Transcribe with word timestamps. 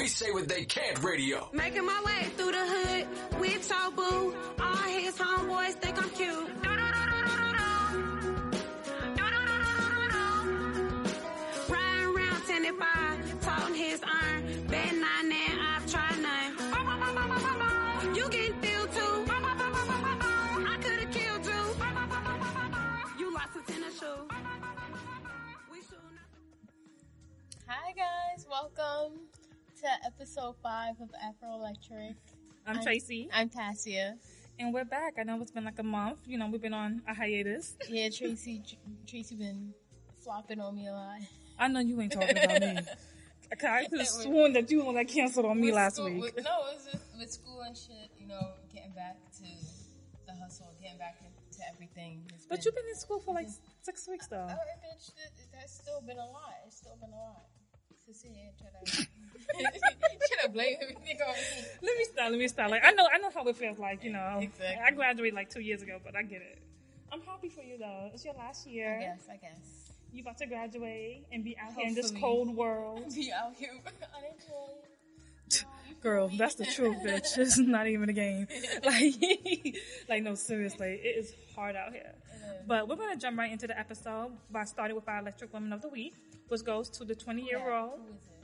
We 0.00 0.06
say 0.06 0.30
what 0.30 0.48
they 0.48 0.64
can't 0.64 1.02
radio. 1.04 1.46
Making 1.52 1.84
my 1.84 2.02
way 2.06 2.24
through 2.34 2.52
the 2.52 2.66
hood 2.66 3.06
with 3.38 3.68
Tobu. 3.68 4.34
All 4.58 4.76
his 4.88 5.14
homeboys 5.18 5.74
think 5.74 6.02
I'm 6.02 6.08
cute. 6.08 6.48
Riding 11.68 12.16
around 12.16 12.42
10 12.46 12.64
toting 13.42 13.74
his 13.74 14.00
iron. 14.02 14.66
Bet 14.68 14.94
nine 14.94 15.32
and 15.32 15.60
I've 15.70 15.86
tried 15.92 16.18
none. 16.22 18.14
You 18.14 18.28
getting 18.30 18.58
filled 18.62 18.92
too. 18.92 19.24
I 19.28 20.78
could've 20.80 21.10
killed 21.12 21.44
you. 21.44 21.62
You 23.18 23.34
lost 23.34 23.54
a 23.54 23.70
tennis 23.70 23.98
shoe. 24.00 24.28
We 25.70 25.78
shooting 25.82 26.18
up- 26.24 26.32
Hi 27.68 27.92
guys, 27.92 28.46
welcome 28.48 29.29
to 29.80 29.86
episode 30.04 30.56
five 30.62 30.94
of 31.00 31.08
Afro 31.22 31.48
Electrick. 31.58 32.14
I'm 32.66 32.82
Tracy, 32.82 33.30
I'm 33.32 33.48
Tassia. 33.48 34.14
and 34.58 34.74
we're 34.74 34.84
back. 34.84 35.14
I 35.18 35.22
know 35.22 35.40
it's 35.40 35.50
been 35.52 35.64
like 35.64 35.78
a 35.78 35.82
month. 35.82 36.18
You 36.26 36.36
know, 36.36 36.48
we've 36.48 36.60
been 36.60 36.74
on 36.74 37.00
a 37.08 37.14
hiatus. 37.14 37.76
Yeah, 37.88 38.10
Tracy. 38.10 38.62
Tracy 39.06 39.36
been 39.36 39.72
flopping 40.22 40.60
on 40.60 40.74
me 40.74 40.88
a 40.88 40.92
lot. 40.92 41.20
I 41.58 41.68
know 41.68 41.80
you 41.80 41.98
ain't 41.98 42.12
talking 42.12 42.36
about 42.36 42.60
me. 42.60 42.78
I 43.52 43.86
could 43.86 43.98
have 44.00 44.08
sworn 44.08 44.52
that 44.52 44.70
you 44.70 44.84
were 44.84 44.92
like 44.92 45.08
canceled 45.08 45.46
on 45.46 45.58
me 45.58 45.72
last 45.72 45.96
school- 45.96 46.10
week. 46.10 46.36
with- 46.36 46.44
no, 46.44 46.58
it 46.70 46.76
was 46.76 46.88
with, 46.92 47.02
with 47.18 47.30
school 47.32 47.62
and 47.62 47.76
shit. 47.76 48.10
You 48.18 48.28
know, 48.28 48.48
getting 48.72 48.92
back 48.92 49.16
to 49.38 49.44
the 50.26 50.34
hustle, 50.34 50.74
getting 50.80 50.98
back 50.98 51.18
to, 51.18 51.56
to 51.56 51.62
everything. 51.72 52.30
But 52.50 52.64
you've 52.66 52.74
been 52.74 52.84
in 52.88 52.96
school 52.96 53.20
for 53.20 53.34
like 53.34 53.48
six 53.80 54.06
weeks 54.06 54.26
though. 54.26 54.46
Oh, 54.46 54.52
bitch, 54.84 55.06
that, 55.16 55.30
that's 55.52 55.72
still 55.72 56.02
been 56.06 56.18
a 56.18 56.26
lot. 56.26 56.54
It's 56.66 56.76
still 56.76 56.96
been 57.00 57.10
a 57.10 57.16
lot. 57.16 57.46
To 58.10 58.16
sit 58.16 58.32
here 58.34 58.50
to, 58.58 59.06
try 59.06 60.42
to 60.42 60.48
blame 60.48 60.76
everything 60.82 61.16
on 61.24 61.32
me. 61.32 61.38
Let 61.80 61.96
me 61.96 62.04
stop. 62.04 62.30
Let 62.30 62.38
me 62.40 62.48
stop. 62.48 62.70
Like 62.70 62.82
I 62.84 62.90
know, 62.90 63.06
I 63.12 63.18
know 63.18 63.30
how 63.32 63.46
it 63.46 63.56
feels 63.56 63.78
like. 63.78 64.02
You 64.02 64.10
know, 64.10 64.38
Exactly. 64.40 64.82
I 64.84 64.90
graduated 64.90 65.34
like 65.34 65.48
two 65.48 65.60
years 65.60 65.82
ago, 65.82 66.00
but 66.04 66.16
I 66.16 66.22
get 66.22 66.42
it. 66.42 66.58
I'm 67.12 67.20
happy 67.20 67.48
for 67.48 67.62
you 67.62 67.78
though. 67.78 68.10
It's 68.12 68.24
your 68.24 68.34
last 68.34 68.66
year. 68.66 68.96
I 68.96 69.00
guess, 69.00 69.28
I 69.30 69.36
guess. 69.36 69.92
You 70.12 70.22
about 70.22 70.38
to 70.38 70.46
graduate 70.46 71.24
and 71.30 71.44
be 71.44 71.56
out 71.56 71.72
here 71.74 71.86
in 71.86 71.94
this 71.94 72.10
cold 72.10 72.56
world. 72.56 73.04
Be 73.14 73.32
out 73.32 73.52
here 73.56 73.70
unemployed. 73.70 75.66
Girl, 76.02 76.30
that's 76.36 76.56
the 76.56 76.66
truth, 76.66 76.96
bitch. 77.04 77.38
It's 77.38 77.58
not 77.58 77.86
even 77.86 78.08
a 78.08 78.12
game. 78.12 78.48
Like, 78.84 79.14
like 80.08 80.22
no, 80.24 80.34
seriously, 80.34 80.98
it 81.00 81.18
is 81.18 81.32
hard 81.54 81.76
out 81.76 81.92
here. 81.92 82.12
But 82.66 82.88
we're 82.88 82.96
gonna 82.96 83.16
jump 83.16 83.38
right 83.38 83.50
into 83.50 83.66
the 83.66 83.78
episode 83.78 84.32
by 84.50 84.64
starting 84.64 84.94
with 84.96 85.08
our 85.08 85.18
Electric 85.18 85.52
Woman 85.52 85.72
of 85.72 85.82
the 85.82 85.88
Week, 85.88 86.14
which 86.48 86.64
goes 86.64 86.88
to 86.90 87.04
the 87.04 87.14
20 87.14 87.42
year 87.42 87.72
old. 87.72 88.00
Who 88.00 88.14
is 88.14 88.22
it? 88.24 88.40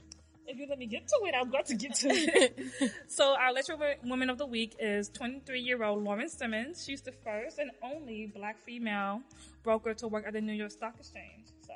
If 0.49 0.57
you 0.57 0.65
let 0.69 0.79
me 0.79 0.85
get 0.85 1.05
to 1.07 1.19
it, 1.25 1.35
I'm 1.37 1.49
glad 1.49 1.65
to 1.65 1.75
get 1.75 1.93
to 1.95 2.07
it. 2.09 2.59
so 3.07 3.35
our 3.35 3.49
Electric 3.49 4.01
Woman 4.03 4.29
of 4.29 4.37
the 4.37 4.45
Week 4.45 4.75
is 4.79 5.09
23 5.09 5.59
year 5.59 5.83
old 5.83 6.03
Lauren 6.03 6.29
Simmons. 6.29 6.83
She's 6.85 7.01
the 7.01 7.11
first 7.11 7.59
and 7.59 7.71
only 7.83 8.31
black 8.33 8.63
female 8.65 9.21
broker 9.63 9.93
to 9.95 10.07
work 10.07 10.25
at 10.25 10.33
the 10.33 10.41
New 10.41 10.53
York 10.53 10.71
Stock 10.71 10.95
Exchange. 10.97 11.47
So 11.65 11.73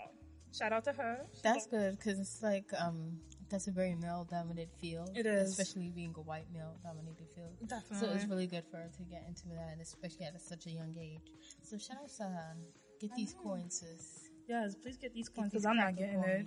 shout 0.58 0.72
out 0.72 0.86
to 0.86 0.94
her. 0.94 1.26
That's 1.44 1.68
good 1.68 1.98
because 1.98 2.20
it's 2.20 2.42
like 2.42 2.72
um 2.80 3.20
that's 3.52 3.68
a 3.68 3.72
very 3.72 3.96
male 3.96 4.28
dominated 4.30 4.70
field. 4.80 5.12
It 5.16 5.26
is. 5.26 5.52
especially 5.52 5.90
being 5.90 6.14
a 6.18 6.22
white 6.22 6.46
male 6.54 6.76
dominated 6.84 7.28
field. 7.36 7.52
So 7.62 7.66
Definitely. 7.68 8.16
it's 8.18 8.26
really 8.26 8.48
good 8.48 8.64
for 8.72 8.78
her 8.78 8.90
to 8.98 9.04
get 9.04 9.24
into 9.28 9.44
that, 9.50 9.70
and 9.74 9.82
especially 9.82 10.26
at 10.26 10.40
such 10.42 10.66
a 10.66 10.72
young 10.72 10.96
age. 11.00 11.30
So 11.64 11.78
shout 11.78 11.98
out 12.04 12.10
to 12.18 12.24
her. 12.24 12.56
Get 13.00 13.12
these 13.16 13.36
coins, 13.44 13.80
sis. 13.80 14.30
Yes, 14.48 14.76
please 14.76 14.98
get 14.98 15.14
these 15.14 15.30
coins 15.30 15.52
because 15.52 15.66
I'm 15.66 15.78
not 15.78 15.96
getting 15.96 16.20
it. 16.24 16.46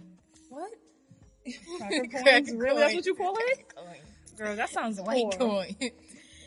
What? 0.48 0.70
Cracker 1.78 2.06
coins? 2.24 2.52
Really? 2.54 2.80
That's 2.80 2.94
what 2.94 3.06
you 3.06 3.14
call 3.14 3.36
it? 3.38 3.74
Coin. 3.74 3.96
Girl, 4.38 4.56
that 4.56 4.70
sounds 4.70 5.00
White 5.00 5.30
poor. 5.38 5.64
coin. 5.64 5.76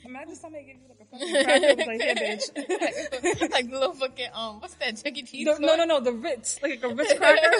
Imagine 0.05 0.35
somebody 0.35 0.63
give 0.65 0.75
you 0.77 0.87
like 0.87 1.01
a 1.01 1.05
fucking 1.05 1.43
cracker 1.43 1.91
like, 1.91 2.01
bitch. 2.17 3.51
like 3.51 3.69
the 3.69 3.73
little 3.79 3.93
fucking 3.93 4.27
um, 4.33 4.59
what's 4.61 4.75
that 4.75 4.95
Chuck 5.03 5.17
E. 5.17 5.23
Cheese? 5.23 5.45
The- 5.45 5.59
no, 5.59 5.75
no, 5.75 5.83
no, 5.85 5.99
the 5.99 6.13
Ritz, 6.13 6.61
like 6.63 6.81
a 6.83 6.87
Ritz 6.89 7.13
cracker. 7.17 7.51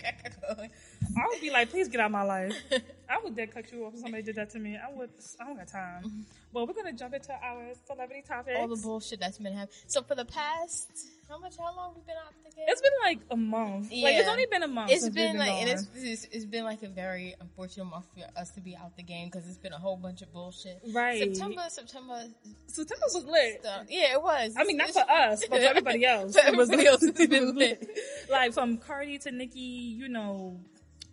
Cracker 0.00 0.30
coin. 0.56 0.70
I 1.16 1.26
would 1.28 1.40
be 1.40 1.50
like, 1.50 1.70
please 1.70 1.88
get 1.88 2.00
out 2.00 2.06
of 2.06 2.12
my 2.12 2.22
life. 2.22 2.54
I 3.10 3.18
would 3.22 3.36
dead 3.36 3.52
cut 3.52 3.70
you 3.70 3.84
off 3.84 3.94
if 3.94 4.00
somebody 4.00 4.22
did 4.22 4.36
that 4.36 4.50
to 4.50 4.58
me. 4.58 4.76
I 4.76 4.90
would. 4.96 5.10
I 5.40 5.44
don't 5.44 5.56
got 5.56 5.68
time. 5.68 6.04
Mm-hmm. 6.04 6.20
Well, 6.52 6.66
we're 6.66 6.74
gonna 6.74 6.92
jump 6.92 7.14
into 7.14 7.32
our 7.32 7.72
celebrity 7.86 8.22
topics. 8.26 8.56
All 8.58 8.68
the 8.68 8.76
bullshit 8.76 9.20
that's 9.20 9.38
been 9.38 9.52
happening. 9.52 9.74
So 9.86 10.02
for 10.02 10.14
the 10.14 10.24
past, 10.24 10.90
how 11.28 11.38
much? 11.38 11.56
How 11.58 11.74
long 11.76 11.94
we 11.94 12.00
been 12.02 12.16
out 12.16 12.32
the 12.44 12.50
game? 12.56 12.66
it's 12.68 12.80
been 12.80 12.92
like 13.02 13.18
a 13.30 13.36
month. 13.36 13.90
Like 13.90 14.14
it's 14.16 14.28
only 14.28 14.46
been 14.46 14.62
a 14.62 14.68
month. 14.68 14.90
It's 14.90 15.08
been 15.08 15.38
like, 15.38 15.48
gone. 15.48 15.58
and 15.60 15.70
it's, 15.70 15.86
it's, 15.94 16.24
it's 16.30 16.44
been 16.44 16.64
like 16.64 16.82
a 16.82 16.88
very 16.88 17.34
unfortunate 17.40 17.86
month 17.86 18.06
for 18.14 18.38
us 18.38 18.50
to 18.52 18.60
be 18.60 18.76
out 18.76 18.96
the 18.96 19.02
game 19.02 19.28
because 19.28 19.46
it's 19.48 19.58
been 19.58 19.72
a 19.72 19.78
whole 19.78 19.96
bunch 19.96 20.22
of 20.22 20.32
bullshit. 20.32 20.80
Right. 20.92 21.18
September, 21.18 21.62
September. 21.68 22.24
September 22.66 23.06
was 23.12 23.24
lit. 23.24 23.60
Stuff. 23.62 23.86
Yeah, 23.88 24.12
it 24.12 24.22
was. 24.22 24.54
I 24.58 24.64
mean, 24.64 24.76
not 24.76 24.90
for 24.90 25.10
us, 25.10 25.44
but 25.48 25.60
for 25.60 25.66
everybody 25.66 26.04
else. 26.06 26.34
For 26.34 26.46
It 26.46 26.56
was 26.56 26.70
everybody 26.70 26.88
else, 26.88 27.02
it's 27.02 27.26
been 27.26 27.56
lit. 27.56 27.88
like 28.30 28.52
from 28.52 28.78
Cardi 28.78 29.18
to 29.18 29.30
Nicki, 29.30 29.60
you 29.60 30.08
know, 30.08 30.60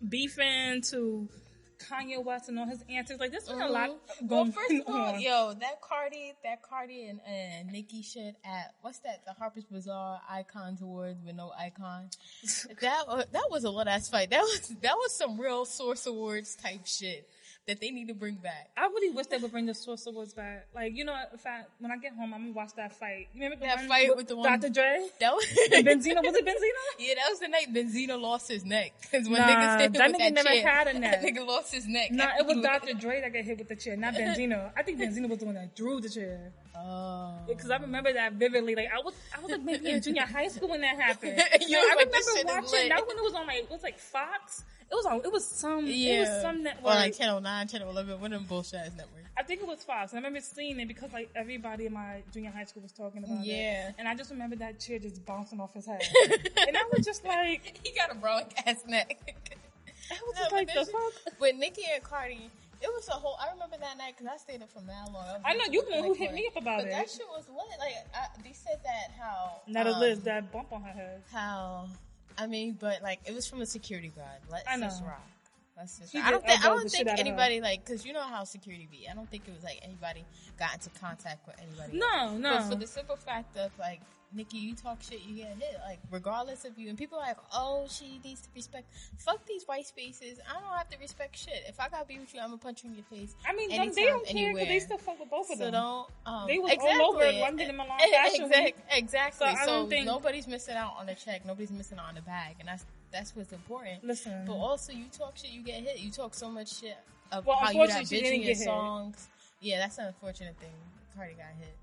beefing 0.07 0.81
to 0.83 1.27
Kanye 1.79 2.21
West 2.23 2.49
and 2.49 2.59
all 2.59 2.65
his 2.65 2.83
antics. 2.89 3.19
Like, 3.21 3.31
there's 3.31 3.47
been 3.47 3.61
a 3.61 3.69
lot 3.69 3.89
Mhm. 3.89 3.97
Well, 4.27 4.43
going 4.43 4.51
first 4.51 4.71
of 4.73 4.81
all, 4.87 4.93
on. 5.13 5.21
yo, 5.21 5.53
that 5.53 5.81
Cardi, 5.81 6.33
that 6.43 6.61
Cardi 6.61 7.05
and, 7.07 7.21
and 7.25 7.71
Nicki 7.71 8.01
shit 8.01 8.35
at 8.43 8.73
what's 8.81 8.99
that? 8.99 9.23
The 9.25 9.31
Harper's 9.33 9.63
Bazaar 9.63 10.19
Icons 10.29 10.81
Awards 10.81 11.23
with 11.25 11.35
no 11.35 11.51
icon. 11.57 12.09
that 12.81 13.07
wa- 13.07 13.23
that 13.31 13.47
was 13.49 13.63
a 13.63 13.69
lit 13.69 13.87
ass 13.87 14.09
fight. 14.09 14.29
That 14.29 14.41
was 14.41 14.75
that 14.81 14.95
was 14.97 15.13
some 15.15 15.39
real 15.39 15.63
Source 15.65 16.05
Awards 16.05 16.55
type 16.55 16.85
shit 16.85 17.29
that 17.69 17.79
they 17.79 17.91
need 17.91 18.07
to 18.07 18.15
bring 18.15 18.33
back. 18.33 18.69
I 18.75 18.87
really 18.87 19.11
wish 19.11 19.27
they 19.27 19.37
would 19.37 19.51
bring 19.51 19.67
the 19.67 19.75
Source 19.75 20.07
Awards 20.07 20.33
back. 20.33 20.65
Like, 20.73 20.93
you 20.95 21.05
know, 21.05 21.15
if 21.33 21.45
I, 21.45 21.61
when 21.77 21.91
I 21.91 21.97
get 21.97 22.13
home, 22.13 22.33
I'm 22.33 22.41
gonna 22.41 22.53
watch 22.53 22.73
that 22.77 22.95
fight. 22.97 23.27
You 23.33 23.43
remember 23.43 23.63
That 23.67 23.87
fight 23.87 24.15
with 24.17 24.27
the 24.27 24.35
one- 24.35 24.59
Dr. 24.59 24.69
Dre? 24.73 25.07
That 25.19 25.33
was 25.35 25.45
Benzino, 25.71 26.23
was 26.23 26.35
it 26.35 26.45
Benzino? 26.45 26.81
Yeah, 26.99 27.13
that 27.15 27.29
was 27.29 27.39
the 27.39 27.47
night 27.47 27.71
Benzino 27.71 28.19
lost 28.19 28.47
his 28.49 28.65
neck. 28.65 28.93
Because 29.11 29.29
when 29.29 29.39
Nah, 29.39 29.47
niggas 29.47 29.79
hit 29.81 29.93
that 29.93 30.07
with 30.11 30.15
nigga 30.15 30.19
that 30.19 30.33
never 30.33 30.49
chair, 30.49 30.67
had 30.67 30.87
a 30.87 30.99
neck. 30.99 31.21
That 31.21 31.33
nigga 31.35 31.45
lost 31.47 31.73
his 31.73 31.85
neck. 31.87 32.11
No, 32.11 32.25
it 32.39 32.45
was 32.45 32.57
Dr. 32.63 32.93
Dre 32.95 33.21
that 33.21 33.31
got 33.33 33.43
hit 33.43 33.57
with 33.59 33.67
the 33.69 33.75
chair, 33.75 33.95
not 33.95 34.15
Benzino. 34.15 34.71
I 34.75 34.81
think 34.83 34.99
Benzino 34.99 35.29
was 35.29 35.37
the 35.39 35.45
one 35.45 35.55
that 35.55 35.75
drew 35.75 36.01
the 36.01 36.09
chair. 36.09 36.51
Oh. 36.75 37.33
Because 37.47 37.69
I 37.69 37.77
remember 37.77 38.13
that 38.13 38.33
vividly. 38.33 38.73
Like 38.75 38.87
I 38.91 39.01
was, 39.03 39.13
I 39.37 39.41
was 39.41 39.51
like 39.51 39.61
maybe 39.63 39.89
in 39.91 40.01
junior 40.01 40.23
high 40.23 40.47
school 40.47 40.69
when 40.69 40.81
that 40.81 40.95
happened. 40.99 41.41
You 41.67 41.77
Like, 41.77 41.91
I 41.91 41.95
like, 41.97 42.11
this 42.11 42.25
shit 42.33 42.43
remember 42.45 42.61
watching 42.71 42.89
that 42.89 43.05
when 43.07 43.17
it 43.17 43.23
was 43.23 43.33
on 43.33 43.45
like 43.47 43.57
it 43.63 43.69
was 43.69 43.83
like 43.83 43.99
Fox. 43.99 44.63
It 44.91 44.95
was 44.95 45.05
on. 45.05 45.21
It 45.23 45.31
was 45.31 45.45
some. 45.45 45.85
It 45.87 45.91
Yeah. 45.95 46.19
was 46.21 46.41
some 46.41 46.63
network. 46.63 46.85
Or 46.93 46.97
like 46.97 47.15
Channel 47.17 47.41
9, 47.41 47.67
Channel 47.67 47.89
11, 47.91 48.19
one 48.21 48.33
of 48.33 48.39
them 48.41 48.47
bullshit 48.47 48.79
ass 48.79 48.91
networks. 48.97 49.15
I 49.37 49.43
think 49.43 49.61
it 49.61 49.67
was 49.67 49.83
Fox. 49.83 50.13
I 50.13 50.17
remember 50.17 50.41
seeing 50.41 50.79
it 50.79 50.87
because 50.87 51.13
like 51.13 51.29
everybody 51.35 51.85
in 51.85 51.93
my 51.93 52.23
junior 52.33 52.49
high 52.51 52.65
school 52.65 52.81
was 52.81 52.91
talking 52.91 53.23
about 53.23 53.39
it. 53.39 53.45
Yeah. 53.45 53.91
And 53.97 54.07
I 54.07 54.15
just 54.15 54.31
remember 54.31 54.55
that 54.57 54.79
chair 54.79 54.99
just 54.99 55.25
bouncing 55.25 55.61
off 55.61 55.73
his 55.73 55.85
head, 55.85 56.01
and 56.67 56.75
I 56.75 56.83
was 56.91 57.05
just 57.05 57.23
like, 57.23 57.79
He 57.85 57.91
got 57.93 58.11
a 58.11 58.15
broad 58.15 58.51
ass 58.65 58.83
neck. 58.87 59.17
I 60.11 60.15
was 60.25 60.35
No, 60.35 60.41
just 60.41 60.51
like 60.51 60.67
the 60.67 60.73
that 60.73 60.87
fuck. 60.91 61.13
shit- 61.23 61.39
With 61.39 61.55
Nicki 61.55 61.83
and 61.93 62.03
Cardi, 62.03 62.49
it 62.81 62.87
was 62.87 63.07
a 63.09 63.11
whole. 63.11 63.37
I 63.39 63.53
remember 63.53 63.77
that 63.79 63.97
night 63.97 64.15
because 64.17 64.33
I 64.33 64.37
stayed 64.37 64.61
up 64.63 64.71
for 64.71 64.81
mad 64.81 65.05
long. 65.13 65.23
was 65.25 65.41
I 65.45 65.53
know, 65.53 65.65
you 65.71 65.87
know 65.89 66.01
who 66.03 66.13
hit 66.15 66.33
me 66.33 66.47
up 66.47 66.61
about 66.61 66.79
but 66.79 66.87
it. 66.87 66.91
That 66.91 67.09
shit 67.09 67.27
was 67.29 67.45
lit. 67.47 67.79
Like 67.79 67.93
I, 68.15 68.27
they 68.43 68.53
said 68.53 68.79
that 68.83 69.11
how 69.19 69.61
Not 69.67 69.85
a 69.87 69.93
um, 69.93 69.99
Liz, 69.99 70.21
that 70.21 70.51
bump 70.51 70.71
on 70.73 70.81
her 70.81 70.91
head. 70.91 71.21
How 71.31 71.87
I 72.39 72.47
mean, 72.47 72.77
but 72.79 73.01
like 73.01 73.19
it 73.25 73.33
was 73.33 73.47
from 73.47 73.61
a 73.61 73.65
security 73.65 74.11
guard. 74.15 74.39
Let's 74.49 74.63
I 74.67 74.77
know. 74.77 74.87
just 74.87 75.03
rock. 75.03 75.27
Let's 75.77 75.99
just. 75.99 76.11
She 76.11 76.19
I 76.19 76.31
don't 76.31 76.45
think. 76.45 76.65
I 76.65 76.69
don't 76.69 76.89
think 76.89 77.07
out 77.07 77.13
of 77.13 77.19
her. 77.19 77.25
anybody 77.25 77.61
like 77.61 77.85
because 77.85 78.05
you 78.05 78.13
know 78.13 78.21
how 78.21 78.43
security 78.45 78.87
be. 78.89 79.07
I 79.09 79.13
don't 79.13 79.29
think 79.29 79.43
it 79.47 79.53
was 79.53 79.63
like 79.63 79.79
anybody 79.83 80.25
got 80.57 80.73
into 80.73 80.89
contact 80.99 81.45
with 81.45 81.57
anybody. 81.59 81.97
No, 81.97 82.37
no. 82.37 82.59
But 82.59 82.69
for 82.69 82.75
the 82.75 82.87
simple 82.87 83.17
fact 83.17 83.57
of 83.57 83.71
like 83.77 84.01
Nikki, 84.31 84.57
you 84.57 84.75
talk 84.75 85.01
shit, 85.01 85.21
you 85.27 85.35
get 85.37 85.47
hit. 85.59 85.79
Like 85.83 85.99
regardless 86.11 86.63
of 86.65 86.77
you, 86.77 86.89
and 86.89 86.97
people 86.97 87.17
are 87.17 87.25
like, 87.25 87.37
oh, 87.53 87.87
she 87.89 88.19
needs 88.23 88.41
to 88.41 88.47
respect. 88.55 88.85
Fuck 89.17 89.45
these 89.47 89.63
white 89.65 89.87
spaces. 89.87 90.39
I 90.47 90.53
don't 90.59 90.69
have 90.77 90.87
to 90.89 90.97
respect 90.99 91.37
shit. 91.37 91.63
If 91.67 91.79
I 91.79 91.89
gotta 91.89 92.05
be 92.05 92.19
with 92.19 92.33
you, 92.33 92.39
I'm 92.39 92.49
gonna 92.49 92.57
punch 92.59 92.83
you 92.83 92.91
in 92.91 92.95
your 92.95 93.05
face. 93.05 93.33
I 93.47 93.53
mean, 93.53 93.71
anytime, 93.71 93.95
they 93.95 94.05
don't 94.05 94.25
care 94.25 94.53
because 94.53 94.67
they 94.67 94.79
still 94.79 94.97
fuck 94.99 95.19
with 95.19 95.29
both 95.31 95.49
of 95.51 95.57
them. 95.57 95.67
So 95.67 95.71
don't. 95.71 96.07
Um, 96.25 96.47
They 96.47 96.59
was 96.59 96.71
all 96.71 96.75
exactly. 96.75 97.05
over 97.05 97.23
it 97.23 97.39
one 97.41 97.55
day 97.55 97.69
in 97.69 97.75
Milan 97.77 97.97
Fashion 98.11 98.45
exact- 98.45 98.63
Week. 98.65 98.75
Exactly. 98.91 99.47
So 99.47 99.53
So, 99.55 99.61
I 99.61 99.65
don't 99.65 99.89
think- 99.89 100.05
nobody's 100.05 100.47
missing 100.47 100.75
out 100.75 100.93
on 100.99 101.07
the 101.07 101.15
check. 101.15 101.45
Nobody's 101.45 101.71
missing 101.71 101.97
out 101.97 102.09
on 102.09 102.15
the 102.15 102.21
bag, 102.21 102.55
and 102.59 102.67
that's 102.67 102.85
that's 103.11 103.35
what's 103.35 103.51
important. 103.51 104.03
Listen. 104.03 104.45
But 104.45 104.53
also, 104.53 104.93
you 104.93 105.05
talk 105.11 105.35
shit, 105.37 105.49
you 105.49 105.63
get 105.63 105.81
hit. 105.83 105.99
You 105.99 106.11
talk 106.11 106.35
so 106.35 106.49
much 106.49 106.79
shit 106.79 106.97
of 107.31 107.45
Well, 107.47 107.57
how 107.57 107.71
you 107.71 107.87
that 107.87 108.03
bitch 108.03 108.21
in 108.21 108.41
your 108.41 108.49
hit. 108.49 108.57
songs. 108.59 109.27
Yeah, 109.61 109.79
that's 109.79 109.97
an 109.97 110.05
unfortunate 110.05 110.55
thing. 110.59 110.69
Cardi 111.19 111.33
got 111.33 111.45
hit, 111.59 111.75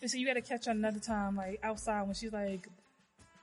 but 0.00 0.10
So 0.10 0.16
you 0.18 0.26
got 0.26 0.34
to 0.34 0.40
catch 0.42 0.64
her 0.66 0.72
another 0.72 0.98
time, 0.98 1.36
like 1.36 1.60
outside 1.62 2.02
when 2.02 2.14
she's 2.14 2.32
like 2.32 2.66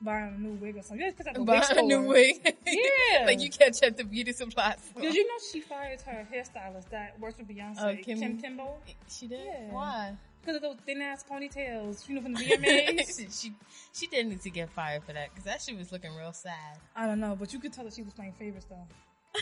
buying 0.01 0.33
a 0.35 0.39
new 0.39 0.53
wig 0.55 0.77
or 0.77 0.81
something. 0.81 1.09
Because 1.09 1.27
at 1.27 1.35
the 1.35 1.41
buy 1.41 1.63
a 1.71 1.81
new 1.81 2.03
wig. 2.03 2.55
Yeah. 2.67 3.23
like 3.25 3.39
you 3.39 3.49
catch 3.49 3.81
at 3.83 3.95
the 3.97 4.03
beauty 4.03 4.33
supply 4.33 4.75
store. 4.77 5.01
Did 5.01 5.13
you 5.15 5.25
know 5.25 5.33
she 5.51 5.61
fired 5.61 6.01
her 6.01 6.27
hairstylist 6.33 6.89
that 6.89 7.19
works 7.19 7.37
with 7.37 7.47
Beyonce, 7.47 7.77
Oh, 7.81 7.95
Kim- 8.03 8.19
Kim, 8.19 8.37
Kimble? 8.41 8.79
She 9.09 9.27
did. 9.27 9.39
Yeah. 9.45 9.71
Why? 9.73 10.17
Because 10.41 10.55
of 10.57 10.61
those 10.61 10.77
thin 10.85 11.01
ass 11.01 11.23
ponytails, 11.29 12.07
you 12.07 12.15
know, 12.15 12.21
from 12.21 12.33
the 12.33 12.39
VMAs. 12.45 13.17
she, 13.19 13.27
she 13.29 13.53
she 13.93 14.07
did 14.07 14.27
need 14.27 14.41
to 14.41 14.49
get 14.49 14.69
fired 14.69 15.03
for 15.03 15.11
that 15.13 15.29
because 15.29 15.43
that 15.45 15.61
shit 15.61 15.77
was 15.77 15.91
looking 15.91 16.13
real 16.15 16.31
sad. 16.33 16.77
I 16.95 17.07
don't 17.07 17.19
know, 17.19 17.35
but 17.37 17.51
you 17.53 17.59
could 17.59 17.73
tell 17.73 17.83
that 17.85 17.93
she 17.93 18.03
was 18.03 18.13
playing 18.13 18.33
favorites 18.33 18.65
though. 18.69 18.87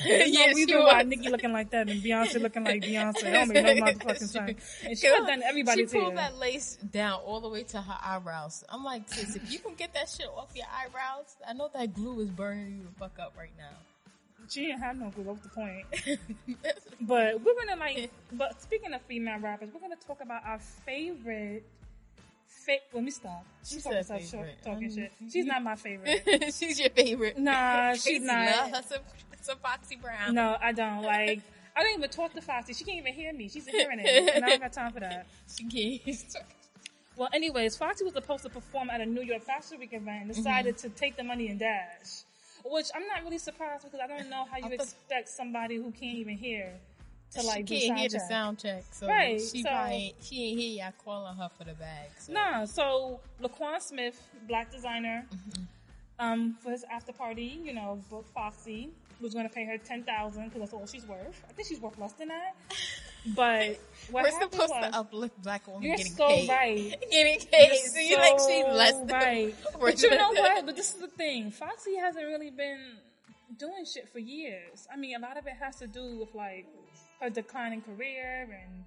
Yeah, 0.06 0.48
no 0.48 0.54
reason 0.54 0.80
why 0.80 0.98
was. 1.04 1.07
Nicki 1.07 1.30
looking 1.30 1.54
like 1.54 1.69
that 1.72 1.89
and 1.89 2.01
Beyonce 2.01 2.42
looking 2.42 2.63
like 2.63 2.81
Beyonce. 2.84 3.22
That 3.24 3.31
don't 3.34 3.48
make 3.54 3.78
no 3.80 3.86
motherfucking 3.86 4.28
sense. 4.28 4.62
And 4.84 4.98
she 4.98 5.07
done 5.07 5.42
everybody's 5.44 5.92
She 5.92 5.98
pulled 5.98 6.13
hair. 6.13 6.30
that 6.30 6.38
lace 6.38 6.78
down 6.92 7.19
all 7.25 7.39
the 7.42 7.50
way 7.50 7.63
to 7.63 7.81
her 7.81 7.98
eyebrows. 8.04 8.63
I'm 8.69 8.84
like, 8.84 9.07
sis, 9.07 9.36
if 9.36 9.51
you 9.51 9.60
can 9.60 9.75
get 9.75 9.94
that 9.94 10.10
shit 10.10 10.28
off 10.28 10.51
your 10.56 10.66
eyebrows, 10.74 11.36
I 11.48 11.54
know 11.54 11.69
that 11.74 11.94
glue 11.94 12.19
is 12.19 12.30
burning 12.30 12.78
you 12.78 12.84
the 12.84 13.00
fuck 13.00 13.18
up 13.19 13.34
right 13.38 13.51
now. 13.57 13.75
She 14.50 14.66
didn't 14.68 14.80
have 14.81 14.98
no 14.98 15.10
glue. 15.10 15.24
That 15.25 15.34
was 15.34 15.42
the 15.42 15.50
point. 15.50 15.86
But 17.01 17.42
we're 17.44 17.54
gonna 17.56 17.80
like. 17.80 18.12
But 18.31 18.62
speaking 18.62 18.94
of 18.94 19.01
female 19.04 19.40
rappers, 19.40 19.69
we're 19.74 19.80
gonna 19.81 19.95
talk 20.07 20.19
about 20.22 20.42
our 20.45 20.60
favorite. 20.86 21.63
Fa- 22.68 22.78
let 22.94 23.04
me 23.04 23.12
stop. 23.12 23.46
She 23.66 23.75
She's 23.75 23.84
talking, 23.84 24.04
said 24.04 24.22
such 24.22 24.31
favorite. 24.31 24.58
talking 24.64 24.88
Um, 24.90 24.96
shit. 24.96 25.12
She's 25.31 25.46
not 25.46 25.64
my 25.64 25.75
favorite. 25.75 26.24
she's 26.54 26.80
your 26.80 26.90
favorite. 26.92 27.38
Nah, 27.40 27.94
she's 27.96 28.22
not. 28.22 28.46
love 28.46 28.69
her 28.72 28.81
some, 28.88 29.00
some 29.42 29.58
Foxy 29.60 29.96
Brown. 29.96 30.36
No, 30.36 30.56
I 30.62 30.72
don't 30.74 31.02
like. 31.02 31.42
I 31.75 31.84
don't 31.84 31.98
even 31.98 32.10
talk 32.10 32.34
to 32.34 32.42
Foxy. 32.42 32.74
She 32.74 32.84
can't 32.84 32.98
even 33.00 33.14
hear 33.14 33.31
me. 33.34 33.48
She's 33.50 33.66
hearing 33.68 34.00
it, 34.00 34.36
and 34.36 34.44
I 34.46 34.50
don't 34.50 34.62
got 34.62 34.74
time 34.74 34.92
for 34.92 35.00
that. 35.00 35.25
She 35.58 36.00
can't. 36.06 36.36
Well, 37.16 37.30
anyways, 37.34 37.75
Foxy 37.78 38.04
was 38.04 38.14
supposed 38.14 38.44
to 38.44 38.50
perform 38.50 38.90
at 38.92 39.02
a 39.02 39.06
New 39.06 39.24
York 39.24 39.42
Fashion 39.42 39.80
Week 39.80 39.94
event 39.94 40.25
and 40.25 40.36
decided 40.36 40.75
Mm-hmm. 40.78 40.88
to 40.90 40.96
take 40.96 41.18
the 41.18 41.24
money 41.24 41.48
and 41.48 41.58
dash. 41.60 42.24
Which 42.66 42.88
I'm 42.94 43.08
not 43.08 43.24
really 43.24 43.38
surprised 43.40 43.86
because 43.86 44.00
I 44.04 44.08
don't 44.08 44.30
know 44.30 44.46
how 44.52 44.58
you 44.58 44.74
expect 44.74 45.30
somebody 45.30 45.78
who 45.78 45.92
can't 45.92 46.18
even 46.18 46.38
hear 46.38 46.74
to 47.34 47.42
she 47.42 47.48
like 47.48 47.66
can't 47.68 47.98
hear 48.00 48.10
the 48.10 48.20
sound 48.28 48.58
check, 48.60 48.84
so 48.92 49.08
Right, 49.08 49.40
she 49.42 49.62
so- 49.64 49.70
probably 49.70 49.96
ain't, 49.96 50.16
she 50.22 50.44
ain't 50.50 50.60
hear 50.60 50.84
y'all 50.86 50.94
calling 51.04 51.36
her 51.36 51.50
for 51.58 51.64
the 51.66 51.74
bag. 51.74 52.10
So. 52.20 52.34
Nah, 52.34 52.66
so 52.66 53.20
Laquan 53.42 53.82
Smith, 53.82 54.22
black 54.48 54.72
designer, 54.72 55.26
Mm-hmm. 55.32 55.64
um, 56.20 56.56
for 56.64 56.72
his 56.72 56.84
after 56.92 57.12
party, 57.14 57.60
you 57.64 57.74
know, 57.74 58.00
booked 58.10 58.30
Foxy 58.34 58.90
was 59.20 59.34
going 59.34 59.48
to 59.50 59.54
pay 59.54 59.66
her 59.66 59.78
ten 59.78 60.04
thousand 60.04 60.46
because 60.46 60.60
that's 60.62 60.74
all 60.74 60.86
she's 60.86 61.06
worth. 61.06 61.44
I 61.50 61.54
think 61.54 61.68
she's 61.68 61.80
worth 61.82 61.98
less 61.98 62.14
than 62.14 62.28
that. 62.30 62.56
But 63.36 63.80
what 64.12 64.24
We're 64.24 64.32
supposed 64.42 64.70
was, 64.70 64.92
to 64.92 64.98
uplift 64.98 65.42
black 65.42 65.68
women 65.68 65.82
you're 65.84 65.98
getting 65.98 66.14
so 66.14 66.28
paid. 66.28 66.50
right. 66.50 66.96
Getting 67.12 67.40
paid. 67.52 67.68
You're 67.70 67.88
so 67.88 68.00
you 68.00 68.18
like 68.18 68.40
she's 68.40 68.66
less 68.74 68.94
than 69.00 69.08
right. 69.10 69.56
But 69.82 70.02
you 70.02 70.12
know 70.12 70.32
what? 70.32 70.66
But 70.66 70.76
this 70.76 70.94
is 70.94 71.02
the 71.02 71.08
thing. 71.08 71.52
Foxy 71.52 71.96
hasn't 71.98 72.26
really 72.26 72.52
been 72.52 72.80
doing 73.58 73.86
shit 73.92 74.08
for 74.10 74.20
years. 74.20 74.88
I 74.94 74.98
mean, 74.98 75.16
a 75.16 75.20
lot 75.20 75.36
of 75.38 75.46
it 75.48 75.54
has 75.60 75.78
to 75.78 75.88
do 75.88 76.18
with 76.20 76.34
like 76.36 76.68
her 77.22 77.30
declining 77.30 77.81
career 77.81 78.48
and 78.64 78.84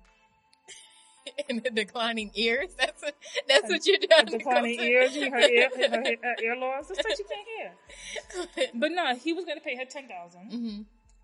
and 1.48 1.62
the 1.62 1.70
declining 1.70 2.30
ears. 2.34 2.70
That's 2.78 3.02
what, 3.02 3.14
that's 3.48 3.68
what 3.68 3.86
you're 3.86 3.98
doing. 3.98 4.38
declining 4.38 4.80
ears, 4.80 5.14
her 5.14 5.38
ear, 5.38 5.68
her, 5.76 5.88
her, 5.88 6.04
her 6.22 6.34
ear 6.42 6.56
loss. 6.56 6.88
That's 6.88 7.04
what 7.04 7.18
you 7.18 7.24
can't 7.24 7.48
hear. 7.58 8.70
But 8.74 8.92
no, 8.92 9.14
he 9.14 9.32
was 9.32 9.44
going 9.44 9.58
to 9.58 9.64
pay 9.64 9.76
her 9.76 9.84
ten 9.84 10.08
Mm-hmm. 10.08 10.82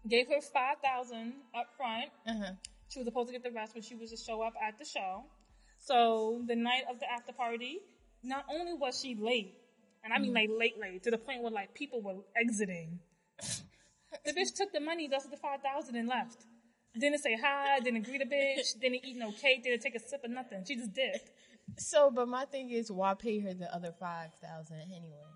Gave 0.09 0.29
her 0.29 0.41
five 0.41 0.77
thousand 0.85 1.35
up 1.55 1.67
front. 1.77 2.11
uh-huh. 2.27 2.53
She 2.89 3.01
was 3.01 3.07
supposed 3.07 3.29
to 3.29 3.33
get 3.33 3.43
the 3.43 3.51
rest 3.51 3.75
when 3.75 3.83
she 3.83 3.97
was 3.97 4.11
to 4.11 4.17
show 4.17 4.43
up 4.43 4.55
at 4.63 4.79
the 4.79 4.85
show. 4.85 5.25
So 5.79 6.43
the 6.47 6.55
night 6.55 6.85
of 6.89 7.01
the 7.01 7.11
after 7.11 7.33
party, 7.33 7.81
not 8.23 8.45
only 8.49 8.75
was 8.75 9.01
she 9.01 9.17
late, 9.17 9.55
and 10.05 10.13
I 10.13 10.19
mean 10.19 10.33
like 10.33 10.51
late, 10.57 10.79
late 10.81 11.03
to 11.05 11.11
the 11.11 11.19
point 11.19 11.43
where 11.43 11.51
like 11.51 11.75
people 11.75 12.01
were 12.01 12.17
exiting. 12.37 13.01
the 14.25 14.33
bitch 14.33 14.55
took 14.55 14.73
the 14.73 14.81
money, 14.81 15.09
dusted 15.09 15.33
the 15.33 15.37
five 15.37 15.63
thousand, 15.63 15.97
and 15.97 16.09
left. 16.09 16.45
Didn't 16.99 17.19
say 17.19 17.37
hi, 17.41 17.81
didn't 17.81 18.03
greet 18.03 18.23
a 18.23 18.27
bitch, 18.27 18.79
didn't 18.81 19.05
eat 19.05 19.17
no 19.17 19.33
cake, 19.33 19.65
didn't 19.65 19.83
take 19.83 19.95
a 19.95 20.01
sip 20.01 20.25
of 20.25 20.31
nothing. 20.31 20.65
She 20.67 20.77
just 20.77 20.93
dipped. 20.93 21.31
So, 21.79 22.11
but 22.11 22.29
my 22.29 22.45
thing 22.45 22.71
is, 22.71 22.91
why 22.91 23.15
pay 23.15 23.41
her 23.41 23.53
the 23.55 23.73
other 23.75 23.93
five 23.99 24.31
thousand 24.43 24.81
anyway? 24.83 25.27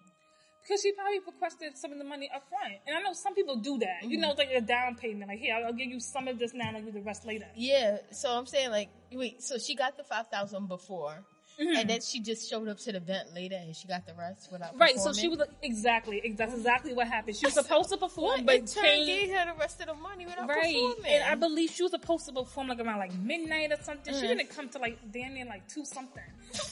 Because 0.63 0.83
she 0.83 0.93
probably 0.93 1.19
requested 1.27 1.77
some 1.77 1.91
of 1.91 1.99
the 1.99 2.05
money 2.05 2.31
up 2.35 2.45
front. 2.49 2.75
And 2.87 2.97
I 2.97 3.01
know 3.01 3.13
some 3.13 3.35
people 3.35 3.57
do 3.57 3.79
that. 3.79 4.03
You 4.03 4.11
mm-hmm. 4.11 4.21
know, 4.21 4.31
it's 4.31 4.39
like 4.39 4.51
a 4.55 4.61
down 4.61 4.95
payment. 4.95 5.29
Like, 5.29 5.41
here, 5.41 5.55
I'll, 5.57 5.67
I'll 5.67 5.73
give 5.73 5.89
you 5.89 5.99
some 5.99 6.29
of 6.29 6.39
this 6.39 6.55
now 6.55 6.69
and 6.69 6.77
I'll 6.77 6.83
give 6.83 6.95
you 6.95 7.01
the 7.01 7.07
rest 7.07 7.27
later. 7.27 7.47
Yeah. 7.57 7.99
So 8.13 8.31
I'm 8.31 8.47
saying, 8.47 8.71
like, 8.71 8.89
wait. 9.11 9.43
So 9.43 9.59
she 9.59 9.75
got 9.75 9.97
the 9.97 10.05
five 10.05 10.29
thousand 10.29 10.69
before, 11.61 11.81
and 11.81 11.91
then 11.91 12.01
she 12.01 12.21
just 12.21 12.49
showed 12.49 12.69
up 12.69 12.79
to 12.81 12.93
the 12.93 12.99
event 12.99 13.35
later, 13.35 13.57
and 13.57 13.75
she 13.77 13.87
got 13.87 14.07
the 14.07 14.15
rest 14.15 14.51
without. 14.51 14.79
Right, 14.79 14.99
so 14.99 15.13
she 15.13 15.29
was 15.29 15.39
like, 15.39 15.51
exactly, 15.63 16.35
that's 16.37 16.55
exactly 16.55 16.93
what 16.95 17.07
happened. 17.09 17.37
She 17.37 17.47
was 17.47 17.55
supposed 17.55 17.91
to 17.91 17.97
perform, 17.97 18.45
But 18.45 18.67
turn, 18.67 18.85
gave 19.07 19.31
her 19.31 19.53
the 19.53 19.59
rest 19.59 19.81
of 19.81 19.87
the 19.87 19.95
money 19.95 20.27
without 20.27 20.49
right, 20.49 20.75
performing. 20.75 21.13
and 21.13 21.25
I 21.25 21.35
believe 21.35 21.71
she 21.71 21.83
was 21.83 21.93
supposed 21.93 22.27
to 22.27 22.33
perform 22.33 22.69
like 22.69 22.81
around 22.81 22.99
like 22.99 23.15
midnight 23.15 23.73
or 23.73 23.83
something. 23.83 24.15
She 24.15 24.21
Mhm. 24.23 24.29
didn't 24.39 24.51
come 24.51 24.69
to 24.71 24.79
like 24.79 24.99
damn 25.13 25.35
near 25.35 25.45
like 25.47 25.69
two 25.69 25.85
something. 25.85 26.23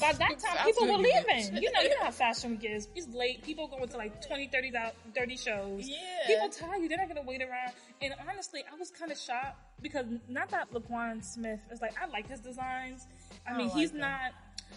By 0.00 0.12
that 0.12 0.38
time, 0.44 0.64
people 0.67 0.87
were 0.88 0.99
leaving. 0.99 1.56
You 1.62 1.70
know, 1.73 1.81
you 1.82 1.90
know 1.90 2.02
how 2.05 2.11
fashion 2.11 2.58
is. 2.62 2.88
It's 2.96 3.06
late. 3.08 3.43
People 3.44 3.69
going 3.69 3.88
to 3.88 3.96
like 3.96 4.26
20, 4.26 4.49
30, 4.49 4.70
thou- 4.70 4.93
30 5.14 5.37
shows. 5.37 5.88
Yeah. 5.88 5.96
People 6.26 6.49
tell 6.49 6.81
you 6.81 6.88
they're 6.88 6.99
not 6.99 7.08
gonna 7.08 7.23
wait 7.23 7.43
around. 7.43 7.73
And 8.02 8.14
honestly, 8.29 8.62
I 8.73 8.76
was 8.79 8.90
kind 8.90 9.12
of 9.12 9.19
shocked 9.19 9.56
because 9.81 10.06
not 10.29 10.49
that 10.50 10.70
Laquan 10.73 11.25
Smith 11.25 11.61
is 11.70 11.81
like 11.81 11.94
I 12.00 12.06
like 12.06 12.29
his 12.29 12.40
designs. 12.40 13.06
I, 13.46 13.52
I 13.52 13.56
mean, 13.56 13.69
don't 13.69 13.79
he's 13.79 13.93
them. 13.93 14.00
not. 14.00 14.32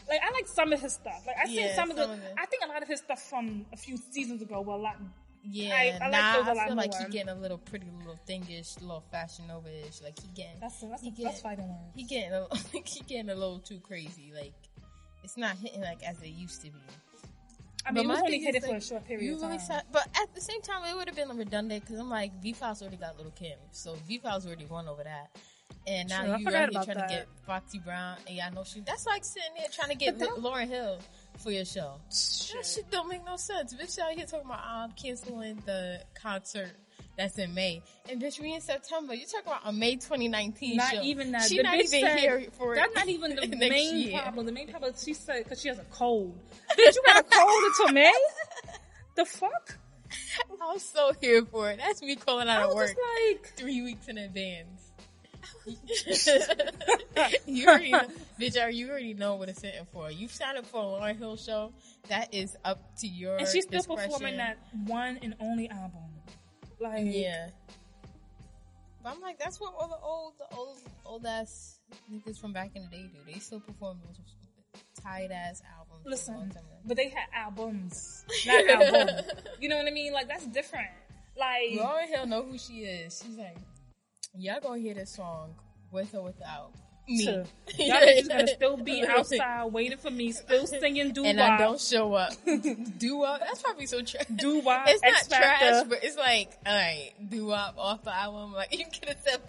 Like 0.09 0.19
I 0.23 0.31
like 0.31 0.47
some 0.47 0.73
of 0.73 0.81
his 0.81 0.93
stuff. 0.93 1.23
Like 1.25 1.37
I 1.41 1.45
think 1.45 1.59
Yeah, 1.59 1.75
some 1.75 1.89
of 1.91 1.95
the. 1.97 2.03
of 2.05 2.11
it. 2.11 2.33
I 2.37 2.45
think 2.45 2.63
a 2.65 2.67
lot 2.67 2.81
of 2.81 2.87
his 2.87 2.99
stuff 2.99 3.21
from 3.21 3.65
a 3.73 3.77
few 3.77 3.97
seasons 3.97 4.41
ago 4.41 4.61
were 4.61 4.73
a 4.73 4.77
lot. 4.77 4.97
yeah, 5.43 5.73
I- 5.73 5.97
I 6.01 6.09
like 6.09 6.11
nah, 6.11 6.37
those 6.37 6.47
a 6.47 6.49
I 6.49 6.53
lot 6.53 6.67
feel 6.67 6.75
like 6.77 6.91
more. 6.91 6.99
he 7.03 7.09
getting 7.11 7.29
a 7.29 7.35
little 7.35 7.57
pretty, 7.57 7.87
little 7.99 8.19
thingish, 8.27 8.79
little 8.81 9.03
fashion 9.11 9.45
over 9.51 9.69
ish. 9.69 10.01
Like 10.01 10.19
he 10.19 10.27
getting, 10.35 10.59
That's 10.59 10.79
that's 10.81 11.01
he 11.01 11.09
that's 11.11 11.35
get- 11.35 11.41
fighting 11.41 11.67
words. 11.67 11.95
he 11.95 12.03
getting, 12.03 12.33
a, 12.33 12.47
he 12.85 12.99
getting 13.01 13.29
a 13.29 13.35
little 13.35 13.59
too 13.59 13.79
crazy. 13.79 14.31
Like 14.35 14.53
it's 15.23 15.37
not 15.37 15.55
hitting 15.57 15.81
like 15.81 16.03
as 16.03 16.21
it 16.21 16.27
used 16.29 16.61
to 16.63 16.71
be. 16.71 16.79
I 17.83 17.91
mean, 17.91 18.05
it 18.05 18.07
was 18.09 18.17
my 18.19 18.21
only 18.25 18.31
thing 18.33 18.43
hit 18.43 18.55
is, 18.55 18.63
it 18.63 18.67
for 18.69 18.75
a 18.75 18.81
short 18.81 19.05
period 19.07 19.25
you 19.25 19.33
of 19.35 19.41
time. 19.41 19.49
really 19.49 19.59
sa- 19.63 19.81
but 19.91 20.07
at 20.21 20.35
the 20.35 20.41
same 20.41 20.61
time, 20.61 20.83
it 20.87 20.95
would 20.95 21.07
have 21.07 21.15
been 21.15 21.35
redundant 21.35 21.81
because 21.83 21.99
I'm 21.99 22.11
like, 22.11 22.31
V 22.41 22.53
Files 22.53 22.81
already 22.83 22.97
got 22.97 23.17
Little 23.17 23.31
Kim, 23.31 23.57
so 23.71 23.95
V 24.07 24.19
Files 24.19 24.45
already 24.45 24.65
won 24.65 24.87
over 24.87 25.03
that. 25.03 25.35
And 25.87 26.09
now 26.09 26.21
True, 26.21 26.37
you 26.39 26.47
out 26.47 26.53
here 26.53 26.69
trying 26.83 26.85
that. 26.97 27.07
to 27.09 27.13
get 27.15 27.27
Foxy 27.45 27.79
Brown, 27.79 28.17
and 28.27 28.35
yeah, 28.35 28.47
I 28.47 28.49
know 28.51 28.63
she. 28.63 28.81
That's 28.81 29.05
like 29.07 29.25
sitting 29.25 29.49
there 29.57 29.67
trying 29.71 29.89
to 29.89 29.95
get 29.95 30.19
Lauryn 30.19 30.67
Hill 30.67 30.99
for 31.39 31.51
your 31.51 31.65
show. 31.65 31.95
That 32.09 32.65
Shit. 32.65 32.91
don't 32.91 33.09
make 33.09 33.25
no 33.25 33.35
sense. 33.37 33.73
Bitch 33.73 33.97
out 33.99 34.11
here 34.11 34.25
talking 34.25 34.45
about 34.45 34.61
um 34.85 34.91
canceling 34.91 35.61
the 35.65 36.01
concert 36.13 36.69
that's 37.17 37.37
in 37.39 37.53
May, 37.55 37.81
and 38.09 38.21
bitch 38.21 38.39
we 38.39 38.53
in 38.53 38.61
September. 38.61 39.13
You 39.15 39.25
talking 39.25 39.47
about 39.47 39.61
a 39.65 39.73
May 39.73 39.95
2019 39.95 40.77
Not 40.77 40.93
show? 40.93 41.01
even 41.01 41.31
that. 41.31 41.43
She 41.49 41.57
The 41.57 41.63
not 41.63 41.75
even 41.75 41.87
said- 41.87 42.19
here 42.19 42.45
for 42.57 42.75
That's 42.75 42.95
not 42.95 43.07
even 43.09 43.35
the 43.49 43.55
main 43.69 43.97
year. 43.97 44.19
problem. 44.21 44.45
The 44.45 44.51
main 44.51 44.67
problem 44.69 44.93
she 44.97 45.13
said 45.13 45.43
because 45.43 45.61
she 45.61 45.67
has 45.69 45.79
a 45.79 45.85
cold. 45.85 46.37
Bitch, 46.77 46.95
you 46.95 47.01
got 47.05 47.19
a 47.19 47.23
cold 47.23 47.63
until 47.65 47.87
May? 47.93 48.13
The 49.15 49.25
fuck? 49.25 49.77
I'm 50.61 50.77
so 50.79 51.13
here 51.19 51.43
for 51.45 51.71
it. 51.71 51.79
That's 51.79 52.01
me 52.01 52.15
calling 52.15 52.47
out 52.47 52.61
I 52.61 52.65
of 52.65 52.75
work. 52.75 52.87
just 52.89 52.99
like, 53.29 53.53
three 53.57 53.81
weeks 53.81 54.07
in 54.07 54.17
advance. 54.17 54.90
you 57.45 57.67
already 57.67 57.91
know, 57.91 58.01
bitch, 58.39 58.61
are 58.61 58.69
you 58.69 58.89
already 58.89 59.13
know 59.13 59.35
what 59.35 59.49
it's 59.49 59.59
sitting 59.61 59.85
for. 59.91 60.11
You 60.11 60.27
signed 60.27 60.57
up 60.57 60.65
for 60.65 60.81
a 60.81 60.85
Lauryn 61.01 61.17
Hill 61.17 61.37
show. 61.37 61.71
That 62.09 62.33
is 62.33 62.55
up 62.65 62.79
to 62.99 63.07
your 63.07 63.37
and 63.37 63.47
she's 63.47 63.63
still 63.65 63.79
discretion. 63.79 64.11
performing 64.11 64.37
that 64.37 64.57
one 64.85 65.19
and 65.21 65.35
only 65.39 65.69
album. 65.69 66.01
Like, 66.79 67.03
Yeah. 67.05 67.49
But 69.03 69.13
I'm 69.15 69.21
like, 69.21 69.39
that's 69.39 69.59
what 69.59 69.73
all 69.79 69.87
the 69.87 69.97
old, 70.05 70.33
the 70.37 70.55
old, 70.55 70.77
old 71.05 71.25
ass 71.25 71.79
niggas 72.11 72.39
from 72.39 72.53
back 72.53 72.71
in 72.75 72.83
the 72.83 72.89
day 72.89 73.09
do. 73.11 73.31
They 73.31 73.39
still 73.39 73.59
perform 73.59 73.97
those 74.05 74.17
tight 75.03 75.31
ass 75.31 75.63
albums. 75.77 76.05
listen, 76.05 76.35
All 76.35 76.41
the 76.47 76.53
time. 76.53 76.63
but 76.85 76.97
they 76.97 77.09
had 77.09 77.25
albums, 77.35 78.23
not 78.45 78.67
album. 78.69 79.15
You 79.59 79.69
know 79.69 79.77
what 79.77 79.87
I 79.87 79.91
mean? 79.91 80.13
Like 80.13 80.27
that's 80.27 80.45
different. 80.47 80.87
Like, 81.35 81.71
Lauryn 81.79 82.09
Hill 82.09 82.27
know 82.27 82.43
who 82.43 82.57
she 82.59 82.81
is. 82.81 83.23
She's 83.25 83.37
like, 83.37 83.57
y'all 84.37 84.59
gonna 84.61 84.79
hear 84.79 84.93
this 84.93 85.11
song 85.11 85.53
with 85.91 86.13
or 86.15 86.23
without 86.23 86.71
me. 87.07 87.25
to- 87.25 87.45
y'all 87.79 87.97
niggas 88.01 88.29
gonna 88.29 88.47
still 88.47 88.77
be 88.77 89.03
outside 89.05 89.65
waiting 89.65 89.97
for 89.97 90.09
me, 90.11 90.31
still 90.31 90.65
singing 90.67 91.11
doo 91.11 91.25
and 91.25 91.39
I 91.41 91.57
don't 91.57 91.79
show 91.81 92.13
up. 92.13 92.31
do 92.97 93.17
wop. 93.17 93.39
That's 93.41 93.61
probably 93.61 93.85
so 93.87 94.01
trash. 94.01 94.25
Doo 94.35 94.59
wop, 94.59 94.85
It's 94.87 95.01
not 95.03 95.13
X 95.13 95.27
trash, 95.27 95.83
but 95.89 95.99
it's 96.03 96.15
like, 96.15 96.51
all 96.65 96.73
right, 96.73 97.11
do 97.29 97.47
wop 97.47 97.75
off 97.77 98.03
the 98.03 98.15
album. 98.15 98.53
Like 98.53 98.77
you 98.77 98.85
could 98.85 99.09
have 99.09 99.17
said, 99.19 99.39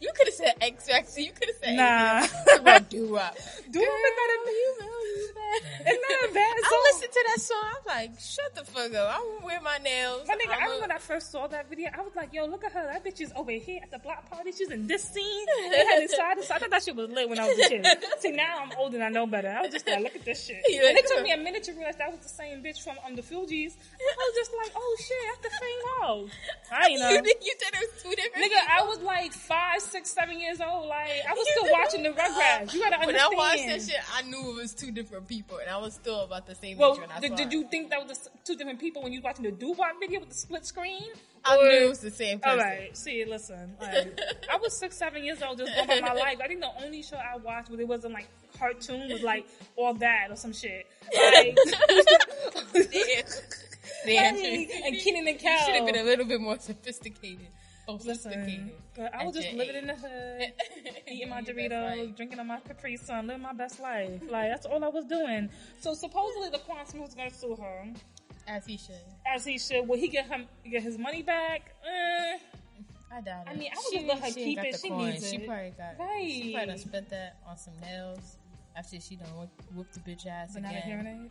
you 0.00 0.10
could 0.14 0.28
have 0.28 0.34
said 0.34 0.54
Ex-Factor. 0.60 1.20
You 1.20 1.32
could 1.32 1.48
have 1.48 1.56
said 1.64 1.76
Nah. 1.76 2.18
anything 2.70 2.86
do 2.90 3.12
wop. 3.12 3.36
Doo 3.70 3.80
wop 3.80 3.88
is 3.88 4.14
not 4.16 4.30
a 4.30 4.50
you 4.50 4.76
know 4.80 4.86
you 4.86 5.07
bad. 5.07 5.07
It's 5.80 6.04
not 6.10 6.30
a 6.30 6.34
bad 6.34 6.54
I 6.56 6.68
song. 6.68 6.80
listened 6.92 7.12
to 7.12 7.24
that 7.28 7.40
song. 7.40 7.64
I'm 7.64 7.84
like, 7.86 8.20
shut 8.20 8.54
the 8.54 8.64
fuck 8.64 8.94
up. 8.94 9.08
I 9.16 9.18
won't 9.20 9.44
wear 9.44 9.60
my 9.60 9.78
nails. 9.78 10.26
My 10.28 10.34
nigga, 10.34 10.50
I 10.50 10.54
I'm 10.54 10.62
remember 10.62 10.76
a- 10.76 10.80
when 10.80 10.92
I 10.92 10.98
first 10.98 11.30
saw 11.32 11.46
that 11.46 11.68
video, 11.68 11.88
I 11.96 12.02
was 12.02 12.12
like, 12.16 12.32
yo, 12.32 12.44
look 12.46 12.64
at 12.64 12.72
her. 12.72 12.84
That 12.84 13.04
bitch 13.04 13.20
is 13.20 13.32
over 13.36 13.50
here 13.52 13.80
at 13.82 13.90
the 13.90 13.98
block 13.98 14.28
party. 14.30 14.52
She's 14.52 14.70
in 14.70 14.86
this 14.86 15.02
scene. 15.04 15.46
They 15.70 15.78
had 15.84 16.02
it 16.02 16.10
side 16.10 16.36
to 16.36 16.42
side. 16.42 16.56
I 16.56 16.58
thought 16.60 16.70
that 16.70 16.82
shit 16.82 16.96
was 16.96 17.08
lit 17.10 17.28
when 17.28 17.38
I 17.38 17.48
was 17.48 17.58
a 17.58 17.68
kid. 17.68 17.86
See, 18.20 18.32
now 18.32 18.58
I'm 18.62 18.72
old 18.78 18.94
and 18.94 19.02
I 19.02 19.08
know 19.08 19.26
better. 19.26 19.48
I 19.48 19.62
was 19.62 19.72
just 19.72 19.86
like, 19.86 20.00
look 20.02 20.16
at 20.16 20.24
this 20.24 20.44
shit. 20.46 20.60
Yeah. 20.68 20.88
And 20.88 20.98
it 20.98 21.06
took 21.06 21.22
me 21.22 21.32
a 21.32 21.36
minute 21.38 21.62
to 21.64 21.72
realize 21.72 21.96
that 21.96 22.10
was 22.10 22.20
the 22.20 22.28
same 22.28 22.62
bitch 22.62 22.82
from 22.82 22.96
um, 23.06 23.16
the 23.16 23.22
Fugees. 23.22 23.72
I 24.00 24.14
was 24.18 24.34
just 24.36 24.50
like, 24.62 24.72
oh 24.76 24.96
shit, 24.98 25.16
that's 25.42 25.54
the 25.54 25.58
same 25.64 25.80
hoe. 26.00 26.28
I 26.72 26.88
you 26.88 26.98
know. 26.98 27.10
you, 27.24 27.34
you 27.42 27.54
said 27.58 27.72
it 27.80 27.88
was 27.92 28.02
two 28.02 28.10
different. 28.10 28.44
Nigga, 28.44 28.60
I 28.78 28.82
was 28.84 29.00
like 29.00 29.32
five, 29.32 29.80
six, 29.80 30.10
seven 30.10 30.38
years 30.40 30.60
old. 30.60 30.88
Like, 30.88 31.10
I 31.28 31.32
was 31.32 31.46
still 31.56 31.72
watching 31.72 32.02
the 32.02 32.10
Rugrats. 32.10 32.72
You 32.74 32.80
gotta 32.80 32.96
understand. 33.00 33.06
When. 33.06 33.16
I 33.18 33.28
watched 33.36 33.66
that 33.66 33.82
shit, 33.82 34.02
I 34.14 34.22
knew 34.22 34.50
it 34.50 34.56
was 34.56 34.74
two 34.74 34.90
different 34.90 35.26
people, 35.28 35.37
and 35.60 35.70
I 35.70 35.76
was 35.78 35.94
still 35.94 36.20
about 36.20 36.46
the 36.46 36.54
same 36.54 36.78
Well, 36.78 36.92
age 36.94 37.00
when 37.00 37.10
I 37.10 37.20
did, 37.20 37.34
did 37.36 37.52
you 37.52 37.64
think 37.68 37.90
that 37.90 38.06
was 38.06 38.28
two 38.44 38.56
different 38.56 38.78
people 38.78 39.02
when 39.02 39.12
you 39.12 39.18
was 39.20 39.24
watching 39.24 39.44
the 39.44 39.50
doo 39.52 39.72
wop 39.72 39.98
video 40.00 40.20
with 40.20 40.28
the 40.30 40.34
split 40.34 40.64
screen? 40.66 41.02
I 41.44 41.56
Or- 41.56 41.62
knew 41.64 41.84
it 41.86 41.88
was 41.88 42.00
the 42.00 42.10
same 42.10 42.40
person. 42.40 42.58
right, 42.58 42.96
see, 42.96 43.24
listen. 43.24 43.76
Like, 43.80 44.20
I 44.52 44.56
was 44.56 44.76
six, 44.76 44.96
seven 44.96 45.24
years 45.24 45.40
old, 45.42 45.58
just 45.58 45.74
going 45.74 45.88
by 45.88 46.00
my 46.00 46.12
life. 46.14 46.38
I 46.42 46.48
think 46.48 46.60
the 46.60 46.70
only 46.84 47.02
show 47.02 47.16
I 47.16 47.36
watched 47.36 47.70
where 47.70 47.80
it 47.80 47.88
wasn't 47.88 48.14
like 48.14 48.26
cartoon 48.58 49.08
was 49.10 49.22
like 49.22 49.46
all 49.76 49.94
that 49.94 50.30
or 50.30 50.36
some 50.36 50.52
shit. 50.52 50.86
Like, 51.14 51.56
Damn. 54.06 54.34
like, 54.36 54.70
and 54.84 54.96
Kenan 54.98 55.28
and 55.28 55.40
You 55.42 55.58
should 55.64 55.74
have 55.74 55.86
been 55.86 55.96
a 55.96 56.02
little 56.02 56.24
bit 56.26 56.40
more 56.40 56.58
sophisticated. 56.58 57.46
Sophisticated. 57.88 58.44
Listen, 58.46 58.72
but 58.96 59.14
I 59.14 59.24
was 59.24 59.34
just 59.34 59.52
living 59.52 59.76
age. 59.76 59.82
in 59.82 59.86
the 59.88 59.94
hood, 59.94 60.52
eating 61.08 61.28
my 61.30 61.40
Doritos, 61.42 62.14
drinking 62.16 62.38
on 62.38 62.46
my 62.46 62.60
Capri 62.60 62.96
Sun, 62.96 63.26
living 63.28 63.42
my 63.42 63.52
best 63.54 63.80
life. 63.80 64.20
Like 64.28 64.50
that's 64.50 64.66
all 64.66 64.84
I 64.84 64.88
was 64.88 65.06
doing. 65.06 65.48
So 65.80 65.94
supposedly 65.94 66.50
the 66.50 66.58
Quantum 66.58 67.00
was 67.00 67.14
going 67.14 67.30
to 67.30 67.34
sue 67.36 67.56
her, 67.56 67.86
As 68.46 68.66
he 68.66 68.76
should. 68.76 68.94
as 69.26 69.44
he 69.44 69.58
should. 69.58 69.88
Will 69.88 69.96
he 69.98 70.08
get 70.08 70.26
him 70.26 70.46
get 70.70 70.82
his 70.82 70.98
money 70.98 71.22
back? 71.22 71.72
Eh. 71.86 72.38
I 73.10 73.20
doubt 73.22 73.46
it. 73.46 73.50
I 73.50 73.54
mean, 73.56 73.70
I 73.72 73.76
would 73.76 74.00
She- 74.00 74.06
let 74.06 74.18
her 74.18 74.30
keep 74.32 74.56
got 74.56 74.66
it. 74.66 74.78
She 74.82 74.88
coin. 74.90 74.98
needs 75.10 75.30
She 75.30 75.36
it. 75.36 75.40
She 75.40 75.46
probably 75.46 75.70
got 75.70 75.94
She 76.20 76.52
probably 76.52 76.66
done 76.66 76.78
spent 76.78 77.08
that 77.08 77.36
on 77.46 77.56
some 77.56 77.74
nails 77.80 78.36
after 78.76 79.00
she 79.00 79.16
done 79.16 79.28
whoop, 79.34 79.48
whooped 79.74 79.94
the 79.94 80.00
bitch 80.00 80.26
ass 80.26 80.50
But 80.52 80.62
not 80.64 80.74
a 80.74 80.76
again. 80.76 80.88
hearing 80.88 81.06
aid. 81.24 81.30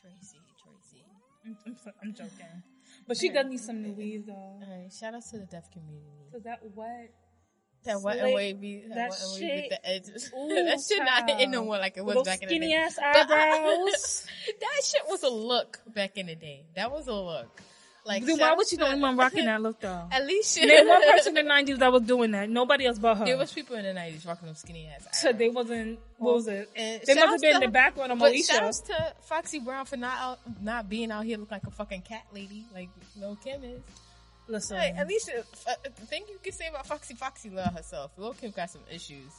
Tracy, 0.00 0.38
Tracy. 0.62 1.04
I'm, 1.44 1.56
I'm, 1.66 1.76
I'm 2.02 2.14
joking. 2.14 2.62
But 3.06 3.16
she 3.16 3.28
does 3.30 3.46
need 3.46 3.60
some 3.60 3.82
new 3.82 3.92
weave 3.92 4.26
though. 4.26 4.60
Alright, 4.62 4.92
shout 4.92 5.14
out 5.14 5.22
to 5.30 5.38
the 5.38 5.46
deaf 5.46 5.70
community. 5.70 6.06
Cause 6.32 6.42
that 6.44 6.60
what? 6.74 7.10
That 7.84 8.00
wet 8.00 8.16
and 8.18 8.34
wavy, 8.34 8.84
that, 8.88 8.94
that 8.94 9.20
and 9.22 9.32
wavy 9.34 9.60
with 9.60 9.70
the 9.70 9.86
edges. 9.86 10.32
Ooh, 10.38 10.48
that 10.48 10.80
shit 10.88 11.04
not 11.04 11.28
hitting 11.28 11.50
no 11.50 11.64
more 11.64 11.76
like 11.76 11.98
it 11.98 12.04
was 12.04 12.14
Those 12.14 12.24
back 12.24 12.42
in 12.42 12.48
the 12.48 12.54
skinny 12.54 12.68
day. 12.68 12.74
ass 12.76 12.96
But 13.12 13.30
eyebrows. 13.30 14.26
that 14.60 14.84
shit 14.84 15.02
was 15.06 15.22
a 15.22 15.28
look 15.28 15.80
back 15.94 16.16
in 16.16 16.26
the 16.26 16.34
day. 16.34 16.64
That 16.76 16.90
was 16.90 17.08
a 17.08 17.12
look. 17.14 17.60
Like 18.06 18.24
then 18.26 18.38
why 18.38 18.52
was 18.52 18.68
she 18.68 18.76
the 18.76 18.84
only 18.86 19.00
one 19.00 19.16
rocking 19.16 19.46
that 19.46 19.62
look 19.62 19.80
though? 19.80 20.08
At 20.12 20.26
least 20.26 20.58
she 20.58 20.66
Name 20.66 20.86
one 20.86 21.02
person 21.02 21.36
in 21.36 21.44
the 21.44 21.48
nineties 21.48 21.78
that 21.78 21.90
was 21.90 22.02
doing 22.02 22.32
that. 22.32 22.50
Nobody 22.50 22.84
else 22.84 22.98
but 22.98 23.16
her. 23.16 23.24
There 23.24 23.38
was 23.38 23.50
people 23.52 23.76
in 23.76 23.84
the 23.84 23.94
nineties 23.94 24.26
rocking 24.26 24.46
them 24.46 24.54
skinny 24.56 24.86
ass. 24.94 25.06
so 25.20 25.32
they 25.32 25.48
wasn't. 25.48 25.98
What 26.18 26.34
was 26.34 26.46
it? 26.48 26.68
And 26.76 27.00
They 27.02 27.14
must 27.14 27.30
have 27.30 27.40
been 27.40 27.54
in 27.56 27.60
the 27.62 27.68
background 27.68 28.12
of 28.12 28.18
Moesha. 28.18 28.46
shout 28.46 28.62
outs 28.62 28.80
to 28.80 29.14
Foxy 29.22 29.58
Brown 29.58 29.86
for 29.86 29.96
not 29.96 30.18
out, 30.18 30.38
not 30.62 30.88
being 30.88 31.10
out 31.10 31.24
here 31.24 31.38
look 31.38 31.50
like 31.50 31.66
a 31.66 31.70
fucking 31.70 32.02
cat 32.02 32.24
lady 32.34 32.64
like 32.74 32.90
Lil 33.18 33.36
Kim 33.42 33.64
is. 33.64 33.80
Listen, 34.46 34.76
Hey, 34.76 34.92
at 34.94 35.08
least 35.08 35.30
uh, 35.30 35.40
uh, 35.70 35.74
the 35.84 36.04
thing 36.06 36.24
you 36.28 36.38
can 36.42 36.52
say 36.52 36.66
about 36.68 36.86
Foxy, 36.86 37.14
Foxy 37.14 37.48
love 37.48 37.72
herself. 37.74 38.10
Lil 38.18 38.34
Kim 38.34 38.50
got 38.50 38.68
some 38.68 38.82
issues. 38.92 39.32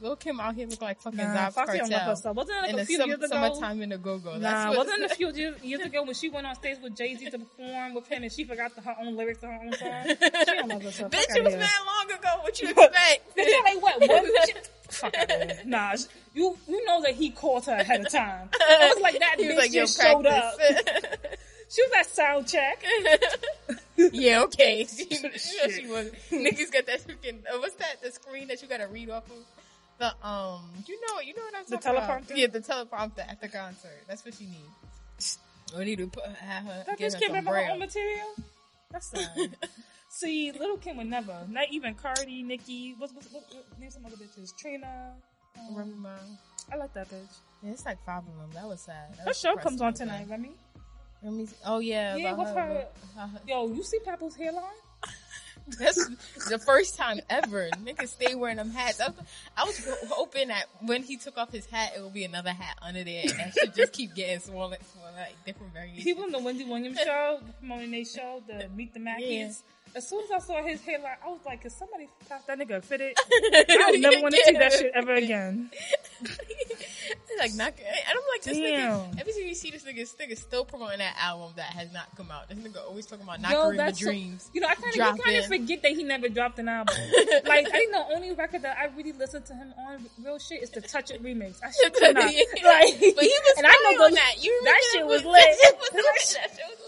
Lil 0.00 0.14
Kim 0.16 0.38
out 0.38 0.54
here 0.54 0.66
look 0.68 0.80
like 0.80 1.00
fucking 1.00 1.16
nah, 1.18 1.34
Zob's 1.34 1.54
Foxy 1.56 1.78
don't 1.78 1.90
cartel. 1.90 2.08
herself. 2.10 2.36
Wasn't 2.36 2.56
it 2.56 2.60
like 2.62 2.70
in 2.70 2.78
a 2.78 2.84
few 2.84 2.98
sum- 2.98 3.08
years 3.08 3.18
ago? 3.18 3.28
summertime 3.28 3.82
in 3.82 3.88
the 3.88 3.98
go 3.98 4.18
go. 4.18 4.38
Nah, 4.38 4.76
wasn't 4.76 5.02
it 5.02 5.10
a 5.10 5.14
few 5.14 5.32
years, 5.62 5.80
ago 5.80 6.04
when 6.04 6.14
she 6.14 6.28
went 6.28 6.46
on 6.46 6.54
stage 6.54 6.78
with 6.82 6.96
Jay 6.96 7.16
Z 7.16 7.30
to 7.30 7.38
perform 7.38 7.94
with 7.94 8.06
him 8.06 8.22
and 8.22 8.30
she 8.32 8.44
forgot 8.44 8.74
the, 8.76 8.80
her 8.82 8.94
own 9.00 9.16
lyrics 9.16 9.40
to 9.40 9.46
her 9.48 9.60
own 9.60 9.72
song? 9.72 9.88
She 10.48 10.54
don't 10.54 10.68
love 10.68 10.82
herself. 10.82 11.10
Bitch, 11.10 11.36
it 11.36 11.42
was 11.44 11.54
mad 11.56 11.70
long 11.86 12.18
ago. 12.18 12.28
What 12.42 12.60
you 12.62 12.68
expect? 12.68 13.36
Bitch, 13.36 13.64
like, 13.64 13.82
what? 13.82 14.02
Shit? 14.46 14.70
Fuck 14.88 15.16
out 15.16 15.30
of 15.30 15.40
here. 15.42 15.58
Nah, 15.66 15.94
you 16.32 16.56
you 16.68 16.84
know 16.86 17.02
that 17.02 17.14
he 17.14 17.30
called 17.30 17.66
her 17.66 17.72
ahead 17.74 18.00
of 18.06 18.10
time. 18.12 18.48
I 18.60 18.92
was 18.94 19.02
like, 19.02 19.18
that 19.18 19.34
He 19.38 19.44
bitch 19.46 19.56
like, 19.56 19.72
just 19.72 20.00
showed 20.00 20.26
up. 20.26 20.54
She 21.70 21.82
was 21.82 21.90
at 21.98 22.06
sound 22.06 22.46
check. 22.48 22.82
yeah, 23.96 24.42
okay. 24.44 24.86
She, 24.86 25.04
know 25.22 25.30
she 25.34 25.86
was. 25.86 26.10
Niggas 26.30 26.72
got 26.72 26.86
that 26.86 27.00
freaking. 27.06 27.40
Uh, 27.52 27.58
what's 27.58 27.74
that? 27.74 28.00
The 28.02 28.10
screen 28.10 28.48
that 28.48 28.62
you 28.62 28.68
gotta 28.68 28.86
read 28.86 29.10
off 29.10 29.28
of. 29.30 29.36
The 29.98 30.06
um, 30.26 30.62
you 30.86 30.98
know, 31.00 31.20
you 31.20 31.34
know 31.34 31.42
what 31.42 31.54
I'm 31.56 31.64
The 31.68 31.76
talking 31.76 31.98
about. 31.98 32.22
teleprompter? 32.22 32.36
Yeah, 32.36 32.46
the 32.46 32.60
teleprompter 32.60 33.28
at 33.28 33.40
the 33.40 33.48
concert. 33.48 33.98
That's 34.06 34.24
what 34.24 34.34
she 34.34 34.44
needs. 34.46 35.38
We 35.76 35.84
need 35.84 35.98
to 35.98 36.06
put 36.06 36.24
have 36.24 36.64
her. 36.64 36.84
That 36.86 36.98
give 36.98 37.10
bitch 37.10 37.14
her 37.14 37.18
can't 37.20 37.32
remember 37.32 37.52
her 37.54 37.70
own 37.72 37.78
material. 37.80 38.28
That's 38.92 39.06
sad. 39.10 39.56
See, 40.10 40.52
Little 40.52 40.76
Kim 40.78 40.96
would 40.96 41.08
never. 41.08 41.36
Not 41.48 41.66
even 41.70 41.94
Cardi, 41.94 42.42
Nicki. 42.42 42.94
What's 42.96 43.12
what, 43.12 43.24
what, 43.32 43.44
what, 43.52 43.78
name 43.80 43.90
some 43.90 44.06
other 44.06 44.16
bitches? 44.16 44.56
Trina. 44.56 45.12
Um, 45.58 45.74
Remember? 45.76 46.14
I 46.72 46.76
like 46.76 46.92
that 46.94 47.08
bitch. 47.10 47.36
Yeah, 47.62 47.72
it's 47.72 47.84
like 47.84 47.98
five 48.06 48.18
of 48.22 48.26
them. 48.38 48.50
That 48.54 48.66
was 48.66 48.80
sad. 48.80 49.10
That 49.16 49.18
Her 49.22 49.26
was 49.28 49.38
show 49.40 49.56
comes 49.56 49.80
on 49.82 49.92
tonight, 49.94 50.26
Remy. 50.30 50.52
See. 51.22 51.48
Oh 51.66 51.80
yeah, 51.80 52.14
Yeah, 52.16 52.28
about 52.28 52.38
what's 52.38 52.50
her- 52.52 52.86
how 53.16 53.26
her- 53.26 53.40
Yo, 53.46 53.72
you 53.72 53.82
see 53.82 53.98
Papoose's 54.06 54.36
hairline? 54.36 54.62
That's 55.78 56.08
the 56.48 56.58
first 56.58 56.96
time 56.96 57.20
ever. 57.28 57.68
Niggas 57.84 58.08
stay 58.08 58.34
wearing 58.34 58.56
them 58.56 58.70
hats. 58.70 59.00
I 59.00 59.08
was, 59.08 59.16
I 59.56 59.64
was 59.64 60.10
hoping 60.10 60.48
that 60.48 60.64
when 60.80 61.02
he 61.02 61.16
took 61.16 61.36
off 61.38 61.52
his 61.52 61.66
hat, 61.66 61.92
it 61.96 62.02
would 62.02 62.14
be 62.14 62.24
another 62.24 62.50
hat 62.50 62.78
under 62.82 63.04
there, 63.04 63.22
and 63.22 63.30
that 63.30 63.54
should 63.54 63.74
just 63.74 63.92
keep 63.92 64.14
getting 64.14 64.40
smaller, 64.40 64.76
smaller, 64.92 65.12
like 65.16 65.34
different 65.44 65.72
variations. 65.72 66.04
He 66.04 66.14
on 66.14 66.32
the 66.32 66.38
Wendy 66.38 66.64
Williams 66.64 66.98
show, 67.04 67.40
promoting 67.58 67.90
their 67.90 68.04
show, 68.04 68.42
the 68.46 68.68
Meet 68.74 68.94
the 68.94 69.00
Mackies. 69.00 69.62
As 69.98 70.08
soon 70.08 70.22
as 70.22 70.30
I 70.30 70.38
saw 70.38 70.62
his 70.62 70.80
hairline, 70.82 71.16
I 71.24 71.28
was 71.28 71.40
like, 71.44 71.60
"Could 71.62 71.72
somebody 71.72 72.08
pass 72.28 72.44
that 72.44 72.56
nigga 72.56 72.84
fit 72.84 73.00
it?" 73.00 73.18
I 73.68 73.74
don't 73.76 74.00
never 74.00 74.22
want 74.22 74.32
to 74.32 74.40
see 74.44 74.52
that 74.52 74.72
shit 74.72 74.92
ever 74.94 75.12
again. 75.14 75.70
like 77.38 77.52
not, 77.54 77.72
and 77.78 77.86
I'm 78.10 78.22
like, 78.32 78.42
this 78.44 78.56
Damn. 78.56 79.00
nigga. 79.00 79.20
Every 79.20 79.32
time 79.32 79.42
you 79.42 79.54
see 79.56 79.72
this 79.72 79.82
nigga, 79.82 79.96
this 79.96 80.14
nigga 80.14 80.38
still 80.38 80.64
promoting 80.64 80.98
that 80.98 81.16
album 81.20 81.52
that 81.56 81.70
has 81.74 81.92
not 81.92 82.14
come 82.16 82.30
out. 82.30 82.48
This 82.48 82.58
nigga 82.58 82.78
always 82.86 83.06
talking 83.06 83.24
about 83.24 83.40
not 83.40 83.50
Yo, 83.50 83.58
Kareem 83.70 83.76
that's 83.76 83.98
the 83.98 84.04
so- 84.04 84.10
dreams. 84.10 84.50
you 84.52 84.60
know, 84.60 84.68
I 84.68 84.74
kind 84.76 85.00
of 85.00 85.18
kind 85.24 85.36
of 85.36 85.46
forget 85.46 85.82
that 85.82 85.90
he 85.90 86.04
never 86.04 86.28
dropped 86.28 86.60
an 86.60 86.68
album. 86.68 86.94
like, 87.46 87.66
I 87.66 87.70
think 87.70 87.90
the 87.90 88.04
only 88.14 88.32
record 88.32 88.62
that 88.62 88.76
I 88.78 88.86
really 88.96 89.12
listened 89.12 89.46
to 89.46 89.54
him 89.54 89.74
on 89.78 90.06
real 90.24 90.38
shit 90.38 90.62
is 90.62 90.70
the 90.70 90.80
Touch 90.80 91.10
It 91.10 91.22
remix. 91.24 91.56
I 91.64 91.72
should 91.72 91.92
not. 92.14 92.14
Like, 92.14 92.34
but 92.34 93.24
he 93.24 93.34
was 93.34 93.54
and 93.58 93.66
I 93.66 93.70
know 93.82 94.04
on 94.04 94.12
that. 94.14 94.34
You 94.44 94.60
that 94.62 94.80
remember 94.92 94.92
shit 94.92 94.92
that 94.92 94.92
shit 94.94 95.06
was 95.06 95.24
lit. 95.24 95.34
That 95.92 96.20
shit 96.22 96.64
was 96.70 96.78
lit. 96.78 96.87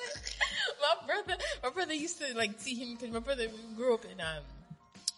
My 0.81 1.07
brother, 1.07 1.43
my 1.63 1.71
brother 1.71 1.95
used 1.95 2.21
to 2.21 2.37
like 2.37 2.59
see 2.59 2.75
him 2.75 2.95
because 2.97 3.11
my 3.13 3.21
brother 3.21 3.47
grew 3.77 3.95
up 3.95 4.05
in 4.05 4.21
um 4.21 4.43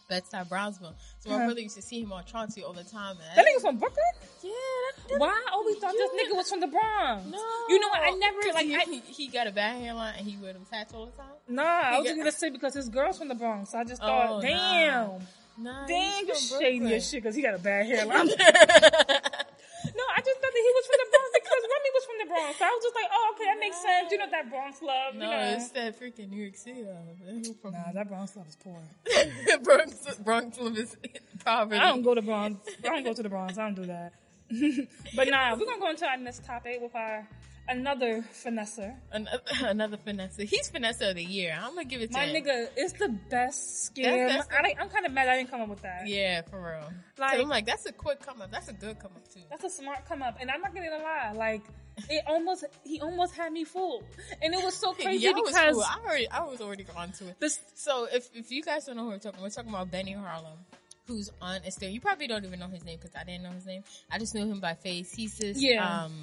Bed-Stuy, 0.09 0.47
Brownsville. 0.49 0.93
So 1.19 1.29
my 1.29 1.35
Uh-huh. 1.37 1.45
brother 1.45 1.61
used 1.61 1.75
to 1.77 1.81
see 1.81 2.01
him 2.01 2.11
on 2.11 2.25
Chauncey 2.25 2.61
all 2.63 2.73
the 2.73 2.83
time. 2.83 3.15
And 3.29 3.37
That 3.37 3.45
nigga 3.45 3.61
from 3.61 3.77
Brooklyn? 3.77 4.03
yeah, 4.43 4.49
that, 4.51 5.09
that, 5.09 5.19
Why 5.19 5.29
I 5.29 5.53
always 5.53 5.77
thought 5.77 5.93
this 5.93 6.09
nigga 6.11 6.35
was 6.35 6.49
from 6.49 6.59
the 6.59 6.67
Bronx? 6.67 7.25
No, 7.31 7.39
You 7.69 7.79
know 7.79 7.87
what? 7.87 8.01
I 8.03 8.11
never, 8.19 8.39
like. 8.53 8.65
he, 8.65 8.75
I, 8.75 8.79
he, 8.81 8.99
he 8.99 9.27
got 9.29 9.47
a 9.47 9.51
bad 9.51 9.81
hairline 9.81 10.15
and 10.17 10.27
he 10.27 10.35
wear 10.37 10.51
them 10.51 10.65
tats 10.69 10.93
all 10.93 11.05
the 11.05 11.13
time. 11.13 11.31
nah, 11.47 11.63
I 11.63 11.97
was 11.99 12.07
got- 12.09 12.17
gonna 12.17 12.31
say 12.33 12.49
because 12.49 12.73
his 12.73 12.89
girl's 12.89 13.17
from 13.17 13.29
the 13.29 13.35
Bronx. 13.35 13.71
So 13.71 13.77
I 13.79 13.85
just 13.85 14.01
Oh, 14.03 14.07
thought, 14.07 14.29
nah. 14.43 14.49
damn, 14.49 15.27
Nah, 15.57 15.87
damn, 15.87 16.27
you 16.27 16.33
he's 16.33 16.49
shady 16.59 16.93
as 16.95 17.09
shit 17.09 17.23
because 17.23 17.35
he 17.35 17.41
got 17.41 17.53
a 17.53 17.59
bad 17.59 17.85
hairline. 17.85 18.27
no, 18.27 18.33
I 18.35 20.19
just 20.19 20.37
thought 20.41 20.53
that 20.53 20.63
he 20.67 20.71
was 20.75 20.85
from 20.89 20.99
the 20.99 21.07
Bronx 21.09 21.29
because 21.33 21.63
Remy 21.63 21.89
was 21.95 22.05
from 22.05 22.17
the 22.19 22.22
Bronx. 22.33 22.57
So 22.59 22.65
I 22.65 22.69
was 22.69 22.83
just 22.83 22.95
like, 22.95 23.09
oh, 23.11 23.33
okay, 23.35 23.45
that 23.45 23.59
makes 23.59 23.81
sense. 23.81 24.11
You 24.11 24.17
know 24.17 24.25
that 24.31 24.49
Bronx 24.49 24.81
love. 24.81 25.15
No, 25.15 25.29
you 25.29 25.37
know. 25.37 25.53
it's 25.55 25.69
that 25.71 25.99
freaking 25.99 26.29
New 26.29 26.41
York 26.41 26.55
City 26.55 26.83
love. 26.83 27.55
From 27.61 27.71
Nah, 27.73 27.91
that 27.93 28.07
Bronx 28.09 28.35
love 28.35 28.47
is 28.47 28.55
poor. 28.57 28.81
Bronx, 29.63 30.15
Bronx 30.23 30.59
love 30.59 30.77
is 30.77 30.95
poverty. 31.45 31.79
I 31.79 31.87
don't 31.89 32.01
go 32.03 32.13
to 32.15 32.21
Bronx. 32.21 32.67
I 32.83 32.87
don't 32.89 33.03
go 33.03 33.13
to 33.13 33.23
the 33.23 33.29
Bronx. 33.29 33.57
I 33.57 33.63
don't 33.63 33.75
do 33.75 33.85
that. 33.85 34.13
but 35.15 35.27
nah, 35.29 35.55
we're 35.55 35.65
gonna 35.65 35.79
go 35.79 35.89
into 35.89 36.05
our 36.05 36.17
next 36.17 36.43
topic 36.45 36.79
with 36.81 36.93
our 36.95 37.27
another 37.69 38.23
finesser. 38.33 38.93
Another, 39.11 39.41
another 39.61 39.97
finesse. 39.97 40.35
He's 40.37 40.69
finesse 40.69 40.99
of 41.01 41.15
the 41.15 41.23
year. 41.23 41.57
I'm 41.59 41.69
gonna 41.75 41.85
give 41.85 42.01
it 42.01 42.11
to 42.11 42.17
My 42.17 42.25
him. 42.25 42.43
nigga, 42.43 42.67
it's 42.75 42.91
the 42.93 43.07
best 43.29 43.95
scam. 43.95 44.03
That's- 44.03 44.31
that's- 44.31 44.47
I, 44.59 44.61
like- 44.63 44.77
I'm 44.81 44.89
kind 44.89 45.05
of 45.05 45.13
mad 45.13 45.29
I 45.29 45.37
didn't 45.37 45.49
come 45.49 45.61
up 45.61 45.69
with 45.69 45.81
that. 45.83 46.05
Yeah, 46.05 46.41
for 46.41 46.59
real. 46.61 46.91
Like- 47.17 47.31
Like, 47.31 47.39
I'm 47.41 47.47
like, 47.47 47.65
that's 47.65 47.85
a 47.85 47.93
quick 47.93 48.19
come 48.21 48.41
up. 48.41 48.51
That's 48.51 48.67
a 48.67 48.73
good 48.73 48.99
come 48.99 49.11
up 49.15 49.27
too. 49.33 49.39
That's 49.49 49.63
a 49.63 49.69
smart 49.69 50.05
come 50.05 50.21
up, 50.21 50.37
and 50.41 50.51
I'm 50.51 50.59
not 50.61 50.75
gonna 50.75 50.89
lie. 51.01 51.31
Like 51.33 51.61
it 52.09 52.23
almost, 52.27 52.65
he 52.83 52.99
almost 53.01 53.35
had 53.35 53.51
me 53.53 53.63
fooled, 53.63 54.03
and 54.41 54.53
it 54.53 54.63
was 54.63 54.73
so 54.75 54.93
crazy 55.01 55.23
Yeah, 55.23 55.31
I 55.31 55.33
was 55.39 55.49
because. 55.51 55.77
I 55.87 55.99
already, 56.05 56.29
I 56.29 56.43
was 56.43 56.61
already 56.61 56.83
gone 56.83 57.11
to 57.13 57.29
it. 57.29 57.39
this. 57.39 57.59
So 57.75 58.07
if 58.11 58.29
if 58.33 58.51
you 58.51 58.63
guys 58.63 58.85
don't 58.85 58.95
know 58.97 59.03
who 59.03 59.09
we're 59.09 59.19
talking, 59.19 59.41
we're 59.41 59.49
talking 59.49 59.69
about 59.69 59.91
Benny 59.91 60.13
Harlem, 60.13 60.57
who's 61.07 61.31
on 61.41 61.61
Instagram. 61.61 61.93
You 61.93 62.01
probably 62.01 62.27
don't 62.27 62.43
even 62.45 62.59
know 62.59 62.67
his 62.67 62.83
name 62.83 62.97
because 63.01 63.15
I 63.19 63.23
didn't 63.23 63.43
know 63.43 63.51
his 63.51 63.65
name. 63.65 63.83
I 64.11 64.17
just 64.19 64.33
knew 64.35 64.45
him 64.45 64.59
by 64.59 64.73
face. 64.73 65.11
He's 65.13 65.37
this 65.37 65.61
Yeah. 65.61 66.03
um 66.05 66.13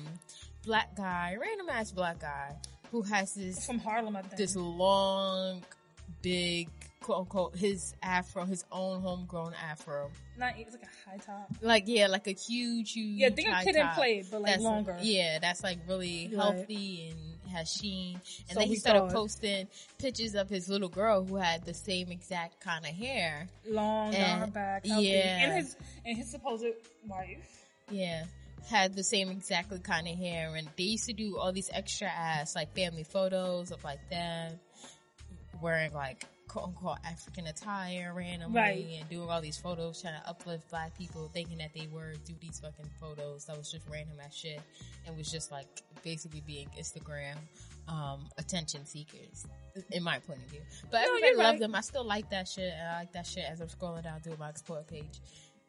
black 0.64 0.94
guy, 0.96 1.36
random 1.40 1.68
ass 1.70 1.90
black 1.92 2.18
guy 2.20 2.54
who 2.90 3.02
has 3.02 3.34
this 3.34 3.64
From 3.64 3.78
Harlem, 3.78 4.16
I 4.16 4.22
think. 4.22 4.36
this 4.36 4.56
long, 4.56 5.62
big 6.22 6.68
quote 7.02 7.18
unquote 7.20 7.56
his 7.56 7.94
afro, 8.02 8.44
his 8.44 8.64
own 8.70 9.00
homegrown 9.00 9.54
afro. 9.70 10.10
not 10.38 10.52
it's 10.58 10.72
like 10.74 10.82
a 10.84 11.10
high 11.10 11.16
top. 11.16 11.50
Like 11.62 11.84
yeah, 11.86 12.06
like 12.08 12.26
a 12.26 12.32
huge, 12.32 12.92
huge. 12.92 13.18
Yeah, 13.18 13.30
think 13.30 13.48
of 13.48 13.54
high 13.54 13.64
Kid 13.64 13.76
and. 13.76 13.90
Play, 13.94 14.22
but 14.30 14.42
like 14.42 14.46
That's- 14.52 14.62
longer. 14.62 14.96
Yeah, 15.00 15.38
that's 15.38 15.62
like 15.62 15.78
really 15.88 16.30
Right. 16.32 16.42
healthy 16.42 17.08
and 17.10 17.52
has 17.52 17.72
sheen. 17.72 18.14
And 18.48 18.50
So 18.50 18.60
then 18.60 18.68
he 18.68 18.76
started 18.76 19.12
posting 19.12 19.66
pictures 19.98 20.34
of 20.34 20.48
his 20.50 20.68
little 20.68 20.88
girl 20.90 21.24
who 21.24 21.36
had 21.36 21.64
the 21.64 21.74
same 21.74 22.10
exact 22.12 22.60
kind 22.60 22.84
of 22.84 22.92
hair. 22.94 23.48
long 23.66 24.14
And- 24.14 24.52
back, 24.52 24.86
healthy. 24.86 25.06
yeah. 25.08 25.38
and 25.44 25.52
his 25.54 25.76
and 26.04 26.16
his 26.18 26.30
supposed 26.30 26.66
wife. 27.06 27.64
Yeah. 27.90 28.24
Had 28.68 28.94
the 28.94 29.02
same 29.02 29.30
exactly 29.30 29.78
kind 29.78 30.06
of 30.06 30.16
hair 30.18 30.54
and 30.54 30.68
they 30.76 30.84
used 30.84 31.06
to 31.06 31.14
do 31.14 31.38
all 31.38 31.50
these 31.50 31.70
extra 31.72 32.08
ass 32.08 32.54
like 32.54 32.74
family 32.74 33.04
photos 33.04 33.70
of 33.72 33.82
like 33.82 34.06
them 34.10 34.60
wearing 35.62 35.92
like 35.94 36.24
quote 36.50 36.64
unquote 36.66 36.98
African 37.04 37.46
attire 37.46 38.12
randomly 38.14 38.58
Right. 38.60 38.86
and 38.98 39.08
doing 39.08 39.30
all 39.30 39.40
these 39.40 39.56
photos 39.56 40.02
trying 40.02 40.20
to 40.20 40.28
uplift 40.28 40.68
black 40.68 40.96
people 40.98 41.30
thinking 41.32 41.58
that 41.58 41.70
they 41.74 41.86
were 41.92 42.14
do 42.26 42.34
these 42.40 42.58
fucking 42.58 42.90
photos 43.00 43.44
that 43.44 43.56
was 43.56 43.70
just 43.70 43.86
random 43.88 44.16
ass 44.24 44.34
shit 44.34 44.60
and 45.06 45.16
was 45.16 45.30
just 45.30 45.52
like 45.52 45.68
basically 46.02 46.42
being 46.46 46.68
Instagram 46.76 47.36
um, 47.88 48.28
attention 48.38 48.84
seekers, 48.84 49.46
in 49.92 50.02
my 50.02 50.18
point 50.20 50.38
of 50.42 50.48
view. 50.50 50.60
But 50.90 50.98
No, 51.02 51.06
everybody 51.06 51.26
you're 51.32 51.38
right. 51.38 51.58
them. 51.60 51.74
I 51.74 51.80
still 51.80 52.04
like 52.04 52.28
that 52.30 52.46
shit, 52.46 52.72
and 52.72 52.88
I 52.88 52.98
like 53.00 53.12
that 53.12 53.26
shit 53.26 53.44
as 53.48 53.60
I'm 53.60 53.68
scrolling 53.68 54.04
down 54.04 54.20
through 54.20 54.36
my 54.38 54.48
explore 54.48 54.82
page. 54.82 55.20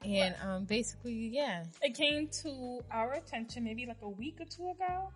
And 0.05 0.35
um, 0.43 0.65
basically, 0.65 1.13
yeah, 1.13 1.63
it 1.81 1.95
came 1.95 2.27
to 2.43 2.81
our 2.91 3.13
attention 3.13 3.63
maybe 3.63 3.85
like 3.85 4.01
a 4.01 4.09
week 4.09 4.37
or 4.39 4.45
two 4.45 4.69
ago 4.69 5.11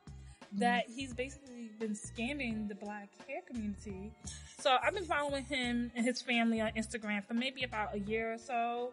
that 0.54 0.86
he's 0.88 1.14
basically 1.14 1.70
been 1.80 1.94
scamming 1.94 2.68
the 2.68 2.76
black 2.76 3.10
hair 3.28 3.42
community. 3.48 4.12
So 4.60 4.76
I've 4.82 4.94
been 4.94 5.06
following 5.06 5.44
him 5.46 5.92
and 5.96 6.06
his 6.06 6.22
family 6.22 6.62
on 6.62 6.72
Instagram 6.72 7.26
for 7.26 7.34
maybe 7.34 7.64
about 7.64 7.94
a 7.96 8.00
year 8.00 8.34
or 8.34 8.38
so. 8.38 8.92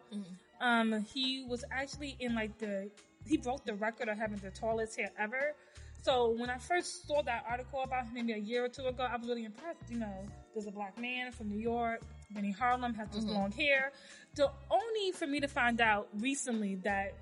Um, 0.61 1.05
he 1.13 1.45
was 1.47 1.63
actually 1.71 2.15
in 2.19 2.35
like 2.35 2.57
the 2.57 2.89
he 3.27 3.37
broke 3.37 3.65
the 3.65 3.73
record 3.73 4.09
of 4.09 4.17
having 4.17 4.37
the 4.39 4.51
tallest 4.51 4.97
hair 4.97 5.09
ever. 5.17 5.55
So 6.01 6.35
when 6.37 6.49
I 6.49 6.57
first 6.57 7.07
saw 7.07 7.21
that 7.21 7.45
article 7.49 7.81
about 7.81 8.05
him 8.05 8.13
maybe 8.13 8.33
a 8.33 8.37
year 8.37 8.65
or 8.65 8.67
two 8.67 8.85
ago, 8.85 9.07
I 9.09 9.15
was 9.15 9.27
really 9.27 9.45
impressed. 9.45 9.79
You 9.89 9.99
know, 9.99 10.13
there's 10.53 10.67
a 10.67 10.71
black 10.71 10.99
man 10.99 11.31
from 11.31 11.49
New 11.49 11.59
York, 11.59 12.01
Benny 12.31 12.51
Harlem 12.51 12.93
has 12.95 13.09
this 13.09 13.25
long 13.25 13.51
hair. 13.51 13.91
The 14.35 14.49
only 14.69 15.11
for 15.13 15.27
me 15.27 15.39
to 15.39 15.47
find 15.47 15.79
out 15.79 16.07
recently 16.19 16.75
that 16.83 17.13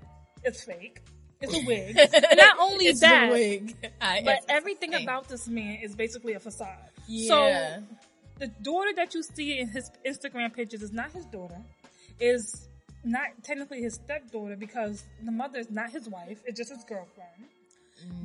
it's 0.42 0.64
fake. 0.64 1.00
It's 1.42 1.54
a 1.54 1.60
wig. 1.66 1.96
Not 2.36 2.58
only 2.60 2.86
it's 2.86 3.00
that, 3.00 3.30
wig. 3.30 3.76
But 4.00 4.44
everything 4.48 4.94
about 4.94 5.28
this 5.28 5.48
man 5.48 5.78
is 5.82 5.94
basically 5.94 6.34
a 6.34 6.40
facade. 6.40 6.90
Yeah. 7.06 7.28
So 7.28 7.82
the 8.38 8.46
daughter 8.62 8.90
that 8.96 9.14
you 9.14 9.22
see 9.22 9.58
in 9.58 9.68
his 9.68 9.90
Instagram 10.06 10.54
pictures 10.54 10.82
is 10.82 10.92
not 10.92 11.12
his 11.12 11.26
daughter. 11.26 11.58
Is 12.20 12.68
not 13.04 13.28
technically 13.42 13.82
his 13.82 13.94
stepdaughter 13.94 14.56
because 14.56 15.04
the 15.24 15.32
mother 15.32 15.58
is 15.58 15.70
not 15.70 15.90
his 15.90 16.08
wife. 16.08 16.38
It's 16.46 16.58
just 16.58 16.70
his 16.70 16.84
girlfriend. 16.84 17.48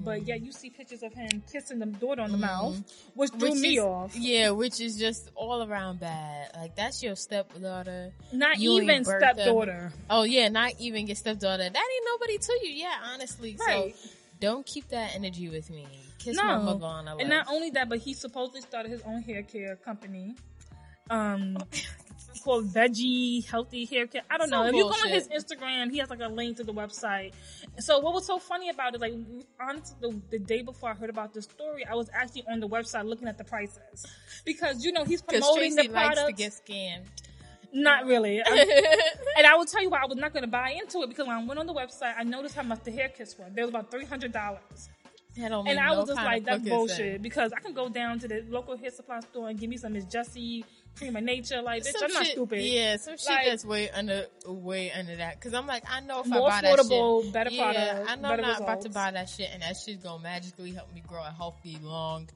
But 0.04 0.26
yet 0.28 0.42
you 0.42 0.52
see 0.52 0.70
pictures 0.70 1.04
of 1.04 1.14
him 1.14 1.44
kissing 1.52 1.80
the 1.80 1.86
daughter 1.86 2.22
on 2.22 2.32
the 2.32 2.38
mouth, 2.38 2.82
which 3.14 3.32
threw 3.32 3.52
Which 3.52 3.60
me 3.60 3.78
is- 3.78 3.84
off. 3.84 4.16
Yeah, 4.16 4.52
which 4.52 4.80
is 4.80 4.98
just 4.98 5.30
all 5.36 5.64
around 5.64 6.00
bad. 6.00 6.52
Like 6.56 6.76
that's 6.76 7.04
your 7.04 7.16
stepdaughter. 7.16 8.14
Not 8.32 8.60
You 8.60 8.74
even 8.78 8.90
ain't 8.90 9.06
birthed 9.06 9.20
them. 9.20 9.34
stepdaughter. 9.36 9.92
Oh 10.10 10.24
yeah, 10.24 10.48
not 10.50 10.74
even 10.80 11.08
your 11.08 11.16
stepdaughter. 11.16 11.64
That 11.70 11.76
ain't 11.78 12.06
nobody 12.14 12.38
to 12.38 12.60
you. 12.68 12.70
Yeah, 12.74 12.96
honestly. 13.14 13.58
Right. 13.60 13.96
So 13.96 14.10
don't 14.40 14.66
keep 14.66 14.88
that 14.90 15.16
energy 15.16 15.50
with 15.50 15.70
me. 15.70 15.88
Kiss 16.20 16.38
No, 16.38 16.44
my 16.44 16.58
mother 16.58 16.86
on 16.86 17.06
the 17.06 17.16
and 17.18 17.30
not 17.30 17.48
only 17.50 17.70
that, 17.72 17.90
but 17.90 18.00
he 18.00 18.14
supposedly 18.14 18.62
started 18.62 18.92
his 18.92 19.02
own 19.04 19.22
hair 19.24 19.44
care 19.44 19.76
company, 19.76 20.36
um, 21.10 21.58
called 22.38 22.68
Veggie 22.68 23.46
Healthy 23.46 23.86
Hair 23.86 24.08
Care. 24.08 24.22
I 24.30 24.38
don't 24.38 24.50
know. 24.50 24.66
Some 24.66 24.70
If 24.70 24.76
you 24.76 24.84
go 24.84 24.90
on 24.90 25.10
his 25.10 25.28
Instagram, 25.28 25.92
he 25.92 25.98
has 26.00 26.10
like 26.10 26.22
a 26.22 26.28
link 26.28 26.58
to 26.58 26.64
the 26.64 26.74
website. 26.74 27.34
So 27.80 28.00
what 28.00 28.14
was 28.14 28.26
so 28.26 28.40
funny 28.40 28.70
about 28.70 28.96
it, 28.96 29.02
like 29.02 29.14
honestly, 29.60 29.98
the, 30.02 30.22
the 30.32 30.40
day 30.40 30.62
before 30.62 30.90
I 30.90 30.94
heard 30.94 31.10
about 31.10 31.34
this 31.34 31.46
story, 31.46 31.86
I 31.86 31.96
was 31.96 32.10
actually 32.14 32.46
on 32.52 32.60
the 32.60 32.68
website 32.68 33.06
looking 33.06 33.28
at 33.28 33.38
the 33.38 33.44
prices 33.44 34.06
because 34.46 34.84
you 34.84 34.92
know 34.92 35.04
he's 35.04 35.22
promoting 35.22 35.76
the 35.76 35.88
likes 35.90 36.22
to 36.22 36.34
get 36.34 36.54
scammed. 36.54 37.06
Not 37.74 38.06
really. 38.06 38.42
And 39.38 39.46
I 39.46 39.56
will 39.56 39.66
tell 39.66 39.84
you 39.84 39.90
why 39.90 40.00
I 40.02 40.06
was 40.08 40.18
not 40.18 40.34
going 40.34 40.44
to 40.44 40.50
buy 40.50 40.72
into 40.72 41.04
it 41.04 41.10
because 41.10 41.28
when 41.28 41.36
I 41.36 41.44
went 41.44 41.60
on 41.60 41.68
the 41.68 41.74
website, 41.74 42.16
I 42.18 42.24
noticed 42.24 42.56
how 42.56 42.64
much 42.64 42.84
the 42.84 42.92
hair 42.92 43.10
kits 43.10 43.38
were. 43.38 43.46
They 43.54 43.62
was 43.62 43.70
about 43.70 43.92
three 43.92 44.06
hundred 44.06 44.32
dollars. 44.32 44.90
And 45.40 45.54
I 45.80 45.92
no 45.92 46.00
was 46.00 46.10
just 46.10 46.16
like, 46.16 46.46
that's 46.46 46.68
bullshit 46.68 47.22
because 47.22 47.54
I 47.54 47.60
can 47.60 47.74
go 47.74 47.90
down 47.90 48.20
to 48.20 48.28
the 48.28 48.44
local 48.50 48.76
hair 48.76 48.90
supply 48.90 49.20
store 49.20 49.50
and 49.50 49.60
give 49.60 49.70
me 49.70 49.78
some 49.78 49.94
Miss 49.94 50.06
Jessie 50.06 50.66
Prima 50.98 51.22
Nature. 51.22 51.62
Like, 51.62 51.84
bitch, 51.84 51.92
Some 51.94 52.06
I'm 52.06 52.14
not 52.14 52.24
shit- 52.26 52.34
stupid. 52.34 52.62
Yeah, 52.62 52.98
some 52.98 53.18
shit 53.18 53.30
Like- 53.30 53.46
that's 53.46 53.64
way 53.66 53.90
under 53.92 54.26
way 54.46 54.92
under 54.92 55.16
that. 55.18 55.36
Because 55.36 55.54
I'm 55.54 55.68
like, 55.68 55.84
I 55.90 56.00
know 56.02 56.22
if 56.22 56.32
I 56.32 56.40
buy 56.40 56.62
that 56.62 56.80
affordable, 56.80 57.24
shit, 57.24 57.34
better 57.34 57.50
yeah, 57.52 57.64
product, 57.64 58.10
I 58.12 58.16
know 58.16 58.30
I'm 58.30 58.42
not 58.42 58.62
about 58.62 58.82
to 58.82 58.90
buy 58.90 59.12
that 59.12 59.30
shit, 59.30 59.50
and 59.54 59.62
that 59.62 59.76
shit's 59.78 60.04
gonna 60.04 60.22
magically 60.22 60.72
help 60.72 60.94
me 60.94 61.04
grow 61.08 61.22
a 61.24 61.32
healthy, 61.32 61.78
long, 61.82 62.28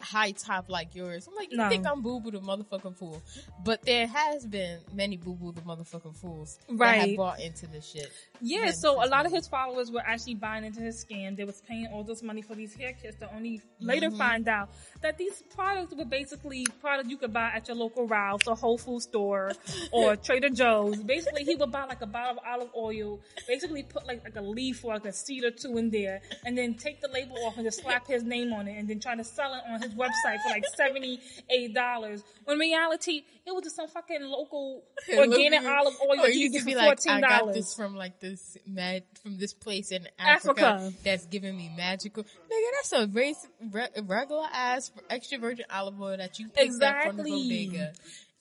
high 0.00 0.32
top 0.32 0.68
like 0.70 0.94
yours. 0.94 1.26
I'm 1.28 1.34
like, 1.34 1.50
you 1.50 1.58
No. 1.58 1.68
think 1.68 1.86
I'm 1.86 2.00
boo 2.02 2.20
boo 2.20 2.30
the 2.30 2.40
motherfucking 2.40 2.96
fool? 2.96 3.22
But 3.64 3.82
there 3.82 4.06
has 4.06 4.46
been 4.46 4.80
many 4.92 5.16
boo 5.16 5.34
boo 5.34 5.52
the 5.52 5.60
motherfucking 5.62 6.16
fools 6.16 6.58
that 6.68 6.70
have 6.70 6.78
Right. 7.08 7.16
bought 7.16 7.40
into 7.40 7.66
this 7.66 7.86
shit. 7.90 8.10
Yeah, 8.40 8.70
so 8.72 9.04
a 9.04 9.08
lot 9.08 9.26
of 9.26 9.32
his 9.32 9.46
followers 9.48 9.90
were 9.90 10.02
actually 10.04 10.34
buying 10.34 10.64
into 10.64 10.80
his 10.80 11.04
scam. 11.04 11.36
They 11.36 11.44
was 11.44 11.62
paying 11.62 11.86
all 11.92 12.02
this 12.04 12.22
money 12.22 12.42
for 12.42 12.54
these 12.54 12.74
hair 12.74 12.92
kits 12.92 13.16
to 13.20 13.34
only 13.34 13.60
later 13.80 14.08
Mm-hmm. 14.08 14.18
find 14.18 14.48
out 14.48 14.68
that 15.02 15.16
these 15.18 15.42
products 15.54 15.94
were 15.94 16.04
basically 16.04 16.66
products 16.80 17.08
you 17.08 17.16
could 17.16 17.32
buy 17.32 17.50
at 17.54 17.68
your 17.68 17.76
local 17.76 18.06
Ralph's 18.06 18.46
or 18.46 18.54
Whole 18.56 18.76
Food 18.78 19.00
store 19.02 19.52
or 19.92 20.16
Trader 20.16 20.50
Joe's. 20.50 21.02
Basically, 21.02 21.44
he 21.44 21.54
would 21.56 21.70
buy 21.72 21.84
like 21.84 22.02
a 22.02 22.06
bottle 22.06 22.32
of 22.32 22.38
olive 22.46 22.70
oil, 22.76 23.20
basically 23.46 23.82
put 23.82 24.06
like, 24.06 24.22
like 24.24 24.36
a 24.36 24.42
leaf 24.42 24.84
or 24.84 24.94
like 24.94 25.04
a 25.06 25.12
seed 25.12 25.44
or 25.44 25.50
two 25.50 25.78
in 25.78 25.90
there, 25.90 26.20
and 26.44 26.56
then 26.58 26.74
take 26.74 27.00
the 27.00 27.08
label 27.08 27.36
off 27.44 27.56
and 27.56 27.64
just 27.66 27.80
slap 27.82 28.06
his 28.06 28.22
name 28.24 28.52
on 28.52 28.68
it 28.68 28.76
and 28.78 28.88
then 28.88 29.00
try 29.00 29.14
to 29.14 29.24
sell 29.24 29.54
it 29.54 29.62
on 29.70 29.73
his 29.80 29.94
website 29.94 30.38
for 30.42 30.50
like 30.50 30.64
$78. 30.78 32.22
When 32.44 32.54
in 32.54 32.58
reality, 32.58 33.22
it 33.46 33.54
was 33.54 33.64
just 33.64 33.76
some 33.76 33.88
fucking 33.88 34.22
local 34.22 34.84
organic 35.16 35.64
olive 35.64 35.94
oil 36.02 36.20
or 36.20 36.28
you 36.28 36.40
you 36.44 36.50
could 36.50 36.64
be 36.66 36.72
for 36.72 36.78
like, 36.78 36.98
$14. 36.98 37.10
I 37.10 37.20
got 37.20 37.52
this 37.52 37.74
from 37.74 37.94
like 37.96 38.20
this 38.20 38.56
mad 38.66 39.04
from 39.22 39.38
this 39.38 39.52
place 39.52 39.90
in 39.92 40.08
Africa, 40.18 40.66
Africa. 40.66 40.92
that's 41.02 41.26
giving 41.26 41.56
me 41.56 41.70
magical. 41.76 42.22
Nigga, 42.24 42.70
that's 42.74 42.92
a 42.92 43.06
race, 43.08 43.46
re, 43.72 43.86
regular 44.02 44.46
ass 44.52 44.92
extra 45.10 45.38
virgin 45.38 45.64
olive 45.70 46.00
oil 46.00 46.16
that 46.16 46.38
you 46.38 46.48
picked 46.48 46.82
up 46.82 47.02
from 47.04 47.16
the 47.16 47.22
Exactly. 47.22 47.66
bodega. 47.68 47.92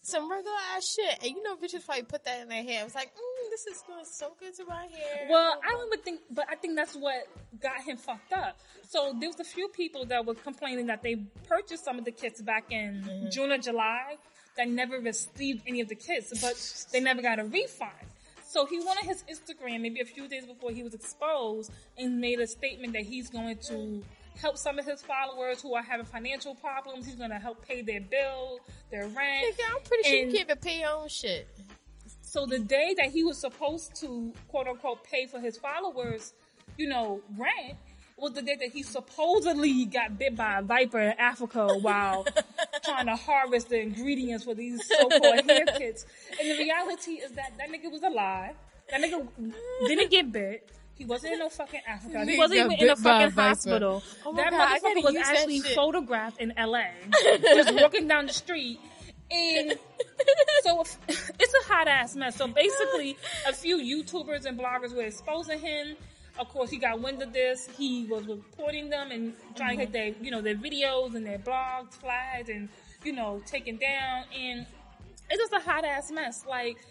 Some 0.06 0.30
regular 0.30 0.56
ass 0.76 0.86
shit, 0.96 1.20
and 1.24 1.32
you 1.32 1.42
know 1.44 1.56
bitches 1.56 1.86
probably 1.86 2.04
put 2.04 2.26
that 2.26 2.42
in 2.42 2.50
their 2.50 2.62
hair. 2.62 2.82
I 2.82 2.84
was 2.84 2.94
like, 2.94 3.08
mm, 3.08 3.50
this 3.50 3.66
is 3.68 3.82
going 3.88 4.04
so 4.04 4.34
good 4.38 4.54
to 4.58 4.66
my 4.66 4.82
hair. 4.84 5.28
Well, 5.30 5.58
I 5.66 5.72
don't 5.72 5.88
even 5.88 6.00
think, 6.04 6.20
but 6.30 6.46
I 6.50 6.56
think 6.56 6.76
that's 6.76 6.94
what 6.94 7.26
got 7.62 7.82
him 7.84 7.96
fucked 7.96 8.34
up. 8.34 8.60
So 8.90 9.16
there 9.18 9.30
was 9.30 9.40
a 9.40 9.46
few 9.46 9.70
people 9.70 10.06
that 10.08 10.26
were 10.26 10.34
complaining 10.36 10.88
that 10.88 11.04
they 11.04 11.16
purchased 11.48 11.86
some 11.86 11.98
of 11.98 12.04
the 12.06 12.12
kits 12.12 12.42
back 12.42 12.66
in 12.70 13.04
Mm-hmm. 13.06 13.30
June 13.30 13.52
or 13.54 13.58
July 13.58 14.18
that 14.58 14.68
never 14.68 15.00
received 15.00 15.64
any 15.68 15.80
of 15.82 15.88
the 15.88 15.96
kits, 15.96 16.32
but 16.42 16.56
they 16.92 17.00
never 17.00 17.22
got 17.22 17.40
a 17.40 17.46
refund. 17.46 17.92
So 18.46 18.66
he 18.66 18.80
went 18.80 19.00
on 19.02 19.06
his 19.08 19.24
Instagram 19.24 19.82
maybe 19.82 20.00
a 20.02 20.06
few 20.06 20.28
days 20.28 20.46
before 20.46 20.72
he 20.72 20.84
was 20.84 20.94
exposed 20.94 21.72
and 21.98 22.20
made 22.20 22.40
a 22.40 22.46
statement 22.46 22.92
that 22.94 23.04
he's 23.04 23.30
going 23.30 23.58
to 23.70 24.04
help 24.42 24.58
some 24.58 24.80
of 24.80 24.86
his 24.86 25.02
followers 25.02 25.62
who 25.62 25.74
are 25.76 25.84
having 25.84 26.06
financial 26.06 26.56
problems. 26.56 27.06
He's 27.06 27.16
going 27.16 27.30
to 27.30 27.40
help 27.40 27.66
pay 27.68 27.82
their 27.82 28.02
bill, 28.02 28.60
their 28.92 29.08
rent. 29.08 29.46
Nigga, 29.46 29.76
I'm 29.76 29.82
pretty 29.84 30.10
sure 30.10 30.20
and- 30.22 30.32
you 30.32 30.38
can't 30.38 30.50
even 30.50 30.58
pay 30.62 30.80
your 30.82 30.90
own 30.92 31.08
shit. 31.08 31.48
so 32.22 32.46
the 32.46 32.60
day 32.60 32.96
that 32.98 33.12
he 33.12 33.24
was 33.24 33.38
supposed 33.38 33.96
to 34.02 34.34
quote 34.48 34.68
unquote 34.68 35.04
pay 35.04 35.26
for 35.28 35.40
his 35.40 35.58
followers, 35.58 36.34
you 36.78 36.88
know, 36.88 37.22
rent 37.38 37.78
was 38.18 38.34
the 38.34 38.42
day 38.42 38.56
that 38.56 38.70
he 38.72 38.84
supposedly 38.84 39.86
got 39.86 40.18
bit 40.20 40.36
by 40.36 40.60
a 40.60 40.62
viper 40.62 41.00
in 41.00 41.14
Africa 41.20 41.68
while 41.82 42.26
trying 42.86 43.08
to 43.08 43.16
harvest 43.16 43.70
the 43.70 43.80
ingredients 43.80 44.44
for 44.44 44.54
these 44.54 44.86
so-called 44.88 45.42
hair 45.50 45.66
kits. 45.78 46.06
And 46.40 46.50
the 46.52 46.58
reality 46.58 47.14
is 47.14 47.32
that 47.32 47.54
that 47.58 47.70
nigga 47.72 47.92
was 47.92 48.04
alive. 48.04 48.56
That 48.92 49.02
nigga 49.02 49.28
didn't 49.88 50.12
get 50.12 50.32
bit. 50.32 50.70
He 50.96 51.06
wasn't 51.06 51.34
in 51.34 51.40
no 51.40 51.50
fucking 51.50 51.82
Africa. 51.88 52.26
He 52.26 52.38
wasn't 52.38 52.60
got 52.60 52.72
even 52.74 52.86
in 52.86 52.90
a 52.90 52.96
bit 52.96 53.04
by 53.04 53.24
a 53.24 53.30
fucking 53.32 53.44
hospital. 53.50 54.04
Oh 54.26 54.36
that 54.36 54.52
God, 54.52 54.80
motherfucker 54.82 55.04
was 55.04 55.16
actually 55.16 55.62
shit. 55.62 55.76
photographed 55.76 56.40
in 56.40 56.54
LA. 56.58 56.84
just 57.42 57.74
walking 57.76 58.08
down 58.08 58.28
the 58.28 58.34
street. 58.34 58.80
And 59.32 59.74
so 60.62 60.82
if- 60.82 61.32
it's 61.40 61.54
a 61.54 61.74
hot 61.74 61.88
ass 61.88 62.16
mess. 62.16 62.36
So 62.36 62.48
basically, 62.48 63.18
a 63.48 63.54
few 63.54 63.78
YouTubers 63.78 64.46
and 64.46 64.60
bloggers 64.60 64.96
were 64.96 65.04
exposing 65.04 65.60
him. 65.60 65.96
Of 66.38 66.50
course, 66.50 66.70
he 66.70 66.78
got 66.78 67.00
wind 67.02 67.22
of 67.22 67.34
this. 67.34 67.68
He 67.78 68.06
was 68.06 68.26
reporting 68.28 68.90
them 68.90 69.12
and 69.12 69.34
trying 69.56 69.78
to 69.78 69.86
get 69.86 69.94
their, 69.94 70.14
you 70.22 70.32
know, 70.32 70.42
their 70.42 70.56
videos 70.56 71.16
and 71.16 71.26
their 71.26 71.38
blogs 71.38 71.94
flagged 71.94 72.50
and, 72.50 72.70
you 73.04 73.14
know, 73.14 73.42
taken 73.46 73.78
down. 73.78 74.24
And 74.36 74.66
it's 75.30 75.40
just 75.40 75.54
a 75.54 75.60
hot 75.60 75.86
ass 75.86 76.12
mess. 76.12 76.44
Like, 76.48 76.78
the 76.78 76.84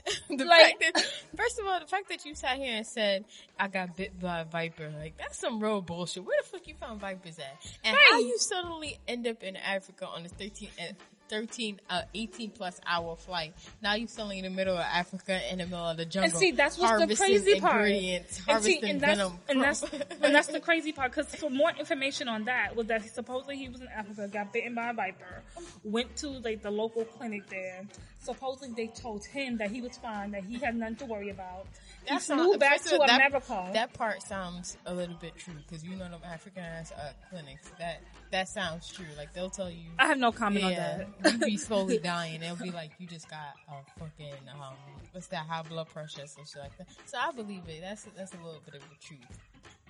Like- 0.46 0.80
fact 0.80 0.94
that, 0.94 1.06
first 1.36 1.58
of 1.58 1.66
all, 1.66 1.78
the 1.80 1.86
fact 1.86 2.08
that 2.08 2.24
you 2.24 2.34
sat 2.34 2.56
here 2.56 2.76
and 2.76 2.86
said 2.86 3.24
I 3.58 3.68
got 3.68 3.96
bit 3.96 4.18
by 4.18 4.40
a 4.40 4.44
viper, 4.44 4.90
like 4.98 5.16
that's 5.18 5.38
some 5.38 5.60
real 5.60 5.80
bullshit. 5.82 6.24
Where 6.24 6.36
the 6.42 6.48
fuck 6.48 6.66
you 6.66 6.74
found 6.74 7.00
vipers 7.00 7.38
at? 7.38 7.56
And 7.84 7.96
how 8.10 8.18
you 8.18 8.38
suddenly 8.38 8.98
end 9.06 9.26
up 9.26 9.42
in 9.42 9.56
Africa 9.56 10.06
on 10.06 10.22
the 10.22 10.28
13, 10.28 10.68
uh, 10.80 10.82
13, 11.32 11.80
uh, 11.88 12.02
18 12.14 12.50
plus 12.50 12.78
hour 12.86 13.16
flight? 13.16 13.54
Now 13.82 13.94
you're 13.94 14.06
suddenly 14.06 14.38
in 14.38 14.44
the 14.44 14.50
middle 14.50 14.74
of 14.76 14.84
Africa, 14.84 15.40
in 15.50 15.58
the 15.58 15.64
middle 15.64 15.78
of 15.86 15.96
the 15.96 16.04
jungle. 16.04 16.30
And 16.30 16.38
see, 16.38 16.50
that's 16.52 16.76
what's 16.78 17.06
the 17.06 17.16
crazy 17.16 17.58
part. 17.58 17.86
Ingredients, 17.88 18.36
And 18.46 18.62
see, 18.62 18.74
harvesting 18.80 18.90
and 18.90 19.00
that's, 19.00 19.18
venom. 19.18 19.38
and 19.48 19.62
that's 19.62 19.82
and 20.22 20.34
that's 20.34 20.48
the 20.48 20.60
crazy 20.60 20.92
part. 20.92 21.10
Because 21.14 21.34
for 21.34 21.48
more 21.48 21.70
information 21.78 22.28
on 22.28 22.44
that, 22.44 22.76
was 22.76 22.86
that 22.88 23.02
supposedly 23.14 23.56
he 23.56 23.70
was 23.70 23.80
in 23.80 23.88
Africa, 23.88 24.28
got 24.30 24.52
bitten 24.52 24.74
by 24.74 24.90
a 24.90 24.92
viper, 24.92 25.42
went 25.84 26.14
to 26.16 26.28
like 26.28 26.60
the 26.62 26.70
local 26.70 27.04
clinic 27.06 27.48
there. 27.48 27.82
Supposedly 28.20 28.72
they 28.76 28.86
told 28.92 29.24
him 29.26 29.56
that 29.58 29.70
he 29.70 29.80
was 29.80 29.96
fine, 29.96 30.30
that 30.32 30.44
he 30.44 30.58
had 30.58 30.76
nothing 30.76 30.96
to 30.96 31.06
worry 31.06 31.30
about. 31.30 31.66
He 32.04 32.10
That 32.14 32.22
flew 32.22 32.36
sound- 32.36 32.60
back 32.60 32.82
to 32.82 32.98
that- 32.98 33.10
America. 33.10 33.70
That 33.72 33.92
part 33.94 34.22
sounds 34.22 34.76
a 34.86 34.94
little 34.94 35.16
bit 35.16 35.34
true 35.36 35.54
because 35.66 35.82
you 35.82 35.96
know 35.96 36.08
them 36.10 36.20
African 36.24 36.62
ass 36.62 36.92
uh, 36.92 37.12
clinics. 37.30 37.70
That 37.78 38.00
that 38.32 38.48
sounds 38.48 38.88
true. 38.92 39.06
Like 39.16 39.32
they'll 39.32 39.50
tell 39.50 39.70
you. 39.70 39.84
I 39.98 40.06
have 40.08 40.18
no 40.18 40.32
comment 40.32 40.64
on 40.64 40.74
that. 40.74 41.06
You'd 41.24 41.40
be 41.40 41.56
slowly 41.56 41.98
dying. 42.02 42.40
They'll 42.40 42.56
be 42.56 42.70
like, 42.70 42.90
you 42.98 43.06
just 43.06 43.28
got 43.30 43.54
a 43.68 43.98
fucking 44.00 44.34
um, 44.52 44.74
what's 45.12 45.28
that 45.28 45.46
high 45.46 45.62
blood 45.62 45.88
pressure 45.88 46.26
some 46.26 46.44
shit 46.44 46.62
like 46.62 46.76
that. 46.78 46.88
So 47.06 47.18
I 47.18 47.30
believe 47.32 47.62
it. 47.68 47.80
That's 47.82 48.04
that's 48.16 48.32
a 48.34 48.38
little 48.38 48.60
bit 48.64 48.74
of 48.74 48.82
the 48.88 48.96
truth. 49.00 49.20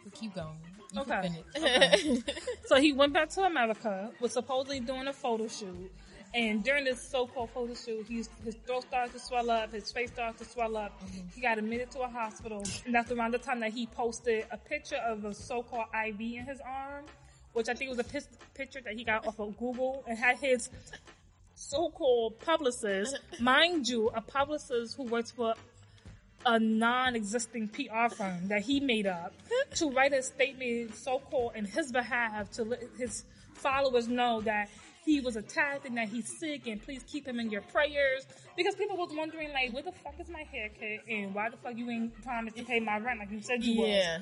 But 0.05 0.13
keep 0.15 0.35
going. 0.35 0.59
You 0.93 1.01
Okay. 1.01 1.29
Finish. 1.55 2.23
So 2.67 2.77
he 2.77 2.93
went 2.93 3.13
back 3.13 3.29
to 3.31 3.43
America, 3.43 4.11
was 4.21 4.33
supposedly 4.33 4.81
doing 4.81 5.07
a 5.07 5.13
photo 5.13 5.47
shoot, 5.47 5.93
and 6.35 6.65
during 6.65 6.85
this 6.85 7.01
so-called 7.03 7.51
photo 7.51 7.75
shoot, 7.75 8.07
he's, 8.09 8.31
his 8.45 8.55
throat 8.67 8.83
started 8.85 9.13
to 9.13 9.19
swell 9.19 9.51
up, 9.51 9.73
his 9.73 9.93
face 9.93 10.11
started 10.11 10.39
to 10.39 10.45
swell 10.47 10.77
up. 10.77 10.99
He 11.35 11.41
got 11.43 11.59
admitted 11.59 11.91
to 11.93 12.01
a 12.01 12.09
hospital, 12.09 12.65
and 12.87 12.95
that's 12.95 13.13
around 13.13 13.35
the 13.35 13.39
time 13.39 13.61
that 13.61 13.73
he 13.73 13.87
posted 13.87 14.47
a 14.51 14.57
picture 14.57 14.97
of 14.97 15.25
a 15.27 15.35
so-called 15.35 15.87
IV 16.07 16.21
in 16.21 16.47
his 16.47 16.61
arm, 16.67 17.05
which 17.53 17.69
I 17.69 17.75
think 17.75 17.91
was 17.91 17.99
a 17.99 18.23
picture 18.55 18.81
that 18.85 18.95
he 18.95 19.05
got 19.05 19.27
off 19.27 19.39
of 19.39 19.57
Google, 19.59 20.05
and 20.07 20.19
had 20.19 20.39
his 20.39 20.71
so-called 21.55 22.39
publicist, 22.41 23.19
mind 23.41 23.89
you, 23.89 24.09
a 24.15 24.21
publicist 24.21 24.97
who 24.97 25.05
works 25.05 25.31
for 25.31 25.55
a 26.45 26.59
non-existing 26.59 27.69
PR 27.69 28.13
firm 28.13 28.49
that 28.49 28.63
he 28.63 28.81
made 28.81 29.07
up 29.07 29.33
to 29.75 29.91
write 29.91 30.13
a 30.13 30.23
statement 30.23 30.95
so-called 30.95 31.53
in 31.55 31.65
his 31.65 31.93
behalf 31.93 32.51
to 32.51 32.65
let 32.65 32.83
his 32.99 33.25
followers 33.55 34.09
know 34.09 34.41
that 34.41 34.69
he 35.05 35.21
was 35.21 35.37
attacked 35.37 35.87
and 35.87 35.97
that 35.97 36.09
he's 36.09 36.39
sick 36.39 36.67
and 36.67 36.83
please 36.83 37.03
keep 37.11 37.27
him 37.27 37.41
in 37.41 37.51
your 37.51 37.63
prayers. 37.63 38.27
Because 38.57 38.75
people 38.75 38.97
was 38.97 39.11
wondering 39.13 39.53
like 39.53 39.73
where 39.73 39.83
the 39.83 39.93
fuck 39.93 40.15
is 40.21 40.29
my 40.29 40.45
haircut 40.51 41.07
and 41.09 41.35
why 41.35 41.49
the 41.51 41.57
fuck 41.57 41.77
you 41.77 41.91
ain't 41.91 42.23
promised 42.23 42.57
to 42.57 42.65
pay 42.65 42.81
my 42.81 42.99
rent 42.99 43.19
like 43.19 43.31
you 43.31 43.41
said 43.41 43.65
you 43.65 43.81
was? 43.81 43.89
Yeah. 43.89 44.19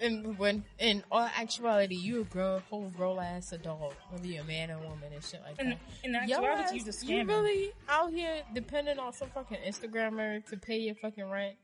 And 0.00 0.38
when 0.38 0.64
in 0.78 1.02
all 1.10 1.28
actuality, 1.36 1.94
you 1.94 2.20
a 2.20 2.24
grown, 2.24 2.60
whole 2.68 2.90
grown 2.90 3.18
ass 3.18 3.52
adult, 3.52 3.94
whether 4.10 4.26
you're 4.26 4.42
a 4.42 4.46
man 4.46 4.70
or 4.70 4.78
woman 4.78 5.12
and 5.14 5.24
shit 5.24 5.40
like 5.42 5.56
that. 5.56 5.78
in 6.04 6.12
Yo 6.12 6.18
actuality 6.36 6.62
ass, 6.62 6.74
you 6.74 6.84
just 6.84 7.08
you 7.08 7.24
really 7.24 7.72
out 7.88 8.12
here 8.12 8.42
depending 8.54 8.98
on 8.98 9.12
some 9.12 9.28
fucking 9.30 9.58
Instagrammer 9.66 10.44
to 10.50 10.56
pay 10.56 10.78
your 10.78 10.94
fucking 10.96 11.28
rent? 11.30 11.56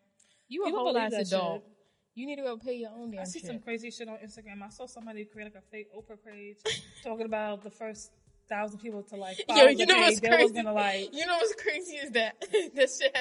You 0.48 0.62
a 0.62 0.66
People 0.66 0.80
whole 0.80 0.96
ass 0.98 1.12
adult. 1.12 1.62
shit. 1.62 1.68
You 2.14 2.26
need 2.26 2.36
to 2.36 2.42
go 2.42 2.56
pay 2.58 2.74
your 2.74 2.90
own 2.90 3.10
damn 3.10 3.20
I 3.20 3.24
see 3.24 3.38
shit. 3.38 3.46
some 3.48 3.58
crazy 3.58 3.90
shit 3.90 4.08
on 4.08 4.16
Instagram. 4.16 4.62
I 4.62 4.68
saw 4.68 4.86
somebody 4.86 5.24
create 5.24 5.46
like 5.46 5.62
a 5.62 5.66
fake 5.70 5.88
Oprah 5.96 6.18
page 6.24 6.56
talking 7.02 7.24
about 7.26 7.62
the 7.64 7.70
first 7.70 8.10
thousand 8.48 8.78
people 8.80 9.02
to 9.04 9.16
like 9.16 9.36
follow 9.46 9.62
Yo, 9.64 9.68
you 9.68 9.86
know 9.86 9.94
page. 9.94 10.02
what's 10.04 10.20
They 10.20 10.28
crazy? 10.28 10.42
was 10.44 10.52
gonna 10.52 10.72
like 10.72 11.08
you 11.14 11.26
know 11.26 11.36
what's 11.36 11.54
crazy 11.62 11.94
is 11.96 12.10
that 12.12 12.40
that 12.74 12.90
shit. 12.90 13.16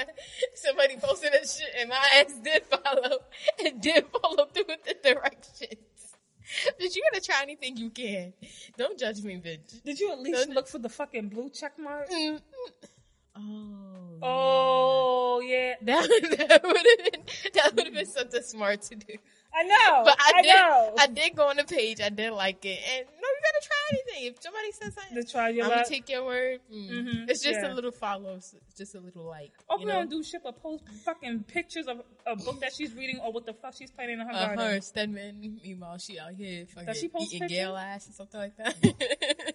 Somebody 0.56 0.98
posted 0.98 1.34
that 1.34 1.48
shit, 1.48 1.70
and 1.80 1.90
my 1.90 2.10
ass 2.16 2.34
did 2.44 2.64
follow 2.66 3.18
and 3.66 3.82
did 3.82 4.06
follow 4.22 4.46
through 4.46 4.66
with 4.68 4.84
the 4.84 4.96
directions. 5.04 5.76
Bitch, 6.80 6.96
you 6.96 7.02
gotta 7.12 7.24
try 7.24 7.42
anything 7.44 7.78
you 7.78 7.90
can. 7.90 8.34
Don't 8.78 9.00
judge 9.00 9.22
me, 9.24 9.36
bitch. 9.36 9.82
Did 9.84 10.00
you 10.00 10.12
at 10.12 10.20
least 10.20 10.46
Don't- 10.48 10.56
look 10.56 10.68
for 10.68 10.80
the 10.80 10.90
fucking 10.90 11.30
blue 11.30 11.50
check 11.50 11.80
mark? 11.80 12.10
Mm, 12.10 12.40
mm. 13.38 14.20
Oh, 14.24 15.38
Oh 15.38 15.40
yeah, 15.44 15.76
that 15.82 16.08
that 16.38 16.62
would 16.64 16.76
have 16.76 17.12
been 17.12 17.22
that 17.54 17.76
would 17.76 17.86
have 17.86 17.94
been 17.96 18.06
something 18.06 18.42
smart 18.44 18.82
to 18.84 18.96
do. 18.96 19.14
I 19.54 19.64
know. 19.64 20.02
But 20.06 20.16
I, 20.20 20.32
I, 20.38 20.42
did, 20.42 20.48
know. 20.56 20.96
I 21.00 21.08
did 21.08 21.36
go 21.36 21.50
on 21.50 21.58
the 21.58 21.64
page. 21.66 22.00
I 22.02 22.10
did 22.10 22.32
like 22.32 22.64
it, 22.66 22.80
and 22.96 23.06
no, 23.06 23.28
you 23.28 23.42
gotta 23.44 23.68
try 23.68 23.78
anything. 23.92 24.32
If 24.34 24.42
somebody 24.42 24.72
says 24.72 24.94
something, 24.94 25.16
to 25.24 25.30
try 25.30 25.50
your 25.50 25.66
I'm 25.66 25.72
gonna 25.72 25.86
take 25.86 26.10
your 26.10 26.24
word. 26.26 26.60
Mm. 26.74 26.90
Mhm, 26.90 27.30
It's 27.30 27.42
just 27.44 27.60
yeah. 27.62 27.72
a 27.72 27.74
little 27.74 27.92
follow, 27.92 28.36
it's 28.36 28.56
just 28.78 28.96
a 28.96 29.00
little 29.00 29.26
like. 29.26 29.52
Oprah 29.70 29.80
you 29.82 29.86
know? 29.88 29.94
don't 29.94 30.10
do 30.10 30.24
shit 30.24 30.42
but 30.44 30.62
post 30.62 30.84
fucking 31.04 31.44
pictures 31.44 31.88
of 31.88 32.02
a 32.26 32.36
book 32.38 32.62
that 32.62 32.74
she's 32.74 32.94
reading 32.94 33.20
or 33.20 33.32
what 33.34 33.46
the 33.46 33.54
fuck 33.54 33.74
she's 33.76 33.92
playing 33.92 34.12
in 34.12 34.20
her 34.20 34.32
Uh, 34.32 34.46
garden. 34.48 34.60
her 34.76 34.82
Stedman, 34.82 35.60
meanwhile, 35.64 35.98
she 35.98 36.18
out 36.18 36.32
here 36.34 36.66
fucking 36.68 36.94
she 36.94 37.08
post 37.10 37.26
eating 37.34 37.40
pictures? 37.42 37.58
Gayle 37.58 37.76
ass 37.78 38.10
or 38.10 38.14
something 38.14 38.40
like 38.40 38.56
that. 38.58 38.76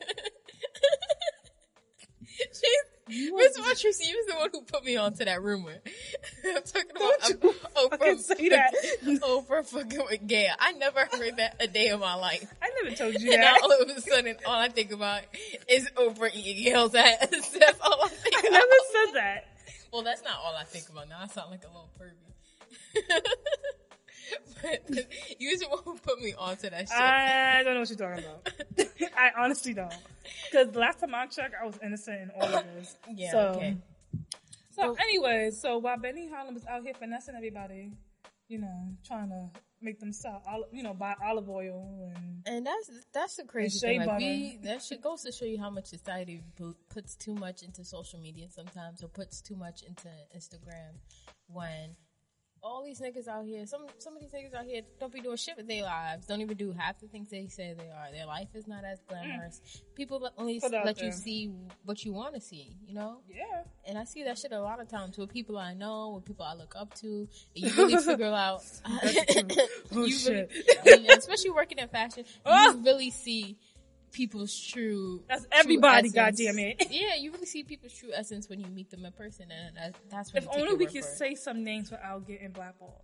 Miss 3.09 3.57
Patrice, 3.59 4.01
you 4.09 4.16
was 4.16 4.27
the 4.27 4.35
one 4.35 4.51
who 4.53 4.62
put 4.62 4.85
me 4.85 4.97
onto 4.97 5.25
that 5.25 5.40
rumor. 5.40 5.75
I'm 6.45 6.62
talking 6.62 6.90
about 6.95 7.12
Don't 7.21 7.42
you 7.45 7.51
um, 7.51 7.90
fucking 7.90 8.19
say 8.19 8.49
that. 8.49 8.75
Oprah 9.23 9.64
fucking 9.64 10.03
with 10.11 10.27
Gayle. 10.27 10.55
I 10.59 10.73
never 10.73 11.01
heard 11.12 11.37
that 11.37 11.57
a 11.61 11.69
day 11.69 11.88
in 11.88 12.01
my 12.01 12.14
life. 12.14 12.53
I 12.61 12.71
never 12.83 12.97
told 12.97 13.14
you 13.21 13.21
And 13.33 13.42
that. 13.42 13.59
now 13.61 13.62
all 13.62 13.81
of 13.81 13.88
a 13.97 14.01
sudden, 14.01 14.37
all 14.45 14.59
I 14.59 14.69
think 14.69 14.90
about 14.90 15.23
is 15.69 15.88
Oprah 15.97 16.35
eating 16.35 16.64
Gayle's 16.64 16.95
ass. 16.97 17.19
That's 17.31 17.81
all 17.81 18.05
I 18.05 18.09
think 18.09 18.35
I 18.37 18.40
about. 18.40 18.51
never 18.53 18.66
said 18.92 19.12
that. 19.14 19.45
Well, 19.92 20.03
that's 20.03 20.23
not 20.25 20.35
all 20.45 20.55
I 20.55 20.64
think 20.64 20.88
about. 20.90 21.09
Now 21.09 21.19
I 21.23 21.27
sound 21.29 21.51
like 21.53 21.62
a 21.62 21.69
little 21.69 21.88
pervy. 21.99 23.23
But 24.62 24.91
you 25.39 25.51
was 25.51 25.61
the 25.61 25.69
one 25.69 25.81
who 25.85 25.97
put 25.99 26.21
me 26.21 26.35
onto 26.39 26.71
that 26.71 26.89
shit. 26.89 26.99
I 26.99 27.62
don't 27.62 27.75
know 27.75 27.81
what 27.81 27.91
you're 27.91 27.99
talking 27.99 28.25
about. 28.25 28.49
I 29.19 29.43
honestly 29.43 29.75
don't. 29.75 29.95
Because 30.51 30.73
the 30.73 30.79
last 30.79 31.01
time 31.01 31.15
I 31.15 31.27
checked, 31.27 31.55
I 31.61 31.67
was 31.67 31.79
innocent 31.83 32.23
in 32.23 32.31
all 32.31 32.55
of 32.55 32.65
this. 32.75 32.97
yeah, 33.15 33.31
so, 33.31 33.39
okay. 33.57 33.77
So 34.73 34.97
anyway, 35.01 35.51
so 35.53 35.79
while 35.79 35.99
Benny 35.99 36.29
Harlem 36.29 36.55
was 36.55 36.67
out 36.67 36.83
here 36.83 36.95
finessing 36.95 37.35
everybody, 37.35 37.93
you 38.49 38.59
know, 38.59 38.91
trying 39.07 39.31
to 39.31 39.51
make 39.81 40.01
them 40.01 40.12
sell, 40.12 40.43
you 40.73 40.83
know, 40.83 40.95
buy 40.95 41.15
olive 41.25 41.49
oil 41.49 42.11
and 42.15 42.43
And 42.47 42.67
that's 42.67 42.91
that's 43.12 43.37
the 43.37 43.45
crazy 43.45 43.79
thing. 43.79 44.01
Like 44.01 44.09
butter. 44.09 44.19
we, 44.19 44.59
that 44.62 44.83
shit 44.83 45.01
goes 45.01 45.23
to 45.23 45.33
show 45.33 45.45
you 45.45 45.59
how 45.59 45.71
much 45.71 45.87
society 45.87 46.43
puts 46.91 47.17
too 47.17 47.35
much 47.35 47.62
into 47.62 47.85
social 47.85 48.21
media 48.21 48.49
sometimes, 48.51 49.03
or 49.03 49.09
puts 49.09 49.41
too 49.41 49.57
much 49.57 49.83
into 49.83 50.09
Instagram. 50.37 50.99
When 51.49 51.97
all 52.62 52.83
these 52.85 53.01
niggas 53.01 53.29
out 53.29 53.45
here, 53.45 53.64
some 53.66 53.87
some 53.99 54.14
of 54.16 54.21
these 54.21 54.31
niggas 54.33 54.55
out 54.55 54.64
here 54.64 54.83
don't 54.99 55.12
be 55.12 55.21
doing 55.21 55.37
shit 55.37 55.57
with 55.57 55.69
their 55.69 55.83
lives. 55.85 56.27
Don't 56.27 56.40
even 56.40 56.57
do 56.57 56.73
half 56.73 56.99
the 57.01 57.07
things 57.07 57.31
they 57.31 57.47
say 57.47 57.75
they 57.79 57.85
are. 57.90 58.11
Their 58.12 58.27
life 58.27 58.49
is 58.55 58.66
not 58.66 58.85
as 58.85 58.99
glamorous. 59.09 59.61
People 59.95 60.29
only 60.37 60.61
let 60.85 61.01
you 61.01 61.12
see 61.12 61.51
what 61.85 62.05
you 62.05 62.12
want 62.12 62.35
to 62.35 62.40
see. 62.40 62.77
You 62.87 62.95
know. 62.95 63.19
yeah. 63.29 63.62
And 63.88 63.97
I 63.97 64.05
see 64.05 64.25
that 64.25 64.37
shit 64.38 64.51
a 64.53 64.61
lot 64.61 64.81
of 64.81 64.88
times 64.88 65.16
with 65.16 65.33
people 65.33 65.57
I 65.59 65.75
know, 65.75 66.14
with 66.16 66.25
people 66.25 66.45
I 66.45 66.55
look 66.55 66.75
up 66.77 66.92
to. 66.95 67.07
And 67.07 67.64
you 67.64 67.71
really 67.77 67.97
figure 68.05 68.27
out. 68.27 68.62
Oh, 69.92 70.05
you 70.05 70.11
shit. 70.12 70.51
Really, 70.85 71.09
especially 71.09 71.51
working 71.51 71.79
in 71.79 71.88
fashion, 71.88 72.25
Oh. 72.45 72.73
you 72.73 72.83
really 72.85 73.11
see 73.11 73.57
people's 74.12 74.59
true. 74.59 75.23
That's 75.29 75.47
everybody, 75.53 76.09
essence. 76.09 76.14
goddamn 76.14 76.59
it. 76.59 76.87
Yeah, 76.90 77.14
you 77.19 77.33
really 77.33 77.47
see 77.47 77.62
people's 77.64 77.92
true 77.95 78.11
essence 78.14 78.49
when 78.49 78.61
you 78.61 78.66
meet 78.66 78.90
them 78.90 79.05
in 79.05 79.12
person, 79.12 79.47
and 79.51 79.77
that, 79.77 79.97
that's 80.11 80.33
when 80.33 80.42
If 80.45 80.49
only 80.57 80.75
we 80.75 80.87
could 80.87 81.05
say 81.05 81.35
some 81.35 81.62
names 81.64 81.90
without 81.90 82.27
getting 82.27 82.51
blackballed. 82.51 83.03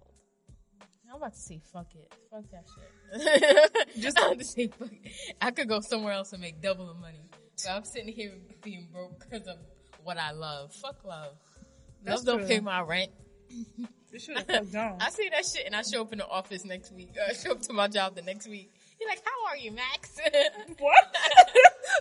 I'm 1.11 1.17
about 1.17 1.35
to 1.35 1.39
say 1.39 1.61
fuck 1.73 1.89
it, 1.95 2.11
fuck 2.31 2.45
that 2.53 2.65
shit. 2.75 3.97
Just- 4.03 4.17
about 4.17 4.39
to 4.39 4.45
say 4.45 4.69
fuck 4.69 4.89
it. 4.93 5.13
I 5.43 5.51
could 5.51 5.69
go 5.69 5.81
somewhere 5.81 6.15
else 6.15 6.33
and 6.33 6.41
make 6.41 6.63
double 6.63 6.87
the 6.87 6.95
money, 6.95 7.29
but 7.63 7.71
I'm 7.71 7.85
sitting 7.85 8.09
here 8.09 8.33
being 8.63 8.89
broke 8.91 9.19
because 9.21 9.47
of 9.47 9.59
what 10.05 10.17
I 10.17 10.31
love. 10.33 10.73
Fuck 10.73 11.05
love. 11.05 11.35
That's 12.03 12.25
love 12.25 12.39
don't 12.39 12.49
pay 12.49 12.61
my 12.61 12.81
rent. 12.81 13.11
This 14.11 14.25
should 14.25 14.37
have 14.39 14.47
fucked 14.47 14.73
down. 14.73 14.97
I 15.01 15.11
see 15.11 15.29
that 15.29 15.45
shit 15.45 15.67
and 15.67 15.77
I 15.77 15.83
show 15.83 16.01
up 16.01 16.13
in 16.13 16.19
the 16.19 16.27
office 16.27 16.65
next 16.65 16.93
week. 16.93 17.11
Uh, 17.19 17.35
show 17.35 17.53
up 17.53 17.61
to 17.63 17.73
my 17.75 17.89
job 17.89 18.15
the 18.15 18.23
next 18.23 18.49
week. 18.49 18.73
You're 19.01 19.09
like, 19.09 19.23
how 19.25 19.51
are 19.51 19.57
you, 19.57 19.73
Max? 19.73 20.19
What? 20.79 21.17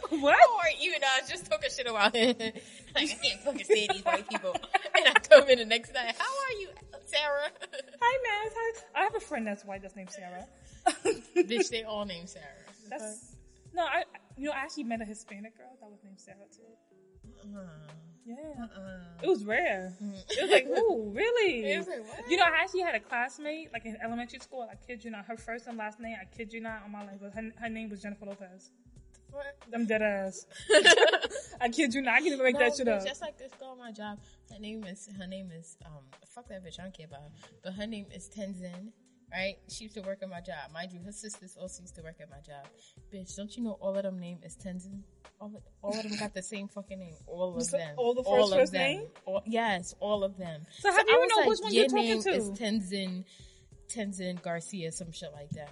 what? 0.22 0.38
how 0.38 0.58
are 0.60 0.72
you? 0.80 0.94
And 0.96 1.04
I 1.04 1.28
just 1.28 1.50
talking 1.50 1.70
shit 1.76 1.88
about 1.88 2.16
it. 2.16 2.38
like, 2.96 3.10
I 3.10 3.18
can't 3.22 3.42
fucking 3.42 3.64
stand 3.66 3.90
these 3.94 4.06
white 4.06 4.30
people. 4.30 4.56
And 4.96 5.08
I 5.08 5.14
come 5.14 5.50
in 5.50 5.60
the 5.60 5.66
next 5.66 5.94
night, 5.94 6.16
how 6.18 6.26
are 6.26 6.60
you, 6.60 6.70
Sarah? 7.06 7.50
Hi, 8.02 8.44
Max. 8.44 8.56
Hi. 8.58 9.02
I 9.02 9.04
have 9.04 9.16
a 9.16 9.20
friend 9.20 9.46
that's 9.46 9.66
white 9.66 9.82
that's 9.82 9.96
named 9.96 10.12
Sarah. 10.12 10.48
Bitch, 11.36 11.70
they 11.70 11.84
all 11.84 12.06
named 12.06 12.30
Sarah. 12.30 12.46
That's 12.90 13.36
no, 13.74 13.84
I 13.84 14.04
you 14.38 14.46
know 14.46 14.52
I 14.52 14.60
actually 14.60 14.84
met 14.84 15.02
a 15.02 15.06
Hispanic 15.06 15.58
girl 15.58 15.78
that 15.80 15.90
was 15.90 16.00
named 16.04 16.20
Sarah 16.20 16.38
too. 16.52 17.58
Uh, 17.58 17.92
Yeah, 18.26 18.36
uh, 18.62 19.24
it 19.24 19.28
was 19.28 19.44
rare. 19.46 19.94
It 20.00 20.42
was 20.42 20.52
like, 20.52 20.68
ooh, 20.68 21.12
really? 21.14 21.66
It 21.74 21.78
was 21.78 21.88
like, 21.88 22.08
what? 22.08 22.30
You 22.30 22.38
know, 22.38 22.44
I 22.44 22.62
actually 22.62 22.82
had 22.82 22.96
a 22.96 23.00
classmate 23.00 23.74
like 23.74 23.86
in 23.86 23.98
elementary 24.04 24.40
school. 24.40 24.68
I 24.72 24.76
kid 24.76 25.04
you 25.04 25.12
not, 25.12 25.26
her 25.26 25.38
first 25.38 25.68
and 25.68 25.78
last 25.78 26.00
name. 26.00 26.16
I 26.22 26.26
kid 26.36 26.54
you 26.54 26.62
not, 26.62 26.84
on 26.84 26.92
my 26.92 27.04
life, 27.04 27.18
but 27.22 27.34
her, 27.34 27.50
her 27.60 27.70
name 27.70 27.90
was 27.90 28.02
Jennifer 28.02 28.26
Lopez. 28.26 28.72
what? 29.32 29.46
I'm 29.74 29.86
dead 29.88 30.02
ass. 30.02 30.46
I 31.62 31.70
kid 31.70 31.94
you 31.94 32.02
not. 32.02 32.16
I 32.16 32.18
can't 32.20 32.34
even 32.34 32.44
make 32.44 32.54
No, 32.54 32.60
that 32.60 32.78
shit 32.78 32.88
up. 32.88 33.04
Just 33.06 33.22
like 33.22 33.38
this 33.38 33.52
girl 33.60 33.70
on 33.70 33.80
my 33.80 33.92
job. 33.92 34.20
Her 34.52 34.60
name 34.60 34.84
is 34.84 35.10
her 35.18 35.28
name 35.28 35.50
is 35.52 35.78
um 35.86 36.04
fuck 36.28 36.48
that 36.50 36.64
bitch. 36.64 36.80
I 36.80 36.84
don't 36.84 36.94
care 36.96 37.08
about 37.08 37.22
her. 37.22 37.30
But 37.64 37.74
her 37.74 37.88
name 37.88 38.06
is 38.14 38.30
Tenzin. 38.30 38.92
Right? 39.32 39.56
She 39.70 39.86
used 39.86 39.96
to 39.96 40.02
work 40.02 40.20
at 40.22 40.30
my 40.30 40.42
job. 40.42 40.74
Mind 40.74 40.92
you, 40.92 41.00
her 41.06 41.12
sisters 41.14 41.56
also 41.60 41.82
used 41.82 41.96
to 41.96 42.02
work 42.02 42.16
at 42.20 42.30
my 42.30 42.42
job. 42.46 42.68
Bitch, 43.14 43.34
don't 43.38 43.56
you 43.56 43.64
know 43.64 43.78
all 43.80 43.96
of 43.96 44.04
them 44.04 44.20
name 44.20 44.40
is 44.44 44.58
Tenzin? 44.58 45.04
All 45.42 45.48
of, 45.56 45.64
all 45.82 45.98
of 46.00 46.04
them 46.08 46.18
got 46.20 46.36
the 46.36 46.44
same 46.44 46.68
fucking 46.68 47.00
name. 47.00 47.16
All 47.26 47.58
of 47.58 47.72
them. 47.72 47.96
all 47.98 48.14
the 48.14 48.22
all 48.22 48.38
first- 48.50 48.54
of 48.54 48.60
first 48.60 48.72
them. 48.74 48.82
name? 48.82 49.08
All, 49.26 49.42
yes, 49.46 49.96
all 50.00 50.24
of 50.24 50.38
them. 50.38 50.62
So 50.80 50.92
how 50.92 51.04
do 51.04 51.12
I 51.12 51.16
you 51.16 51.28
know 51.28 51.36
like, 51.38 51.48
which 51.50 51.60
one 51.62 51.74
your 51.74 51.82
you're 51.82 51.90
talking 51.90 52.22
to? 52.24 52.30
is 52.30 52.50
Tenzin, 52.52 53.24
Tenzin 53.90 54.42
Garcia, 54.44 54.92
some 54.92 55.12
shit 55.12 55.34
like 55.34 55.50
that. 55.50 55.72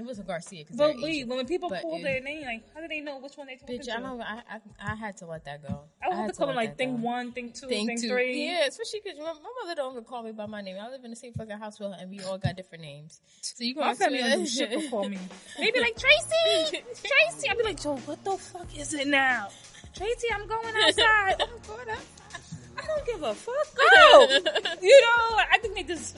It 0.00 0.06
was 0.06 0.18
a 0.18 0.22
Garcia. 0.22 0.64
Cause 0.64 0.76
But 0.76 0.96
wait, 1.00 1.28
when 1.28 1.44
people 1.46 1.68
But 1.68 1.82
pull 1.82 1.96
it- 1.98 2.02
their 2.02 2.20
name, 2.22 2.44
like 2.46 2.62
how 2.74 2.80
do 2.80 2.88
they 2.88 3.00
know 3.00 3.18
which 3.18 3.36
one 3.36 3.48
they 3.48 3.56
talking 3.56 3.78
Bitch, 3.80 3.84
to? 3.84 3.96
I 3.96 4.00
don't. 4.00 4.20
I, 4.22 4.42
I 4.48 4.92
I 4.92 4.94
had 4.94 5.16
to 5.18 5.26
let 5.26 5.44
that 5.44 5.62
go. 5.62 5.80
I 6.02 6.08
would 6.08 6.14
have 6.16 6.24
had 6.24 6.32
to 6.32 6.36
call 6.38 6.46
them 6.46 6.56
like 6.56 6.78
thing 6.78 6.96
go. 6.96 7.02
one, 7.02 7.32
thing 7.32 7.52
two, 7.52 7.68
Thing 7.68 7.86
thing 7.86 8.00
two. 8.00 8.08
three. 8.08 8.46
Yeah, 8.46 8.66
especially 8.66 9.00
because 9.04 9.18
my 9.18 9.32
mother 9.34 9.74
don't 9.76 9.92
even 9.92 10.04
call 10.04 10.22
me 10.22 10.32
by 10.32 10.46
my 10.46 10.62
name. 10.62 10.76
I 10.80 10.88
live 10.88 11.04
in 11.04 11.10
the 11.10 11.16
same 11.16 11.34
fucking 11.34 11.58
house 11.58 11.78
with 11.78 11.90
her, 11.90 11.96
and 12.00 12.10
we 12.10 12.20
all 12.22 12.38
got 12.38 12.56
different 12.56 12.82
names. 12.82 13.20
So 13.42 13.62
you 13.62 13.74
My 13.74 13.82
gonna 13.92 13.94
family 13.96 14.18
don't 14.20 14.46
shit 14.46 14.90
call 14.90 15.06
me. 15.08 15.18
They 15.58 15.70
be 15.70 15.80
like, 15.80 15.96
Tracy! 15.98 16.82
Tracy! 17.04 17.48
I'd 17.50 17.58
be 17.58 17.64
like, 17.64 17.80
Joe, 17.80 17.96
what 18.06 18.24
the 18.24 18.38
fuck 18.38 18.74
is 18.78 18.94
it 18.94 19.06
now? 19.06 19.48
Tracy, 19.94 20.28
I'm 20.32 20.46
going 20.48 20.74
outside. 20.82 21.36
I'm 21.42 21.60
going 21.68 21.88
outside. 21.90 22.58
I 22.78 22.86
don't 22.86 23.04
give 23.06 23.22
a 23.22 23.34
fuck. 23.34 23.54
Go! 23.76 23.82
Oh! 24.12 24.26
you 24.80 25.00
know, 25.02 25.36
I 25.52 25.58
think 25.60 25.74
they 25.74 25.82
just, 25.82 26.16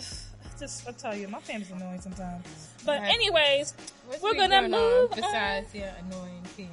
just, 0.62 0.88
I 0.88 0.92
tell 0.92 1.16
you, 1.16 1.26
my 1.28 1.40
family's 1.40 1.70
annoying 1.72 2.00
sometimes. 2.00 2.46
But 2.86 3.00
Right. 3.00 3.14
anyways, 3.14 3.74
What's 4.06 4.22
we're 4.22 4.34
gonna 4.34 4.62
move 4.68 5.10
on. 5.12 5.16
besides 5.16 5.74
your 5.74 5.88
annoying 6.06 6.42
family. 6.56 6.72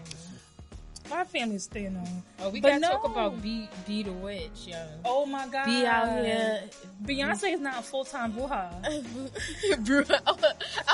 My 1.10 1.24
family's 1.24 1.64
stay 1.64 1.86
annoying. 1.86 2.22
Oh, 2.40 2.50
we 2.50 2.62
But 2.62 2.80
gotta 2.80 2.94
talk 2.94 3.04
about 3.04 3.42
B 3.42 3.68
B 3.88 4.04
the 4.04 4.12
witch, 4.12 4.68
yo. 4.68 4.78
Oh 5.06 5.26
my 5.26 5.48
god. 5.48 5.66
Be 5.66 5.84
out 5.88 6.24
here. 6.24 6.70
Beyonce 7.04 7.54
is 7.56 7.60
not 7.60 7.80
a 7.80 7.82
full 7.82 8.06
time. 8.06 8.32
Bro, 8.34 8.46
I 8.52 8.80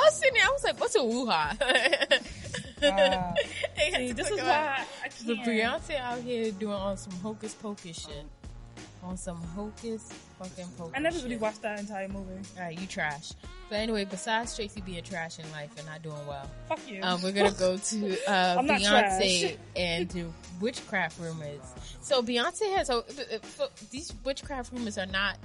was 0.05 0.15
sitting 0.15 0.34
there, 0.36 0.45
I 0.47 0.51
was 0.53 0.63
like, 0.63 0.79
what's 0.79 0.95
a 0.95 1.03
woo-ha? 1.03 1.53
Wow. 2.81 3.34
See, 3.97 4.12
this 4.13 4.29
is 4.31 4.39
why 4.39 4.86
I 5.03 5.10
But 5.25 5.36
can't. 5.36 5.47
Beyonce 5.47 5.99
out 5.99 6.19
here 6.21 6.51
doing 6.51 6.73
on 6.73 6.95
some 6.95 7.13
hocus 7.19 7.53
pocus 7.53 7.97
shit. 8.05 8.25
On 9.06 9.15
some 9.18 9.38
hocus 9.56 10.12
fucking 10.39 10.65
pocus. 10.78 10.94
I 10.96 11.00
never 11.00 11.18
really 11.20 11.38
watched 11.38 11.62
that 11.62 11.80
entire 11.80 12.08
movie. 12.08 12.41
Alright, 12.58 12.80
you 12.80 12.88
trash. 12.88 13.34
But 13.70 13.76
anyway, 13.76 14.04
besides 14.06 14.56
Tracy 14.56 14.82
being 14.82 15.04
trash 15.04 15.38
in 15.38 15.50
life 15.52 15.70
and 15.78 15.86
not 15.86 16.02
doing 16.02 16.26
well, 16.28 16.50
Fuck 16.68 16.80
you. 16.89 17.02
um, 17.04 17.22
we're 17.22 17.32
gonna 17.32 17.52
go 17.60 17.78
to 17.78 18.12
uh, 18.28 18.58
Beyonce 18.63 19.58
and 19.76 20.10
the 20.10 20.26
witchcraft 20.60 21.20
rumors. 21.20 21.62
So 22.02 22.24
Beyonce 22.24 22.76
has 22.76 22.88
so 22.88 23.04
these 23.91 24.12
witchcraft 24.24 24.72
rumors 24.74 24.98
are 24.98 25.06
not 25.06 25.38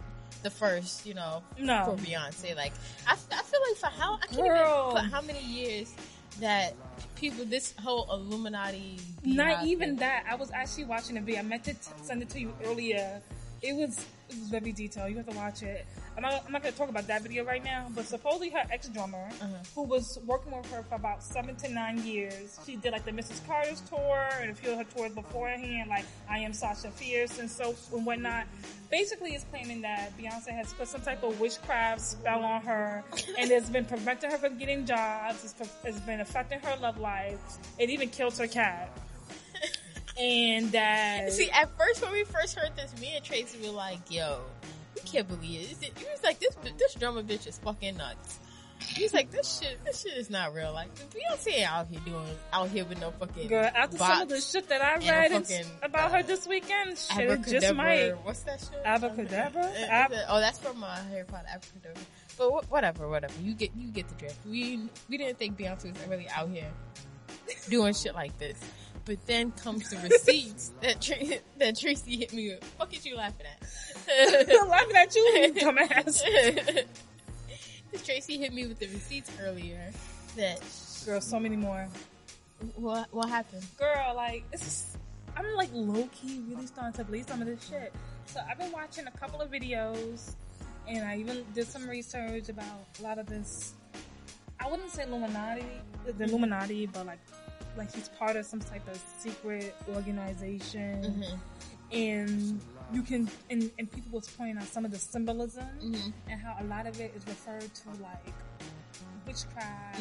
the 0.43 0.51
first, 0.51 1.05
you 1.05 1.13
know, 1.13 1.43
No. 1.59 1.85
for 1.85 2.03
Beyonce. 2.03 2.57
Like 2.57 2.73
I, 3.07 3.13
I 3.13 3.43
feel 3.43 3.61
like 3.69 3.77
for 3.77 3.87
how 4.01 4.15
I 4.15 4.27
can't 4.27 4.37
Girl. 4.49 4.89
even 4.97 5.03
put 5.03 5.13
how 5.13 5.21
many 5.21 5.45
years 5.45 5.93
that 6.41 6.75
people 7.17 7.45
this 7.45 7.75
whole 7.83 8.07
Illuminati 8.11 8.97
Not 9.23 9.65
even 9.67 9.91
thing- 9.91 9.97
that. 9.99 10.25
I 10.31 10.37
was 10.37 10.51
actually 10.51 10.85
watching 10.85 11.19
a 11.19 11.21
video. 11.21 11.41
I 11.41 11.43
meant 11.43 11.65
to 11.65 11.75
t- 11.75 11.79
send 12.03 12.23
it 12.23 12.31
to 12.31 12.41
you 12.41 12.55
earlier. 12.65 13.21
It 13.63 13.75
was 13.77 13.99
it 14.31 14.39
was 14.39 14.49
very 14.49 14.71
detailed. 14.73 15.11
You 15.11 15.17
have 15.17 15.29
to 15.29 15.37
watch 15.37 15.63
it. 15.65 15.85
I'm 16.17 16.23
not, 16.23 16.45
I'm 16.47 16.53
not 16.53 16.63
going 16.63 16.73
to 16.73 16.79
talk 16.79 16.89
about 16.89 17.07
that 17.09 17.23
video 17.23 17.45
right 17.45 17.65
now, 17.65 17.89
but 17.97 18.05
supposedly 18.07 18.49
her 18.51 18.63
ex 18.71 18.89
drummer, 18.89 19.29
Uh-huh. 19.41 19.49
who 19.75 19.83
was 19.83 20.19
working 20.25 20.57
with 20.57 20.71
her 20.71 20.85
for 20.85 20.95
about 20.95 21.23
seven 21.25 21.57
to 21.57 21.69
nine 21.69 21.99
years, 22.05 22.59
she 22.65 22.77
did 22.77 22.93
like 22.93 23.05
the 23.05 23.11
Mrs. 23.11 23.45
Carter's 23.47 23.81
tour 23.81 24.29
and 24.41 24.51
a 24.51 24.55
few 24.55 24.71
of 24.71 24.79
her 24.79 24.85
tours 24.85 25.13
beforehand, 25.15 25.89
like 25.91 26.05
I 26.29 26.39
Am 26.39 26.53
Sasha 26.53 26.91
Fierce 26.93 27.39
and 27.41 27.51
so 27.51 27.75
and 27.93 28.07
whatnot. 28.07 28.47
Basically, 28.89 29.35
is 29.35 29.45
claiming 29.51 29.81
that 29.83 30.17
Beyonce 30.17 30.51
has 30.51 30.73
put 30.75 30.87
some 30.87 31.01
type 31.01 31.23
of 31.25 31.41
witchcraft 31.41 32.01
spell 32.01 32.45
on 32.45 32.63
her, 32.63 33.03
and 33.39 33.51
it's 33.51 33.69
been 33.71 33.85
preventing 33.85 34.31
her 34.31 34.39
from 34.39 34.59
getting 34.59 34.87
jobs. 34.87 35.43
It's, 35.45 35.71
it's 35.85 36.01
been 36.01 36.21
affecting 36.21 36.61
her 36.61 36.77
love 36.81 36.99
life. 37.01 37.41
It 37.79 37.91
even 37.91 38.09
killed 38.11 38.37
her 38.39 38.47
cat. 38.47 38.97
And 40.19 40.73
that 40.73 41.33
See, 41.33 41.51
at 41.51 41.77
first 41.79 42.03
when 42.03 42.13
we 42.13 42.25
first 42.25 42.59
heard 42.59 42.71
this, 42.77 42.99
me 43.01 43.13
and 43.17 43.25
Tracy 43.25 43.59
were 43.67 43.73
like, 43.75 43.99
"Yo, 44.11 44.41
we 44.95 45.01
can't 45.03 45.29
believe 45.29 45.77
it." 45.83 45.93
He 45.97 46.05
was 46.05 46.23
like, 46.23 46.39
"This 46.41 46.57
this 46.79 46.95
drummer 46.95 47.23
bitch 47.23 47.47
is 47.47 47.59
fucking 47.59 47.97
nuts." 47.97 48.39
He's 48.81 49.13
like, 49.13 49.31
"This 49.31 49.61
shit, 49.61 49.83
this 49.85 50.01
shit 50.03 50.15
is 50.15 50.31
not 50.31 50.55
real. 50.55 50.73
Like, 50.73 50.89
Beyonce 51.11 51.53
ain't 51.53 51.71
out 51.71 51.87
here 51.89 52.01
doing 52.05 52.27
out 52.53 52.69
here 52.71 52.85
with 52.85 52.99
no 53.01 53.11
fucking 53.13 53.49
Girl, 53.49 53.71
after 53.75 53.99
some 53.99 54.23
of 54.23 54.29
the 54.29 54.41
shit 54.41 54.69
that 54.69 54.83
I 54.83 54.97
read 54.97 55.33
fucking, 55.33 55.67
about 55.83 56.11
uh, 56.11 56.17
her 56.17 56.23
this 56.23 56.47
weekend, 56.47 56.97
shit 56.97 57.31
it 57.31 57.43
just 57.47 57.75
might. 57.75 58.13
What's 58.25 58.41
that 58.45 58.59
shit? 58.61 58.81
Abracadabra? 58.85 59.63
Uh, 59.63 59.87
Ab- 59.91 60.13
oh, 60.29 60.41
that's 60.41 60.59
from 60.59 60.83
uh, 60.83 60.97
Harry 61.11 61.25
Potter. 61.25 61.47
Abracadabra. 61.53 62.03
But 62.39 62.51
wh- 62.51 62.73
whatever, 62.73 63.09
whatever. 63.09 63.35
You 63.43 63.55
get 63.55 63.71
you 63.77 63.89
get 63.89 64.09
the 64.09 64.15
drift. 64.15 64.39
We 64.47 64.81
we 65.09 65.19
didn't 65.19 65.39
think 65.39 65.59
Beyonce 65.59 65.93
was 65.93 66.09
really 66.09 66.29
out 66.31 66.49
here 66.49 66.71
doing 67.69 67.95
shit 67.95 68.15
like 68.15 68.37
this. 68.39 68.59
But 69.05 69.27
then 69.27 69.51
comes 69.53 69.91
the 69.91 69.97
receipts 69.99 70.73
that 70.83 71.01
Tra- 71.01 71.17
that 71.59 71.79
Tracy 71.79 72.19
hit 72.19 72.33
me 72.33 72.51
with. 72.51 72.65
Fuck 72.79 72.95
is 72.97 73.05
you 73.05 73.17
laughing 73.17 73.47
at? 73.47 73.69
I'm 74.61 74.69
laughing 74.69 74.97
at 74.97 75.15
you, 75.15 75.53
dumbass. 75.57 76.85
Tracy 78.05 78.39
hit 78.39 78.53
me 78.53 78.67
with 78.67 78.79
the 78.79 78.87
receipts 78.89 79.31
earlier. 79.41 79.91
That 80.37 80.61
Girl, 81.07 81.21
so 81.21 81.41
many 81.41 81.57
more. 81.57 81.89
what 82.77 83.09
what 83.13 83.29
happened? 83.29 83.65
Girl, 83.79 84.13
like, 84.15 84.45
it's 84.53 84.63
just, 84.63 84.99
I'm 85.37 85.47
like 85.55 85.71
low 85.73 86.09
key 86.13 86.43
really 86.49 86.67
starting 86.67 86.93
to 86.95 87.05
believe 87.05 87.27
some 87.27 87.41
of 87.41 87.47
this 87.49 87.67
shit. 87.69 87.93
So 88.27 88.41
I've 88.49 88.59
been 88.59 88.71
watching 88.71 89.07
a 89.07 89.11
couple 89.19 89.41
of 89.41 89.51
videos 89.51 90.35
and 90.87 91.05
I 91.05 91.17
even 91.17 91.45
did 91.55 91.67
some 91.67 91.89
research 91.89 92.49
about 92.49 92.87
a 92.99 93.03
lot 93.03 93.19
of 93.19 93.27
this. 93.27 93.75
I 94.61 94.71
wouldn't 94.71 94.91
say 94.91 95.05
Illuminati, 95.05 95.65
the 96.07 96.25
Illuminati, 96.25 96.87
but 96.87 97.07
like, 97.07 97.19
like 97.77 97.95
he's 97.95 98.09
part 98.09 98.37
of 98.37 98.45
some 98.47 98.61
type 98.61 98.87
of 98.89 99.01
secret 99.19 99.75
organization. 99.95 101.25
and 101.93 102.61
you 102.93 103.03
can 103.03 103.29
and, 103.51 103.71
and 103.79 103.91
people 103.91 104.11
was 104.19 104.29
pointing 104.29 104.57
out 104.59 104.65
some 104.65 104.85
of 104.85 104.91
the 104.91 104.99
symbolism 104.99 105.65
and 106.29 106.41
how 106.41 106.57
a 106.61 106.65
lot 106.65 106.87
of 106.87 106.99
it 107.01 107.13
is 107.17 107.27
referred 107.27 107.63
to 107.75 107.89
like 108.03 108.35
witchcraft, 109.27 110.01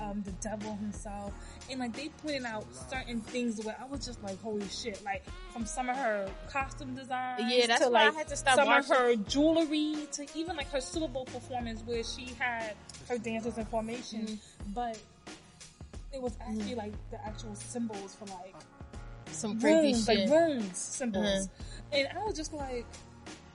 um, 0.00 0.22
the 0.24 0.30
devil 0.40 0.74
himself, 0.76 1.32
and 1.70 1.80
like 1.80 1.94
they 1.94 2.08
pointed 2.22 2.44
out 2.44 2.64
certain 2.88 3.20
things 3.20 3.62
where 3.64 3.76
I 3.80 3.84
was 3.86 4.06
just 4.06 4.22
like, 4.22 4.40
holy 4.42 4.66
shit! 4.68 5.02
Like 5.04 5.24
from 5.52 5.66
some 5.66 5.88
of 5.90 5.96
her 5.96 6.28
costume 6.50 6.94
designs, 6.94 7.42
Yeah, 7.52 7.66
that's 7.66 7.84
to 7.84 7.90
why 7.90 8.08
I 8.08 8.12
had 8.12 8.28
to 8.28 8.36
stop 8.36 8.54
some 8.56 8.66
watching. 8.68 8.92
of 8.92 8.98
her 8.98 9.16
jewelry, 9.16 9.96
to 10.12 10.26
even 10.34 10.56
like 10.56 10.70
her 10.70 10.80
Super 10.80 11.08
Bowl 11.08 11.24
performance 11.26 11.82
where 11.84 12.02
she 12.04 12.32
had 12.38 12.74
her 13.08 13.18
dancers 13.18 13.58
in 13.58 13.66
formation, 13.66 14.22
Mm-hmm. 14.26 14.72
but 14.74 14.98
it 16.14 16.22
was 16.22 16.36
actually 16.40 16.74
like 16.74 16.92
the 17.10 17.24
actual 17.26 17.54
symbols 17.54 18.14
for 18.14 18.26
like 18.26 18.54
Some 19.30 19.58
runes, 19.58 20.04
shit. 20.06 20.28
like 20.28 20.30
runes 20.30 20.78
symbols. 20.78 21.48
Uh-huh. 21.48 21.96
And 21.98 22.08
I 22.18 22.24
was 22.24 22.34
just 22.36 22.52
like, 22.52 22.86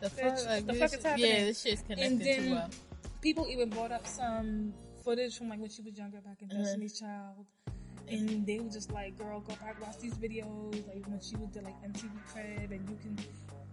the 0.02 0.10
fuck, 0.10 0.45
like, 0.45 0.65
the 0.65 0.74
fuck 0.74 0.89
shit- 0.91 1.00
is 1.00 1.06
happening? 1.06 1.32
Yeah, 1.32 1.43
this 1.45 1.62
shit's 1.62 1.82
connected 1.82 2.06
and 2.12 2.22
then 2.22 2.43
too 2.45 2.52
well. 2.52 2.69
people 3.22 3.48
even 3.50 3.69
brought 3.69 3.91
up 3.91 4.06
some 4.08 4.74
footage 5.04 5.38
from 5.38 5.50
like 5.50 5.60
when 5.60 5.69
she 5.69 5.82
was 5.82 5.98
younger 5.98 6.19
back 6.22 6.41
in 6.41 6.50
Uh-huh. 6.52 6.63
Destiny's 6.63 7.00
Child. 7.00 7.45
And 8.10 8.43
they 8.45 8.60
were 8.60 8.72
just 8.72 8.91
like, 8.91 9.15
girl, 9.19 9.39
go 9.41 9.54
back 9.62 9.80
watch 9.82 10.00
these 10.00 10.15
videos. 10.15 10.74
Like 10.88 11.06
when 11.08 11.19
she 11.22 11.36
was 11.36 11.50
the 11.54 11.62
like 11.62 11.76
MTV 11.84 12.10
crib 12.34 12.72
and 12.72 12.89
you 12.89 12.98
can, 13.04 13.15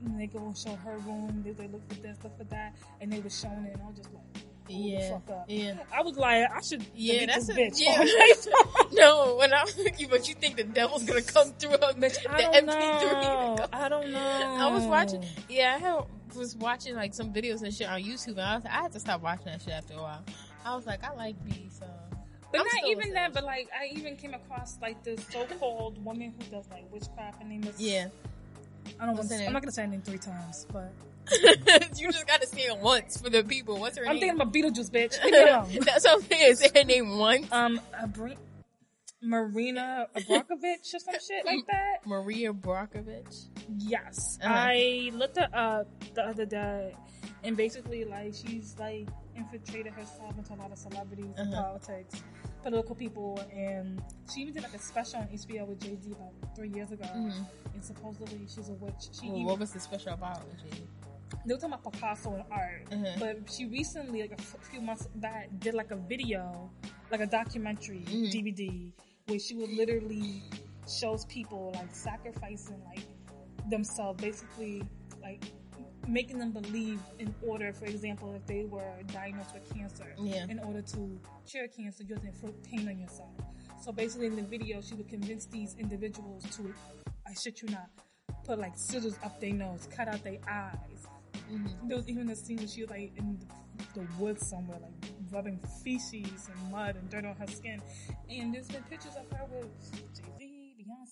and 0.04 0.20
they 0.20 0.26
go 0.26 0.44
and 0.44 0.56
show 0.56 0.74
her 0.84 0.98
room. 0.98 1.42
They, 1.44 1.52
they 1.52 1.68
look 1.68 1.88
for 1.88 1.94
this, 2.02 2.18
look 2.22 2.36
for 2.36 2.44
that. 2.44 2.74
And 3.00 3.10
they 3.10 3.20
were 3.20 3.30
showing 3.30 3.64
it 3.64 3.72
and 3.74 3.82
I 3.82 3.86
was 3.86 3.96
just 3.96 4.12
like, 4.12 4.24
Yeah, 4.68 5.18
yeah. 5.48 5.74
I 5.94 6.02
was 6.02 6.16
like, 6.16 6.44
I 6.50 6.60
should 6.60 6.84
Yeah, 6.94 7.26
that's 7.26 7.48
a, 7.48 7.54
bitch. 7.54 7.74
yeah. 7.76 8.04
no, 8.92 9.36
when 9.36 9.52
I 9.54 9.64
you, 9.98 10.08
but 10.08 10.28
you 10.28 10.34
think 10.34 10.56
the 10.56 10.64
devil's 10.64 11.04
gonna 11.04 11.22
come 11.22 11.52
through 11.52 11.70
on 11.74 11.94
Bitch, 11.94 12.20
the 12.22 12.30
I 12.34 12.40
don't 12.42 12.68
MP3? 12.68 13.22
know. 13.22 13.66
I 13.72 13.88
don't 13.88 14.10
know. 14.12 14.56
I 14.58 14.70
was 14.72 14.84
watching, 14.86 15.24
yeah, 15.48 15.74
I 15.76 15.78
had, 15.78 16.00
was 16.36 16.56
watching 16.56 16.94
like 16.96 17.14
some 17.14 17.32
videos 17.32 17.62
and 17.62 17.72
shit 17.72 17.88
on 17.88 18.02
YouTube, 18.02 18.32
and 18.32 18.40
I 18.40 18.54
was, 18.56 18.64
I 18.66 18.70
had 18.82 18.92
to 18.92 19.00
stop 19.00 19.22
watching 19.22 19.46
that 19.46 19.62
shit 19.62 19.72
after 19.72 19.94
a 19.94 20.02
while. 20.02 20.24
I 20.64 20.74
was 20.74 20.84
like, 20.86 21.04
I 21.04 21.12
like 21.14 21.36
B, 21.44 21.68
so. 21.70 21.86
But 22.52 22.60
I'm 22.60 22.66
not 22.66 22.90
even 22.90 23.12
that, 23.14 23.32
but 23.34 23.44
like 23.44 23.68
I 23.78 23.86
even 23.94 24.16
came 24.16 24.34
across 24.34 24.78
like 24.80 25.02
this 25.04 25.20
so-called 25.30 26.02
woman 26.04 26.32
who 26.38 26.44
does 26.50 26.68
like 26.70 26.90
witchcraft. 26.92 27.42
Her 27.42 27.48
name 27.48 27.64
is 27.64 27.80
Yeah, 27.80 28.08
I 29.00 29.06
don't 29.06 29.16
What's 29.16 29.28
want. 29.30 29.40
name? 29.40 29.48
I'm 29.48 29.52
not 29.52 29.62
gonna 29.62 29.72
say 29.72 29.82
her 29.82 29.88
name 29.88 30.02
three 30.02 30.18
times, 30.18 30.66
but 30.72 30.92
you 31.96 32.12
just 32.12 32.26
gotta 32.26 32.46
say 32.46 32.62
it 32.62 32.78
once 32.78 33.20
for 33.20 33.30
the 33.30 33.42
people. 33.42 33.78
What's 33.78 33.96
her 33.98 34.04
name? 34.04 34.12
I'm 34.12 34.18
thinking 34.20 34.40
about 34.40 34.52
Beetlejuice, 34.52 34.90
bitch. 34.90 35.22
Leave 35.24 35.32
me 35.32 35.40
alone. 35.42 35.78
That's 35.84 36.04
what 36.04 36.14
I'm 36.14 36.22
saying. 36.22 36.54
Say 36.56 36.70
her 36.74 36.84
name 36.84 37.18
once. 37.18 37.50
um, 37.52 37.80
Abri- 38.00 38.36
Marina 39.22 40.06
Abrakovich 40.14 40.94
or 40.94 40.98
some 41.00 41.14
shit 41.14 41.44
like 41.44 41.66
that. 41.70 42.06
Maria 42.06 42.52
Brockovich. 42.52 43.46
Yes, 43.78 44.38
Uh-huh. 44.42 44.54
I 44.56 45.10
looked 45.14 45.38
her 45.38 45.48
up 45.52 45.88
the 46.14 46.22
other 46.22 46.44
day, 46.46 46.94
and 47.42 47.56
basically, 47.56 48.04
like, 48.04 48.34
she's 48.34 48.76
like 48.78 49.08
infiltrated 49.34 49.92
herself 49.94 50.36
into 50.38 50.54
a 50.54 50.56
lot 50.56 50.70
of 50.70 50.78
celebrities 50.78 51.34
and 51.38 51.52
Uh-huh. 51.52 51.62
politics, 51.62 52.22
political 52.62 52.94
people, 52.94 53.40
and 53.52 54.00
she 54.32 54.42
even 54.42 54.54
did 54.54 54.62
like 54.62 54.74
a 54.74 54.78
special 54.78 55.20
on 55.20 55.26
HBO 55.28 55.66
with 55.66 55.80
Jay 55.80 55.96
Z 56.00 56.12
about 56.12 56.32
three 56.54 56.68
years 56.68 56.92
ago. 56.92 57.06
And 57.12 57.82
supposedly, 57.84 58.40
she's 58.46 58.68
a 58.68 58.74
witch. 58.74 59.08
She 59.12 59.26
Well, 59.28 59.36
even, 59.36 59.44
what 59.46 59.58
was 59.58 59.72
the 59.72 59.80
special 59.80 60.12
about? 60.12 60.42
G? 60.58 60.82
They 61.44 61.54
were 61.54 61.60
talking 61.60 61.74
about 61.74 61.92
Picasso 61.92 62.34
and 62.34 62.44
art, 62.50 62.84
Mhm. 62.90 63.18
but 63.18 63.50
she 63.50 63.66
recently, 63.66 64.22
like 64.22 64.32
a 64.38 64.42
few 64.42 64.80
months 64.80 65.06
back, 65.16 65.48
did 65.58 65.74
like 65.74 65.90
a 65.90 65.96
video, 65.96 66.70
like 67.10 67.20
a 67.20 67.26
documentary 67.26 68.00
Mm-hmm. 68.00 68.24
DVD, 68.30 68.92
where 69.26 69.38
she 69.38 69.54
would 69.54 69.70
literally 69.70 70.42
shows 70.88 71.24
people 71.26 71.72
like 71.74 71.94
sacrificing 71.94 72.80
like 72.84 73.04
themselves, 73.68 74.20
basically 74.22 74.82
like 75.20 75.42
making 76.06 76.38
them 76.38 76.52
believe 76.52 77.00
in 77.18 77.34
order, 77.44 77.72
for 77.72 77.86
example, 77.86 78.32
if 78.34 78.46
they 78.46 78.64
were 78.64 79.02
diagnosed 79.12 79.52
with 79.54 79.68
cancer, 79.74 80.14
Yeah. 80.18 80.46
in 80.48 80.60
order 80.60 80.80
to 80.82 81.20
cure 81.46 81.66
cancer, 81.66 82.04
you 82.04 82.14
have 82.14 82.22
to 82.22 82.28
inflict 82.28 82.62
pain 82.62 82.86
on 82.88 82.96
yourself. 82.98 83.30
So 83.82 83.90
basically, 83.90 84.26
in 84.28 84.36
the 84.36 84.42
video, 84.42 84.80
she 84.80 84.94
would 84.94 85.08
convince 85.08 85.46
these 85.46 85.74
individuals 85.76 86.44
to, 86.56 86.72
I 87.26 87.34
shit 87.34 87.60
you 87.62 87.68
not, 87.70 87.90
put 88.44 88.60
like 88.60 88.76
scissors 88.78 89.18
up 89.24 89.40
their 89.40 89.52
nose, 89.52 89.88
cut 89.90 90.06
out 90.06 90.22
their 90.22 90.38
eyes. 90.48 91.06
Mm-hmm. 91.52 91.88
There 91.88 91.96
was 91.96 92.08
even 92.08 92.28
a 92.30 92.36
scene 92.36 92.58
where 92.58 92.66
she 92.66 92.82
was 92.82 92.90
like 92.90 93.12
in 93.16 93.38
the, 93.94 94.00
the 94.00 94.06
woods 94.18 94.46
somewhere, 94.46 94.78
like 94.80 95.12
rubbing 95.30 95.60
feces 95.82 96.48
and 96.52 96.72
mud 96.72 96.96
and 96.96 97.08
dirt 97.10 97.24
on 97.24 97.36
her 97.36 97.46
skin. 97.46 97.80
And 98.28 98.54
there's 98.54 98.68
been 98.68 98.82
pictures 98.84 99.14
of 99.16 99.38
her 99.38 99.44
with 99.50 99.92
Jay 100.14 100.24
Z, 100.38 100.45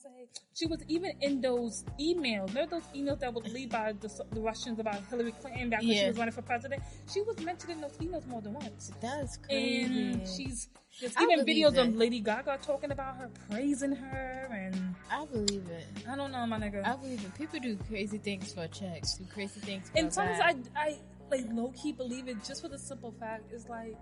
say? 0.05 0.29
She 0.55 0.67
was 0.67 0.83
even 0.89 1.13
in 1.21 1.41
those 1.41 1.85
emails. 2.01 2.49
Remember 2.49 2.81
those 2.81 2.89
emails 2.95 3.21
that 3.21 3.33
were 3.33 3.41
leaked 3.43 3.73
by 3.73 3.93
the, 3.93 4.25
the 4.33 4.41
Russians 4.41 4.79
about 4.79 5.03
Hillary 5.09 5.33
Clinton 5.33 5.71
back 5.71 5.83
when 5.83 5.97
she 5.97 6.07
was 6.07 6.19
running 6.19 6.35
for 6.35 6.43
president? 6.43 6.83
She 7.13 7.23
was 7.23 7.41
mentioned 7.41 7.73
in 7.73 7.81
those 7.81 7.97
emails 7.99 8.27
more 8.27 8.41
than 8.41 8.55
once. 8.55 8.93
That's 9.01 9.37
crazy. 9.39 9.85
And 9.85 10.29
she's 10.29 10.69
there's 11.01 11.15
even 11.21 11.45
videos 11.45 11.77
of. 11.77 11.95
Lady 11.95 12.21
Gaga 12.21 12.59
talking 12.63 12.93
about 12.93 13.17
her, 13.17 13.31
praising 13.51 13.93
her, 13.93 14.49
and 14.53 14.95
I 15.11 15.25
believe 15.27 15.67
it. 15.69 15.87
I 16.09 16.17
don't 16.17 16.31
know, 16.31 16.47
my 16.47 16.59
nigga. 16.59 16.87
I 16.87 16.97
believe 16.97 17.25
it. 17.25 17.35
People 17.35 17.59
do 17.61 17.77
crazy 17.89 18.19
things 18.19 18.53
for 18.53 18.67
checks. 18.69 19.15
Do 19.15 19.25
crazy 19.33 19.61
things 19.61 19.91
for 19.91 19.99
and 19.99 20.13
sometimes 20.13 20.41
I, 20.41 20.53
that. 20.53 20.69
I 20.77 20.99
like 21.31 21.47
low 21.53 21.73
key 21.73 21.93
believe 21.93 22.29
it 22.29 22.45
just 22.45 22.63
for 22.63 22.69
the 22.69 22.79
simple 22.79 23.13
fact 23.19 23.45
it's 23.53 23.69
like 23.69 23.97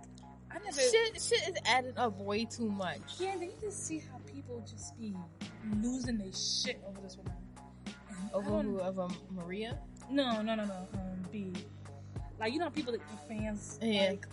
I 0.50 0.58
never. 0.58 0.80
shit, 0.80 1.22
shit 1.22 1.48
is 1.48 1.54
adding 1.64 1.96
up 1.96 2.18
way 2.18 2.44
too 2.44 2.70
much. 2.70 3.00
Yeah, 3.18 3.32
then 3.38 3.44
you 3.44 3.54
just 3.60 3.86
see 3.86 3.98
how 3.98 4.18
people 4.34 4.64
just 4.68 4.98
be 4.98 5.14
losing 5.80 6.18
their 6.18 6.32
shit 6.32 6.82
over 6.88 7.00
this 7.00 7.16
woman. 7.16 7.32
And 7.86 8.30
Over 8.32 8.62
who? 8.62 8.80
Over 8.80 9.08
Maria? 9.30 9.78
No, 10.10 10.42
no, 10.42 10.54
no, 10.54 10.64
no. 10.64 10.88
Um, 10.94 11.22
B. 11.30 11.52
Like 12.38 12.52
you 12.52 12.58
know, 12.58 12.70
people 12.70 12.92
that 12.92 13.00
fans 13.28 13.78
Yeah. 13.82 14.10
like 14.10 14.26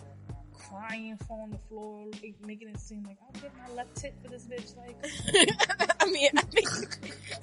crying, 0.52 1.16
falling 1.26 1.44
on 1.44 1.50
the 1.50 1.58
floor, 1.68 2.06
like, 2.22 2.34
making 2.44 2.68
it 2.68 2.78
seem 2.78 3.02
like 3.04 3.16
I'll 3.22 3.40
give 3.40 3.50
my 3.56 3.74
left 3.74 3.96
tit 3.96 4.14
for 4.22 4.28
this 4.28 4.44
bitch. 4.46 4.76
Like, 4.76 4.96
I 6.00 6.04
mean, 6.10 6.30
I 6.36 6.42
think, 6.42 6.68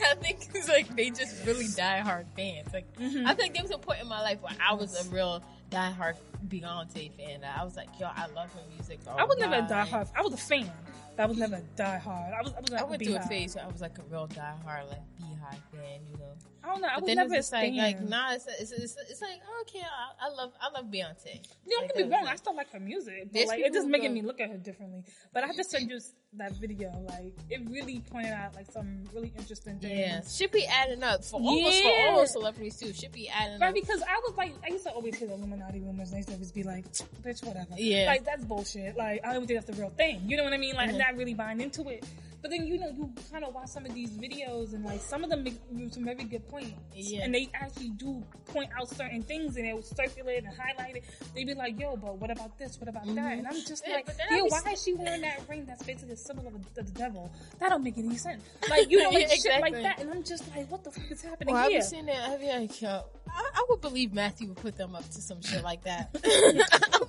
I 0.05 0.15
think 0.15 0.47
it's 0.53 0.69
like 0.69 0.95
they 0.95 1.09
just 1.09 1.43
really 1.45 1.65
diehard 1.65 2.25
fans. 2.35 2.67
Like, 2.73 2.85
I 3.25 3.33
think 3.33 3.53
there 3.55 3.63
was 3.63 3.71
a 3.71 3.77
point 3.79 4.01
in 4.01 4.07
my 4.07 4.21
life 4.21 4.41
where 4.41 4.53
I 4.65 4.73
was 4.75 4.95
a 5.05 5.09
real 5.13 5.43
diehard 5.71 6.15
Beyonce 6.47 7.11
fan. 7.17 7.43
I 7.43 7.63
was 7.63 7.75
like, 7.75 7.89
yo, 7.99 8.07
I 8.15 8.27
love 8.27 8.53
her 8.53 8.61
music. 8.75 8.99
Oh, 9.07 9.15
I 9.17 9.23
was 9.23 9.37
never 9.39 9.55
a 9.55 9.59
God. 9.61 9.87
diehard. 9.87 10.09
I 10.15 10.21
was 10.21 10.33
a 10.33 10.37
fan. 10.37 10.71
I 11.19 11.25
was 11.25 11.37
never 11.37 11.55
a 11.55 11.61
diehard. 11.81 12.33
I 12.33 12.41
was. 12.43 12.53
I 12.53 12.61
was 12.61 12.71
like 12.71 12.81
I 12.81 12.83
a 12.83 12.87
went 12.87 13.03
through 13.03 13.15
a 13.15 13.21
phase 13.21 13.55
where 13.55 13.65
I 13.65 13.67
was 13.67 13.81
like 13.81 13.97
a 13.97 14.03
real 14.11 14.27
die 14.27 14.55
hard, 14.63 14.87
like 14.89 15.01
Beyhive 15.19 15.61
fan, 15.71 16.01
you 16.11 16.17
know. 16.17 16.33
I 16.67 16.71
don't 16.73 16.81
know. 16.81 16.87
I 16.89 16.95
But 16.95 17.03
was 17.03 17.15
never 17.15 17.35
it's 17.35 17.51
like, 17.51 17.73
like, 17.73 18.01
nah, 18.01 18.33
it's, 18.33 18.45
it's, 18.59 18.71
it's, 18.71 18.97
it's 19.09 19.21
like, 19.21 19.39
okay, 19.61 19.79
I, 19.81 20.27
I 20.27 20.29
love, 20.29 20.51
I 20.61 20.69
love 20.69 20.91
Beyonce. 20.91 21.35
You 21.65 21.71
don't 21.77 21.81
Like, 21.83 21.95
get 21.95 22.07
me 22.07 22.13
wrong. 22.13 22.25
it. 22.25 22.31
I 22.31 22.35
still 22.35 22.55
like 22.55 22.71
her 22.73 22.79
music, 22.79 23.29
but 23.31 23.47
like 23.47 23.59
it's 23.63 23.75
just 23.75 23.87
making 23.87 24.09
who 24.09 24.15
me 24.15 24.21
look 24.21 24.41
at 24.41 24.49
her 24.49 24.57
differently. 24.57 25.03
But 25.33 25.43
I 25.43 25.47
have 25.47 25.55
to 25.55 25.63
send 25.63 25.89
you 25.89 25.99
that 26.33 26.51
video. 26.53 26.91
Like 27.07 27.33
it 27.49 27.61
really 27.69 27.99
pointed 28.11 28.33
out 28.33 28.53
like 28.55 28.69
some 28.71 29.03
really 29.13 29.31
interesting 29.37 29.79
things. 29.79 29.93
Yeah, 29.97 30.21
should 30.27 30.51
be 30.51 30.65
adding 30.65 31.03
up 31.03 31.23
for 31.23 31.39
almost 31.39 31.81
for 31.83 31.91
all 32.09 32.27
celebrities 32.27 32.77
too. 32.77 32.91
Should 32.93 33.13
be 33.13 33.29
adding 33.29 33.59
Right, 33.59 33.69
up. 33.69 33.73
because 33.75 34.01
I 34.01 34.19
was 34.27 34.35
like, 34.37 34.53
I 34.65 34.71
used 34.73 34.83
to 34.85 34.91
always 34.91 35.15
hear 35.15 35.27
the 35.29 35.35
Illuminati 35.35 35.79
rumors, 35.79 36.09
and 36.09 36.15
I 36.15 36.17
used 36.17 36.29
to 36.29 36.35
always 36.35 36.51
be 36.51 36.63
like, 36.63 36.85
bitch, 37.23 37.45
whatever. 37.45 37.75
Yeah. 37.77 38.07
Like, 38.07 38.25
that's 38.25 38.43
bullshit. 38.43 38.97
Like, 38.97 39.25
I 39.25 39.33
don't 39.33 39.47
think 39.47 39.59
that's 39.59 39.71
the 39.77 39.81
real 39.81 39.91
thing. 39.91 40.21
You 40.25 40.35
know 40.37 40.43
what 40.43 40.53
I 40.53 40.57
mean? 40.57 40.75
Like, 40.75 40.89
Mhm. 40.91 40.97
not 40.97 41.15
really 41.15 41.33
buying 41.33 41.61
into 41.61 41.87
it. 41.89 42.03
But 42.41 42.51
then, 42.51 42.67
you 42.67 42.77
know, 42.77 42.87
you 42.89 43.11
kind 43.31 43.43
of 43.43 43.53
watch 43.55 43.69
some 43.69 43.85
of 43.85 43.93
these 43.95 44.11
videos, 44.11 44.73
and 44.73 44.83
like, 44.85 45.01
some 45.01 45.23
of 45.23 45.29
them 45.29 45.43
make 45.43 45.93
some 45.93 46.03
very 46.05 46.23
good 46.23 46.47
points. 46.49 46.56
Yeah. 46.93 47.23
And 47.23 47.33
they 47.35 47.49
actually 47.53 47.89
do 47.89 48.23
point 48.45 48.69
out 48.79 48.89
certain 48.89 49.21
things, 49.21 49.55
and 49.57 49.65
they'll 49.65 49.81
circulate 49.81 50.43
and 50.43 50.53
highlight 50.57 50.95
it. 50.97 51.03
They 51.35 51.43
be 51.43 51.53
like, 51.53 51.79
yo, 51.79 51.95
but 51.95 52.17
what 52.17 52.31
about 52.31 52.57
this? 52.57 52.79
What 52.79 52.89
about 52.89 53.05
that? 53.05 53.15
Mhm. 53.15 53.37
And 53.39 53.47
I'm 53.47 53.53
just 53.65 53.83
Yeah, 53.87 53.95
like, 53.95 54.07
yo, 54.31 54.45
why 54.45 54.57
s- 54.65 54.73
is 54.79 54.83
she 54.83 54.93
wearing 54.93 55.21
that 55.21 55.41
ring 55.49 55.65
that's 55.65 55.83
basically 55.83 56.13
a 56.13 56.17
symbol 56.17 56.47
of, 56.47 56.53
the- 56.75 56.81
of 56.81 56.93
the 56.93 56.99
devil? 56.99 57.31
That 57.59 57.69
don't 57.69 57.83
make 57.83 57.97
any 57.97 58.15
sense. 58.17 58.41
Like, 58.69 58.89
you 58.89 59.01
know, 59.03 59.09
like 59.09 59.29
Yeah, 59.29 59.35
shit 59.35 59.61
like 59.61 59.73
that. 59.73 59.99
And 60.01 60.11
I'm 60.11 60.23
just 60.23 60.43
like, 60.55 60.69
what 60.71 60.83
the 60.83 60.91
fuck 60.91 61.09
is 61.11 61.21
happening 61.21 61.53
Well, 61.53 61.63
have 61.63 61.71
here? 61.71 61.79
you 61.79 61.85
seen 61.85 62.05
that? 62.07 62.15
Have 62.15 62.41
you 62.41 62.49
like, 62.49 62.81
yo, 62.81 63.03
I, 63.29 63.49
I 63.55 63.65
would 63.69 63.81
believe 63.81 64.13
Matthew 64.13 64.47
would 64.49 64.57
put 64.57 64.77
them 64.77 64.95
up 64.95 65.05
to 65.09 65.21
some 65.21 65.41
shit 65.41 65.63
like 65.63 65.83
that. 65.83 66.09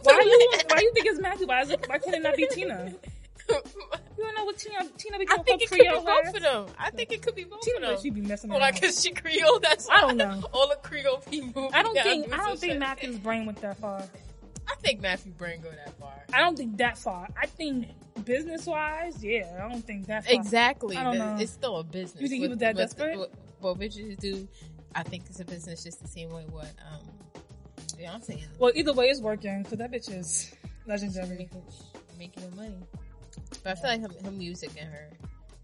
Why 0.03 0.21
you 0.25 0.51
why 0.69 0.81
you 0.81 0.93
think 0.95 1.07
it's 1.07 1.21
Matthew? 1.21 1.47
Why, 1.47 1.63
is 1.63 1.71
it, 1.71 1.85
why 1.89 1.99
can't 1.99 2.15
it 2.17 2.23
not 2.23 2.37
be 2.37 2.47
Tina? 2.51 2.95
You 3.49 4.25
don't 4.25 4.35
know 4.35 4.45
what 4.45 4.59
Tina 4.59 4.77
Tina 4.97 5.19
be 5.19 5.27
I 5.31 5.37
think 5.43 5.63
for 5.63 5.65
it 5.65 5.69
could 5.69 5.79
be 5.79 5.85
Creole 5.85 6.05
both 6.05 6.35
of 6.35 6.43
them. 6.43 6.67
I 6.79 6.91
think 6.91 7.13
it 7.13 7.23
could 7.23 7.35
be 7.35 7.45
both 7.45 7.61
Tina 7.63 7.77
of 7.77 7.83
them. 7.83 7.99
she 8.03 8.11
be 8.11 8.21
messing 8.21 8.51
Well, 8.51 8.59
around. 8.59 8.73
like, 8.73 8.83
cause 8.83 9.03
she 9.03 9.13
Creole, 9.13 9.61
that's 9.61 9.89
I 9.89 10.01
don't 10.01 10.17
know. 10.17 10.43
all 10.53 10.69
the 10.69 10.77
Creole 10.77 11.19
people. 11.19 11.71
I 11.73 11.83
don't 11.83 11.95
think 11.95 12.27
doing 12.27 12.41
I 12.41 12.45
don't 12.45 12.59
think. 12.59 12.79
Matthew's 12.79 13.19
brain 13.19 13.47
went 13.47 13.61
that 13.63 13.79
far. 13.79 14.03
I 14.71 14.75
think 14.77 15.01
Matthew 15.01 15.33
Brain 15.33 15.61
go 15.63 15.71
that 15.71 15.99
far. 15.99 16.13
I 16.33 16.41
don't 16.41 16.57
think 16.57 16.77
that 16.77 16.99
far. 16.99 17.29
I 17.41 17.47
think 17.47 17.89
business 18.25 18.67
wise, 18.67 19.23
yeah, 19.25 19.59
I 19.65 19.69
don't 19.69 19.83
think 19.83 20.07
that 20.09 20.25
far. 20.27 20.35
Exactly. 20.35 20.97
I 20.97 21.05
don't 21.05 21.19
know. 21.19 21.37
It's 21.41 21.53
still 21.53 21.77
a 21.79 21.85
business. 21.85 22.21
You 22.21 22.29
think 22.29 22.43
he 22.43 22.49
was 22.49 22.59
that 22.59 22.77
desperate? 22.77 23.19
What, 23.19 23.33
what 23.61 23.79
bitches 23.79 24.19
do, 24.19 24.47
I 24.95 25.03
think 25.05 25.25
it's 25.31 25.41
a 25.41 25.45
business 25.45 25.83
just 25.83 26.01
the 26.03 26.09
same 26.09 26.31
way 26.31 26.45
what 26.51 26.71
um 26.93 27.43
Beyonce 27.99 28.39
is. 28.39 28.49
Well, 28.59 28.73
either 28.75 28.93
way, 28.93 29.07
it's 29.07 29.21
working 29.21 29.63
because 29.63 29.79
that 29.79 29.91
bitch 29.91 30.11
is 30.15 30.55
legendary. 30.87 31.29
making, 31.29 31.63
making 32.19 32.57
money. 32.57 32.77
But 33.63 33.73
I 33.73 33.75
feel 33.81 33.91
like 33.91 34.01
her, 34.03 34.25
her 34.25 34.31
music 34.31 34.71
and 34.81 34.89
her 34.93 35.09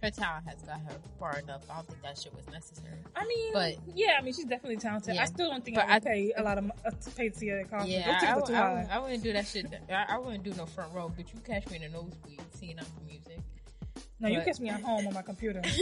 her 0.03 0.11
talent 0.11 0.47
has 0.47 0.61
got 0.61 0.81
her 0.81 0.97
far 1.19 1.39
enough. 1.39 1.63
I 1.71 1.77
don't 1.77 1.87
think 1.89 2.03
that 2.03 2.19
shit 2.19 2.35
was 2.35 2.47
necessary. 2.53 2.99
I 3.17 3.25
mean, 3.27 3.53
But- 3.55 3.77
yeah, 3.95 4.17
I 4.19 4.23
mean, 4.23 4.35
she's 4.35 4.45
definitely 4.45 4.77
talented. 4.77 5.15
Yeah. 5.15 5.23
I 5.23 5.25
still 5.25 5.49
don't 5.49 5.65
think 5.65 5.77
But 5.79 5.89
I 5.89 5.95
would 5.95 6.07
I- 6.07 6.11
pay 6.11 6.33
a 6.37 6.43
lot 6.43 6.59
of 6.59 6.71
uh, 6.85 6.91
to 6.91 7.11
pay 7.13 7.31
to 7.31 7.39
see 7.39 7.49
her 7.49 7.65
concert. 7.65 7.89
Yeah, 7.91 8.19
I, 8.21 8.53
I, 8.53 8.83
I, 8.83 8.89
I 8.91 8.99
wouldn't 8.99 9.23
do 9.23 9.33
that 9.33 9.47
shit. 9.47 9.67
I, 9.89 10.05
I 10.11 10.19
wouldn't 10.19 10.45
do 10.45 10.53
no 10.59 10.67
front 10.67 10.93
row, 10.93 11.11
but 11.17 11.33
you 11.33 11.41
catch 11.41 11.71
me 11.71 11.77
in 11.77 11.83
the 11.83 11.89
nosebleed 11.89 12.41
seeing 12.53 12.79
out 12.79 12.85
the 12.99 13.05
music. 13.07 13.39
no, 14.21 14.29
you 14.29 14.43
catch 14.43 14.61
me 14.61 14.69
at 14.69 14.83
home 14.83 15.07
on 15.07 15.15
my 15.15 15.23
computer. 15.23 15.63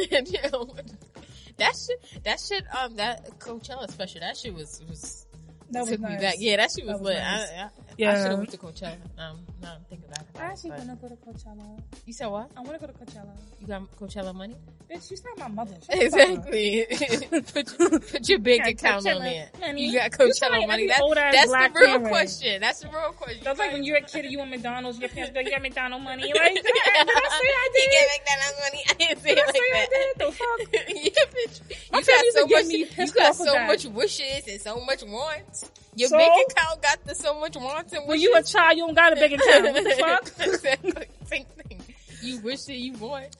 That 1.58 1.74
shit, 1.76 2.24
that 2.24 2.40
shit, 2.40 2.64
um, 2.74 2.96
that 2.96 3.38
Coachella 3.38 3.90
special, 3.90 4.20
that 4.20 4.36
shit 4.36 4.54
was 4.54 4.82
was 4.88 5.26
That 5.70 5.80
was 5.80 5.90
took 5.90 6.00
nice. 6.00 6.12
me 6.12 6.16
back. 6.26 6.34
Yeah, 6.38 6.56
that 6.56 6.70
shit 6.74 6.86
was, 6.86 6.94
That 6.96 7.02
was 7.02 7.08
lit. 7.10 7.18
nice. 7.18 7.70
I, 8.00 8.04
I, 8.04 8.14
should 8.14 8.30
have 8.30 8.38
went 8.38 8.50
to 8.50 8.56
Coachella. 8.58 8.96
Um, 9.18 9.40
now 9.60 9.74
I'm 9.74 9.80
thinking 9.88 10.08
about 10.08 10.20
it. 10.22 10.40
I 10.40 10.44
actually 10.44 10.70
want 10.70 10.88
to 10.88 10.96
go 10.96 11.08
to 11.08 11.16
Coachella. 11.16 11.80
You 12.06 12.12
said 12.12 12.26
what? 12.26 12.50
I 12.56 12.60
want 12.60 12.80
to 12.80 12.86
go 12.86 12.92
to 12.92 12.98
Coachella. 12.98 13.30
You 13.60 13.66
got 13.66 13.82
Coachella 13.98 14.34
money? 14.34 14.56
Bitch, 14.90 15.08
she's 15.08 15.22
not 15.24 15.38
my 15.38 15.48
mother. 15.48 15.74
Shut 15.86 15.98
the 15.98 16.10
fuck 16.10 16.20
up. 16.20 16.28
Exactly. 16.52 16.86
put, 17.52 17.78
your, 17.78 18.00
put 18.00 18.28
your 18.28 18.38
bank 18.38 18.62
Got 18.64 18.70
account 18.72 19.06
on 19.06 19.22
it. 19.22 19.50
money. 19.60 19.86
You 19.86 19.98
got 19.98 20.10
Coachella 20.10 20.50
like 20.50 20.68
money. 20.68 20.86
That, 20.88 21.00
that's 21.32 21.50
the 21.50 21.70
real 21.80 21.86
parent. 21.88 22.08
question. 22.08 22.60
That's 22.60 22.80
the 22.80 22.88
real 22.88 23.12
question. 23.12 23.40
That's 23.44 23.58
like 23.58 23.72
when 23.72 23.84
you're 23.84 23.96
a 23.98 24.02
kid 24.02 24.24
and 24.24 24.32
you 24.32 24.38
want 24.38 24.50
McDonald's, 24.50 24.98
your 24.98 25.08
parents 25.08 25.34
like, 25.34 25.46
you 25.46 25.52
got 25.52 25.62
McDonald's 25.62 26.04
money. 26.04 26.22
Like, 26.34 26.54
did 26.54 26.66
I, 26.66 27.04
did 27.04 27.14
I 27.14 27.28
say 27.30 27.48
I 27.48 27.68
did? 27.74 27.90
get 27.90 28.08
McDonald's 28.18 28.60
money. 28.60 28.84
I 28.88 28.92
didn't 28.94 29.22
say 29.22 29.28
Did 29.34 29.38
it 29.38 29.42
I 29.42 29.46
like 29.46 29.54
say 29.56 29.60
I 29.74 29.86
did? 29.90 30.18
The 30.18 30.32
fuck? 30.32 30.60
yeah, 30.72 31.24
bitch. 31.32 31.92
My 31.92 31.98
You 31.98 32.04
got 32.04 32.24
so 32.32 32.46
much. 32.46 32.66
me 32.66 32.86
You 32.98 33.12
got 33.12 33.34
so 33.36 33.66
much 33.66 33.84
wishes 33.86 34.48
and 34.48 34.60
so 34.60 34.80
much 34.84 35.02
wants. 35.04 35.70
Your 35.94 36.08
So? 36.08 36.16
bank 36.18 36.50
account 36.50 36.82
got 36.82 37.04
the 37.04 37.14
so 37.14 37.38
much 37.38 37.56
wants 37.56 37.92
and 37.92 38.02
When 38.02 38.18
wishes. 38.18 38.22
you 38.24 38.34
a 38.36 38.42
child, 38.42 38.76
you 38.78 38.86
don't 38.86 38.94
got 38.94 39.12
a 39.12 39.16
big 39.16 39.32
account. 39.34 39.64
What 39.72 39.84
the 39.84 39.90
fuck? 39.98 40.46
exactly. 40.46 41.06
Same 41.26 41.44
thing. 41.44 41.82
You 42.22 42.38
wish 42.40 42.62
that 42.62 42.76
you 42.76 42.92
want. 42.94 43.36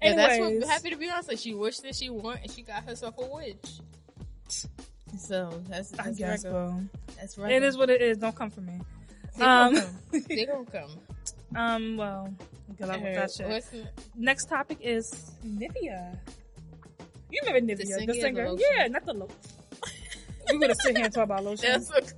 And 0.00 0.18
that's 0.18 0.38
what 0.40 0.68
happened 0.68 0.92
to 0.92 0.98
Beyonce. 0.98 1.38
She 1.40 1.54
wished 1.54 1.82
that 1.84 1.94
she 1.94 2.10
want, 2.10 2.40
and 2.42 2.50
she 2.50 2.62
got 2.62 2.82
herself 2.84 3.14
a 3.18 3.26
witch. 3.26 3.78
So 5.18 5.62
that's, 5.68 5.90
that's 5.90 6.08
I 6.08 6.12
guess, 6.12 6.42
bro. 6.42 6.80
That's 7.20 7.36
It 7.36 7.40
regular. 7.42 7.66
is 7.68 7.76
what 7.76 7.90
it 7.90 8.00
is. 8.02 8.18
Don't 8.18 8.34
come 8.34 8.50
for 8.50 8.62
me. 8.62 8.80
They 9.36 9.44
Um, 9.44 9.74
gonna 9.74 9.86
come. 10.10 10.24
They 10.28 10.44
gonna 10.46 10.64
come. 10.64 10.90
Um, 11.54 11.98
well, 11.98 12.32
good 12.78 12.88
luck 12.88 13.02
with 13.02 13.14
that 13.14 13.30
shit. 13.30 13.46
The, 13.70 13.86
Next 14.16 14.46
topic 14.46 14.78
is 14.80 15.12
Nivea. 15.46 16.16
You 17.30 17.40
remember 17.44 17.74
Nivea, 17.74 17.76
the 17.76 17.84
singer 17.84 18.14
singer? 18.14 18.44
the 18.46 18.52
lotion? 18.52 18.66
Yeah, 18.74 18.86
not 18.86 19.04
the 19.04 19.12
lotion. 19.12 19.36
We 20.50 20.58
would 20.58 20.68
have 20.70 20.78
sit 20.82 20.96
here 20.96 21.04
and 21.04 21.14
talk 21.14 21.24
about 21.24 21.44
lotion. 21.44 21.70
that's 21.70 21.88
what, 21.90 22.12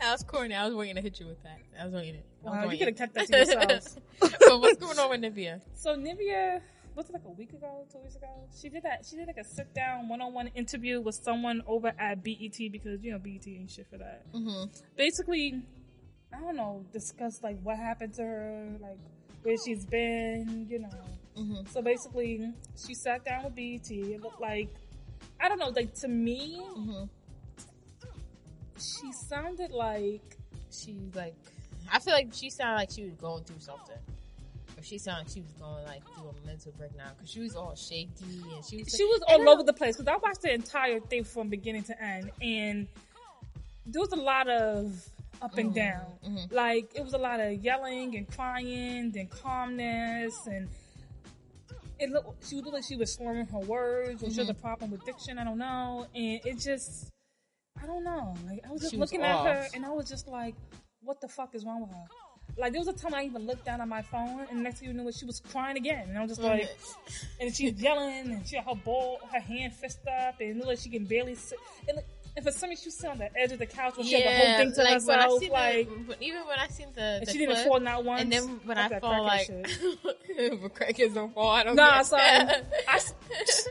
that 0.00 0.12
was 0.12 0.22
corny. 0.24 0.54
I 0.54 0.66
was 0.66 0.74
waiting 0.74 0.96
to 0.96 1.02
hit 1.02 1.20
you 1.20 1.26
with 1.26 1.42
that. 1.42 1.58
I 1.80 1.84
was 1.84 1.94
waiting. 1.94 2.22
I 2.46 2.50
was 2.50 2.64
Wow, 2.66 2.70
you 2.72 2.78
could 2.78 2.88
have 2.88 2.96
kept 2.96 3.14
that 3.14 3.26
to 3.26 3.38
yourself. 3.78 3.96
but 4.20 4.60
what's 4.60 4.78
going 4.78 4.98
on 4.98 5.10
with 5.10 5.20
Nivea? 5.20 5.60
So 5.74 5.94
Nivea, 5.96 6.60
was 6.94 7.08
it 7.08 7.12
like 7.12 7.24
a 7.26 7.30
week 7.30 7.52
ago, 7.52 7.84
two 7.92 7.98
weeks 7.98 8.16
ago? 8.16 8.28
She 8.60 8.68
did 8.68 8.82
that. 8.82 9.04
She 9.08 9.16
did 9.16 9.26
like 9.26 9.36
a 9.38 9.44
sit 9.44 9.72
down, 9.74 10.08
one 10.08 10.20
on 10.20 10.32
one 10.32 10.48
interview 10.48 11.00
with 11.00 11.14
someone 11.22 11.62
over 11.66 11.92
at 11.98 12.22
BET 12.24 12.56
because 12.72 13.02
you 13.02 13.12
know 13.12 13.18
BET 13.18 13.46
ain't 13.46 13.70
shit 13.70 13.86
for 13.90 13.98
that. 13.98 14.30
Mm-hmm. 14.32 14.64
Basically, 14.96 15.62
I 16.34 16.40
don't 16.40 16.56
know, 16.56 16.84
discuss 16.92 17.42
like 17.42 17.60
what 17.62 17.76
happened 17.76 18.14
to 18.14 18.22
her, 18.22 18.68
like 18.80 18.98
where 19.42 19.56
she's 19.64 19.84
been, 19.86 20.66
you 20.68 20.80
know. 20.80 20.88
Mm-hmm. 21.38 21.66
So 21.70 21.80
basically, 21.82 22.52
she 22.86 22.94
sat 22.94 23.24
down 23.24 23.44
with 23.44 23.54
BET. 23.54 23.90
It 23.90 24.20
looked 24.20 24.40
like 24.40 24.68
I 25.40 25.48
don't 25.48 25.58
know, 25.58 25.68
like 25.68 25.94
to 26.00 26.08
me, 26.08 26.60
Mm-hmm. 26.60 27.04
She 28.80 29.12
sounded 29.12 29.70
like 29.72 30.36
She 30.72 30.96
like, 31.14 31.34
I 31.92 31.98
feel 31.98 32.14
like 32.14 32.28
she 32.32 32.50
sounded 32.50 32.76
like 32.76 32.90
she 32.90 33.04
was 33.04 33.14
going 33.14 33.44
through 33.44 33.60
something. 33.60 33.96
Or 34.78 34.82
she 34.82 34.98
sounded 34.98 35.22
like 35.24 35.28
she 35.34 35.40
was 35.40 35.52
going 35.52 35.84
like 35.84 36.02
through 36.14 36.28
a 36.30 36.46
mental 36.46 36.72
breakdown 36.78 37.10
because 37.16 37.30
she 37.30 37.40
was 37.40 37.56
all 37.56 37.74
shaky 37.74 38.08
and 38.54 38.64
she 38.64 38.78
was. 38.78 38.94
she 38.94 39.04
was 39.04 39.20
all 39.28 39.48
over 39.48 39.62
the 39.62 39.72
place 39.72 39.96
because 39.96 40.08
I 40.08 40.16
watched 40.16 40.42
the 40.42 40.52
entire 40.54 41.00
thing 41.00 41.24
from 41.24 41.48
beginning 41.48 41.82
to 41.84 42.02
end, 42.02 42.30
and 42.40 42.86
there 43.86 44.00
was 44.00 44.12
a 44.12 44.16
lot 44.16 44.48
of 44.48 44.92
up 45.42 45.56
and 45.58 45.74
down. 45.74 46.04
mhm. 46.26 46.52
Like 46.52 46.92
it 46.94 47.02
was 47.02 47.14
a 47.14 47.18
lot 47.18 47.40
of 47.40 47.52
yelling 47.64 48.16
and 48.16 48.28
crying, 48.30 49.10
then 49.10 49.26
calmness, 49.26 50.46
and 50.46 50.68
it 51.98 52.10
looked. 52.10 52.46
She 52.48 52.56
looked 52.56 52.72
like 52.72 52.84
she 52.84 52.96
was 52.96 53.12
slurring 53.12 53.46
her 53.46 53.58
words, 53.58 54.22
or 54.22 54.30
she 54.30 54.36
has 54.36 54.48
Mm-hmm. 54.48 54.50
a 54.50 54.54
problem 54.62 54.90
with 54.92 55.04
diction. 55.04 55.38
I 55.38 55.44
don't 55.44 55.58
know, 55.58 56.06
and 56.14 56.40
it 56.44 56.58
just, 56.58 57.10
I 57.82 57.86
don't 57.86 58.04
know. 58.04 58.34
Like 58.46 58.64
I 58.66 58.72
was 58.72 58.80
just 58.80 58.92
She 58.92 58.98
was 58.98 59.12
looking 59.12 59.24
at 59.24 59.44
her, 59.44 59.66
and 59.74 59.84
I 59.84 59.90
was 59.90 60.08
just 60.08 60.28
like, 60.28 60.54
what 61.02 61.20
the 61.20 61.28
fuck 61.28 61.54
is 61.54 61.64
wrong 61.64 61.82
with 61.82 61.90
her? 61.90 62.04
Like 62.58 62.72
there 62.72 62.80
was 62.80 62.88
a 62.88 62.92
time 62.92 63.14
I 63.14 63.24
even 63.24 63.46
looked 63.46 63.64
down 63.64 63.80
at 63.80 63.88
my 63.88 64.02
phone, 64.02 64.46
and 64.50 64.62
next 64.62 64.80
thing 64.80 64.88
you 64.88 64.94
knew, 64.94 65.10
she 65.12 65.24
was 65.24 65.40
crying 65.40 65.76
again, 65.76 66.08
and 66.08 66.18
I 66.18 66.22
was 66.22 66.30
just 66.30 66.40
mm. 66.40 66.50
like, 66.50 66.68
and 67.40 67.54
she's 67.54 67.80
yelling, 67.80 68.32
and 68.32 68.46
she 68.46 68.56
had 68.56 68.64
her 68.66 68.74
ball, 68.74 69.20
her 69.32 69.40
hand 69.40 69.72
fist 69.72 70.00
up, 70.06 70.40
and 70.40 70.50
it 70.50 70.56
looked 70.56 70.68
like 70.68 70.78
she 70.78 70.90
can 70.90 71.04
barely 71.04 71.34
sit. 71.34 71.58
And, 71.88 71.96
like, 71.96 72.06
and 72.36 72.44
for 72.44 72.52
some 72.52 72.70
reason, 72.70 72.82
she 72.82 72.88
was 72.88 72.94
sitting 72.94 73.10
on 73.10 73.18
the 73.18 73.30
edge 73.36 73.52
of 73.52 73.58
the 73.58 73.66
couch 73.66 73.96
when 73.96 74.06
she 74.06 74.20
had 74.20 74.24
the 74.24 74.36
whole 74.36 74.56
thing 74.56 74.72
to 74.72 74.82
like 74.82 75.06
when 75.06 75.18
I 75.18 75.22
herself, 75.22 75.50
like. 75.50 75.88
the, 75.88 75.96
but 76.06 76.22
even 76.22 76.40
when 76.46 76.58
I 76.58 76.68
seen 76.68 76.88
the, 76.94 77.02
and 77.02 77.26
the 77.26 77.32
she 77.32 77.38
didn't 77.38 77.54
clip, 77.56 77.66
fall 77.66 77.80
not 77.80 78.04
once. 78.04 78.22
and 78.22 78.32
then 78.32 78.60
when 78.64 78.78
I 78.78 79.00
fall, 79.00 79.24
like, 79.24 79.48
but 79.48 80.74
crackheads 80.74 81.14
don't 81.14 81.34
fall. 81.34 81.50
I 81.50 81.64
don't. 81.64 81.76
Nah, 81.76 82.02
that. 82.02 82.64
I, 82.88 82.96
s- 82.96 83.68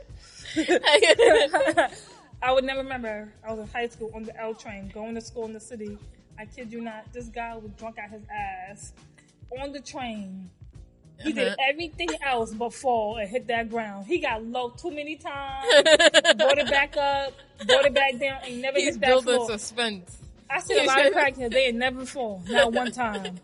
I 2.41 2.51
would 2.53 2.63
never 2.63 2.79
remember. 2.81 3.31
I 3.47 3.51
was 3.51 3.59
in 3.59 3.67
high 3.67 3.87
school 3.87 4.11
on 4.15 4.23
the 4.23 4.37
L 4.39 4.53
train, 4.53 4.89
going 4.93 5.15
to 5.15 5.21
school 5.21 5.45
in 5.45 5.53
the 5.53 5.59
city. 5.59 5.97
I 6.37 6.45
kid 6.45 6.71
you 6.71 6.81
not, 6.81 7.11
this 7.11 7.25
guy 7.27 7.55
was 7.57 7.71
drunk 7.77 7.97
out 7.99 8.09
his 8.11 8.21
ass 8.33 8.93
on 9.61 9.73
the 9.73 9.81
train. 9.81 10.49
He 11.21 11.33
did 11.33 11.49
Uh-huh. 11.49 11.55
everything 11.69 12.07
else 12.25 12.53
but 12.53 12.73
fall 12.73 13.17
and 13.17 13.29
hit 13.29 13.47
that 13.47 13.69
ground. 13.69 14.07
He 14.07 14.19
got 14.19 14.41
low 14.45 14.69
too 14.69 14.89
many 14.89 15.17
times, 15.17 15.65
brought 16.37 16.57
it 16.57 16.69
back 16.69 16.95
up, 16.95 17.33
brought 17.67 17.83
it 17.85 17.93
back 17.93 18.17
down, 18.19 18.39
and 18.45 18.61
never 18.61 18.77
He's 18.77 18.93
hit 18.93 19.01
that 19.01 19.07
building 19.07 19.35
floor. 19.35 19.49
suspense. 19.49 20.17
I 20.49 20.61
see 20.61 20.79
a 20.79 20.83
lot 20.85 21.05
of 21.05 21.13
crackheads. 21.13 21.51
They 21.51 21.73
never 21.73 22.05
fall, 22.05 22.41
not 22.47 22.71
one 22.71 22.93
time. 22.93 23.37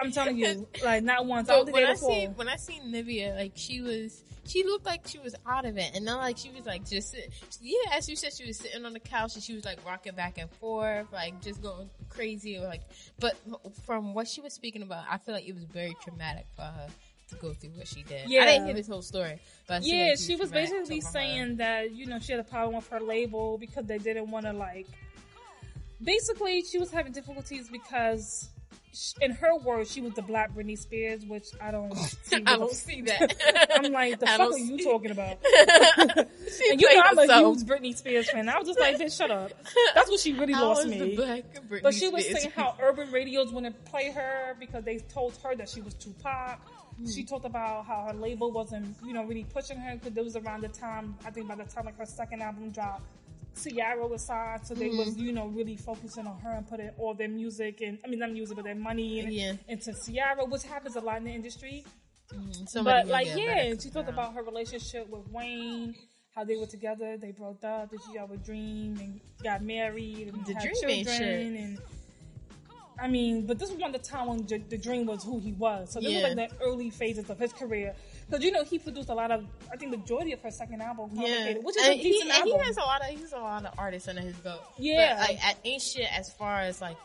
I'm 0.00 0.10
telling 0.10 0.36
you, 0.36 0.66
like 0.82 1.04
not 1.04 1.24
once. 1.24 1.46
So 1.46 1.64
when 1.64 1.84
I 1.84 1.94
see 1.94 2.24
when 2.34 2.48
I 2.48 2.56
seen 2.56 2.92
Nivea, 2.92 3.36
like 3.36 3.52
she 3.54 3.80
was, 3.80 4.24
she 4.46 4.62
looked 4.64 4.84
like 4.86 5.06
she 5.06 5.18
was 5.18 5.34
out 5.46 5.64
of 5.64 5.76
it, 5.78 5.92
and 5.94 6.04
not 6.04 6.18
like 6.18 6.36
she 6.38 6.50
was 6.50 6.66
like 6.66 6.88
just, 6.88 7.10
sit- 7.12 7.32
yeah, 7.60 7.76
as 7.92 8.08
you 8.08 8.16
said, 8.16 8.32
she 8.32 8.46
was 8.46 8.58
sitting 8.58 8.84
on 8.84 8.92
the 8.92 9.00
couch 9.00 9.34
and 9.34 9.42
she 9.42 9.54
was 9.54 9.64
like 9.64 9.78
rocking 9.86 10.14
back 10.14 10.38
and 10.38 10.50
forth, 10.50 11.06
like 11.12 11.40
just 11.42 11.62
going 11.62 11.88
crazy, 12.10 12.58
or 12.58 12.64
like. 12.64 12.82
But 13.20 13.36
from 13.84 14.14
what 14.14 14.28
she 14.28 14.40
was 14.40 14.52
speaking 14.52 14.82
about, 14.82 15.04
I 15.10 15.18
feel 15.18 15.34
like 15.34 15.48
it 15.48 15.54
was 15.54 15.64
very 15.64 15.96
traumatic 16.02 16.46
for 16.56 16.62
her 16.62 16.86
to 17.30 17.34
go 17.36 17.54
through 17.54 17.70
what 17.70 17.88
she 17.88 18.02
did. 18.02 18.28
Yeah. 18.28 18.42
I 18.42 18.46
didn't 18.46 18.66
hear 18.66 18.74
this 18.74 18.86
whole 18.88 19.00
story, 19.02 19.38
but 19.66 19.82
Yeah, 19.82 20.08
like 20.10 20.18
she 20.18 20.36
was 20.36 20.50
basically 20.50 21.00
for 21.00 21.06
her. 21.06 21.12
saying 21.12 21.56
that 21.56 21.92
you 21.92 22.04
know 22.06 22.18
she 22.18 22.32
had 22.32 22.40
a 22.40 22.44
problem 22.44 22.76
with 22.76 22.88
her 22.88 23.00
label 23.00 23.56
because 23.58 23.86
they 23.86 23.98
didn't 23.98 24.30
want 24.30 24.44
to 24.46 24.52
like. 24.52 24.86
Basically, 26.02 26.62
she 26.62 26.78
was 26.78 26.90
having 26.90 27.12
difficulties 27.12 27.68
because, 27.70 28.50
in 29.20 29.32
her 29.32 29.56
words, 29.56 29.90
she 29.90 30.00
was 30.00 30.14
the 30.14 30.22
Black 30.22 30.54
Britney 30.54 30.78
Spears, 30.78 31.24
which 31.26 31.46
I 31.60 31.70
don't 31.70 31.94
see. 31.96 32.36
I 32.46 32.56
don't 32.56 32.72
see 32.72 33.02
that. 33.02 33.34
I'm 33.84 33.92
like, 33.92 34.18
the 34.20 34.28
I 34.30 34.36
fuck 34.36 34.52
are 34.52 34.58
you 34.58 34.78
see- 34.78 34.84
talking 34.84 35.10
about? 35.10 35.38
And 36.70 36.80
you 36.80 36.94
know 36.94 37.02
I'm 37.04 37.18
a 37.18 37.38
huge 37.38 37.60
Britney 37.66 37.96
Spears 37.96 38.30
fan. 38.30 38.48
I 38.48 38.58
was 38.58 38.68
just 38.68 38.78
like, 38.78 38.96
bitch, 38.96 39.16
shut 39.16 39.30
up. 39.30 39.50
That's 39.94 40.08
what 40.08 40.20
she 40.20 40.32
really 40.34 40.52
How 40.52 40.68
lost 40.68 40.86
me. 40.86 41.18
But 41.82 41.94
she 41.94 42.08
was 42.08 42.24
Spears? 42.24 42.42
saying 42.42 42.52
how 42.54 42.76
urban 42.80 43.10
radios 43.10 43.50
wouldn't 43.52 43.84
play 43.86 44.10
her 44.12 44.54
because 44.60 44.84
they 44.84 44.98
told 44.98 45.36
her 45.42 45.56
that 45.56 45.68
she 45.68 45.80
was 45.80 45.94
too 45.94 46.14
pop. 46.22 46.60
Hmm. 46.96 47.06
She 47.10 47.24
talked 47.24 47.44
about 47.44 47.86
how 47.86 48.06
her 48.08 48.14
label 48.14 48.52
wasn't, 48.52 48.96
you 49.04 49.12
know, 49.14 49.24
really 49.24 49.44
pushing 49.44 49.78
her 49.78 49.96
because 49.96 50.16
it 50.16 50.22
was 50.24 50.36
around 50.36 50.60
the 50.62 50.68
time, 50.68 51.16
I 51.24 51.30
think 51.30 51.48
by 51.48 51.56
the 51.56 51.64
time 51.64 51.86
like 51.86 51.98
her 51.98 52.06
second 52.06 52.40
album 52.40 52.70
dropped, 52.70 53.02
Ciara 53.54 54.06
was 54.06 54.24
signed, 54.26 54.66
so 54.66 54.74
they 54.74 54.88
Hmm. 54.88 54.98
was, 54.98 55.16
you 55.16 55.32
know, 55.32 55.46
really 55.48 55.76
focusing 55.76 56.26
on 56.26 56.38
her 56.40 56.50
and 56.50 56.66
putting 56.68 56.90
all 56.98 57.14
their 57.14 57.28
music 57.28 57.80
and, 57.80 57.98
I 58.04 58.08
mean, 58.08 58.18
not 58.18 58.32
music, 58.32 58.56
but 58.56 58.64
their 58.64 58.74
money 58.74 59.20
and, 59.20 59.32
Yeah. 59.32 59.52
into 59.68 59.92
Ciara, 59.94 60.44
which 60.44 60.64
happens 60.64 60.96
a 60.96 61.00
lot 61.00 61.18
in 61.18 61.24
the 61.24 61.32
industry. 61.32 61.84
Somebody 62.66 63.02
but 63.02 63.12
like, 63.12 63.26
yeah, 63.36 63.74
she 63.80 63.90
talked 63.90 64.08
about 64.08 64.34
her 64.34 64.42
relationship 64.42 65.08
with 65.08 65.28
Wayne, 65.30 65.94
how 66.34 66.42
they 66.44 66.56
were 66.56 66.66
together, 66.66 67.16
they 67.16 67.30
broke 67.30 67.62
up, 67.62 67.90
that 67.90 68.00
she 68.10 68.16
had 68.18 68.30
a 68.30 68.36
dream 68.36 68.98
and 68.98 69.20
got 69.42 69.62
married 69.62 70.28
and 70.28 70.44
The 70.46 70.54
had 70.54 70.62
dream 70.62 71.04
children, 71.04 71.56
and 71.56 71.78
I 72.98 73.08
mean, 73.08 73.44
but 73.46 73.58
this 73.58 73.70
was 73.70 73.78
one 73.80 73.94
of 73.94 74.00
the 74.02 74.08
time 74.08 74.28
when 74.28 74.46
J- 74.46 74.58
the 74.68 74.78
dream 74.78 75.06
was 75.06 75.24
who 75.24 75.38
he 75.40 75.52
was. 75.52 75.92
So 75.92 76.00
this 76.00 76.10
Yeah. 76.12 76.28
was 76.28 76.36
like 76.36 76.50
the 76.50 76.60
early 76.64 76.90
phases 76.90 77.28
of 77.28 77.38
his 77.38 77.52
career. 77.52 77.94
Because 78.26 78.44
you 78.44 78.50
know 78.52 78.64
he 78.64 78.78
produced 78.78 79.08
a 79.08 79.14
lot 79.14 79.30
of, 79.30 79.44
I 79.72 79.76
think, 79.76 79.90
majority 79.90 80.32
of 80.32 80.40
her 80.42 80.50
second 80.50 80.80
album, 80.80 81.10
Yeah, 81.12 81.54
which 81.62 81.76
is 81.76 81.84
and 81.84 81.92
a 81.92 81.96
he, 81.96 82.02
decent 82.02 82.30
and 82.32 82.44
he 82.44 82.58
has 82.58 82.76
a 82.76 82.80
lot 82.80 83.00
of 83.02 83.08
he's 83.08 83.32
a 83.32 83.38
lot 83.38 83.64
of 83.64 83.74
artists 83.78 84.08
under 84.08 84.22
his 84.22 84.36
belt. 84.36 84.62
Yeah. 84.78 85.16
but, 85.18 85.28
like 85.28 85.56
ain't 85.64 85.82
shit 85.82 86.08
as 86.16 86.32
far 86.32 86.60
as 86.60 86.80
like 86.80 86.96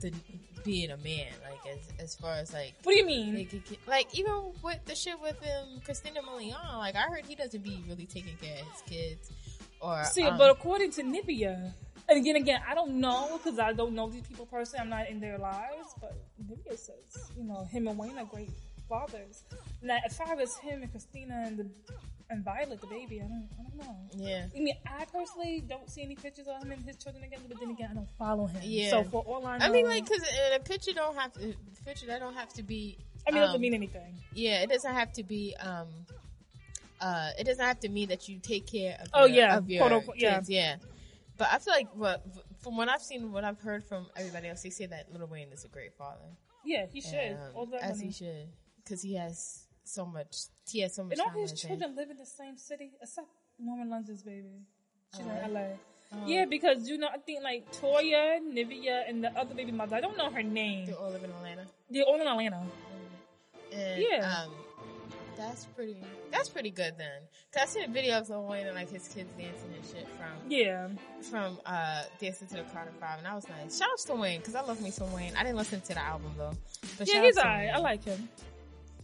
the, 0.00 0.10
the 0.10 0.16
being 0.64 0.90
a 0.90 0.96
man, 0.98 1.28
like 1.42 1.72
as 1.72 2.02
as 2.02 2.16
far 2.16 2.34
as 2.34 2.52
like. 2.52 2.74
what 2.82 2.92
do 2.92 2.98
you 2.98 3.06
mean? 3.06 3.34
Like, 3.34 3.78
like 3.86 4.18
even 4.18 4.52
with 4.62 4.84
the 4.84 4.94
shit 4.94 5.20
with 5.20 5.40
him, 5.40 5.80
Christina 5.84 6.20
Milian, 6.22 6.78
like 6.78 6.94
I 6.94 7.02
heard 7.02 7.24
he 7.26 7.34
doesn't 7.34 7.62
be 7.62 7.82
really 7.88 8.06
taking 8.06 8.36
care 8.36 8.60
of 8.60 8.72
his 8.72 8.82
kids, 8.82 9.30
or 9.80 10.04
See, 10.04 10.24
um, 10.24 10.38
but 10.38 10.50
according 10.50 10.90
to 10.92 11.02
Nivea, 11.02 11.72
and 12.08 12.18
again, 12.18 12.36
again, 12.36 12.60
I 12.68 12.74
don't 12.74 13.00
know 13.00 13.38
because 13.38 13.58
I 13.58 13.72
don't 13.72 13.94
know 13.94 14.08
these 14.08 14.26
people 14.26 14.46
personally. 14.46 14.82
I'm 14.82 14.90
not 14.90 15.08
in 15.08 15.20
their 15.20 15.38
lives, 15.38 15.94
but 16.00 16.16
Nivea 16.42 16.78
says, 16.78 17.30
you 17.36 17.44
know, 17.44 17.64
him 17.64 17.88
and 17.88 17.98
Wayne 17.98 18.18
are 18.18 18.24
great 18.24 18.50
fathers. 18.88 19.44
Now, 19.82 19.98
if 20.04 20.20
I 20.20 20.34
was 20.34 20.56
him 20.58 20.82
and 20.82 20.90
Christina 20.90 21.44
and 21.46 21.58
the 21.58 21.66
and 22.30 22.44
Violet, 22.44 22.80
the 22.80 22.86
baby, 22.86 23.22
I 23.22 23.24
don't, 23.24 23.48
I 23.58 23.62
don't 23.62 23.76
know. 23.78 23.96
yeah, 24.14 24.46
I 24.54 24.60
mean, 24.60 24.74
I 24.86 25.04
personally 25.06 25.64
don't 25.66 25.88
see 25.88 26.02
any 26.02 26.14
pictures 26.14 26.46
of 26.46 26.62
him 26.62 26.72
and 26.72 26.84
his 26.84 26.96
children 26.96 27.24
together, 27.24 27.44
but 27.48 27.58
then 27.58 27.70
again, 27.70 27.88
I 27.92 27.94
don't 27.94 28.10
follow 28.18 28.46
him. 28.46 28.60
Yeah. 28.62 28.90
So 28.90 29.04
for 29.04 29.22
all 29.22 29.46
I 29.46 29.58
know, 29.58 29.64
I 29.64 29.70
mean 29.70 29.86
like 29.86 30.04
because 30.04 30.22
a 30.54 30.58
picture 30.60 30.92
don't 30.92 31.16
have 31.16 31.32
to 31.34 31.54
picture 31.86 32.06
that 32.06 32.20
don't 32.20 32.34
have 32.34 32.52
to 32.54 32.62
be. 32.62 32.98
I 33.26 33.30
mean, 33.30 33.38
it 33.38 33.46
doesn't 33.46 33.56
um, 33.56 33.62
mean 33.62 33.74
anything. 33.74 34.14
Yeah, 34.34 34.60
it 34.62 34.68
doesn't 34.68 34.92
have 34.94 35.12
to 35.14 35.22
be. 35.22 35.54
um 35.60 35.88
uh 37.00 37.30
It 37.38 37.44
doesn't 37.44 37.64
have 37.64 37.80
to 37.80 37.88
mean 37.88 38.08
that 38.08 38.28
you 38.28 38.38
take 38.38 38.66
care 38.66 38.98
of. 39.00 39.08
Oh, 39.14 39.24
your, 39.24 39.36
yeah, 39.36 39.56
of 39.56 39.70
your 39.70 39.80
quote, 39.80 39.92
unquote, 39.92 40.16
yeah. 40.18 40.34
kids. 40.34 40.50
Yeah. 40.50 40.76
But 41.38 41.48
I 41.52 41.58
feel 41.58 41.72
like 41.72 41.88
what 41.94 42.22
from 42.60 42.76
what 42.76 42.88
I've 42.88 43.02
seen, 43.02 43.32
what 43.32 43.44
I've 43.44 43.60
heard 43.60 43.84
from 43.84 44.06
everybody 44.16 44.48
else, 44.48 44.62
they 44.62 44.70
say 44.70 44.86
that 44.86 45.06
Lil 45.12 45.26
Wayne 45.28 45.48
is 45.52 45.64
a 45.64 45.68
great 45.68 45.94
father. 45.94 46.26
Yeah, 46.64 46.86
he 46.92 47.00
should. 47.00 47.14
And, 47.14 47.38
um, 47.38 47.50
all 47.54 47.66
that 47.66 47.82
as 47.82 47.98
money. 47.98 48.06
he 48.08 48.12
should, 48.12 48.48
because 48.88 49.02
he 49.02 49.14
has 49.16 49.64
so 49.84 50.06
much. 50.06 50.36
He 50.70 50.80
has 50.80 50.94
so 50.94 51.04
much. 51.04 51.12
And 51.12 51.20
all 51.22 51.40
his 51.40 51.52
children 51.52 51.94
live 51.96 52.10
in 52.10 52.16
the 52.16 52.26
same 52.26 52.56
city, 52.56 52.92
except 53.02 53.28
Lauren 53.60 53.90
London's 53.90 54.22
baby. 54.22 54.62
She's 55.14 55.24
Oh, 55.26 55.44
in 55.46 55.52
LA. 55.54 55.60
Oh. 56.12 56.16
Yeah, 56.26 56.46
because 56.46 56.88
you 56.88 56.96
know, 56.96 57.08
I 57.12 57.18
think 57.18 57.42
like 57.42 57.70
Toya, 57.72 58.38
Nivea, 58.40 59.08
and 59.08 59.22
the 59.22 59.30
other 59.38 59.54
baby 59.54 59.72
mother. 59.72 59.96
I 59.96 60.00
don't 60.00 60.16
know 60.16 60.30
her 60.30 60.42
name. 60.42 60.86
They 60.86 60.92
all 60.94 61.10
live 61.10 61.22
in 61.24 61.30
Atlanta. 61.30 61.66
They're 61.90 62.04
all 62.04 62.20
in 62.20 62.26
Atlanta. 62.26 62.62
And, 63.72 64.02
Yeah. 64.02 64.44
Um, 64.44 64.50
that's 65.36 65.66
pretty. 65.66 65.96
That's 66.32 66.48
pretty 66.48 66.70
good 66.70 66.94
then. 66.98 67.20
Cause 67.52 67.62
I 67.62 67.66
seen 67.66 67.84
a 67.84 67.92
video 67.92 68.18
of 68.18 68.28
Wayne 68.28 68.66
and 68.66 68.74
like 68.74 68.90
his 68.90 69.06
kids 69.08 69.30
dancing 69.38 69.72
and 69.74 69.84
shit 69.86 70.06
from 70.16 70.50
Yeah, 70.50 70.88
from 71.30 71.58
uh 71.64 72.02
dancing 72.18 72.48
to 72.48 72.56
the 72.56 72.62
Carter 72.64 72.90
Five, 73.00 73.18
and 73.18 73.26
I 73.26 73.34
was 73.34 73.48
like, 73.48 73.70
shout 73.70 73.88
out 73.92 73.98
to 74.06 74.14
Wayne 74.14 74.40
because 74.40 74.54
I 74.56 74.62
love 74.62 74.82
me 74.82 74.90
some 74.90 75.12
Wayne. 75.12 75.32
I 75.36 75.44
didn't 75.44 75.56
listen 75.56 75.80
to 75.80 75.94
the 75.94 76.00
album 76.00 76.32
though, 76.36 76.52
but 76.98 77.06
yeah, 77.08 77.22
he's 77.22 77.38
alright. 77.38 77.70
I 77.72 77.78
like 77.78 78.04
him. 78.04 78.28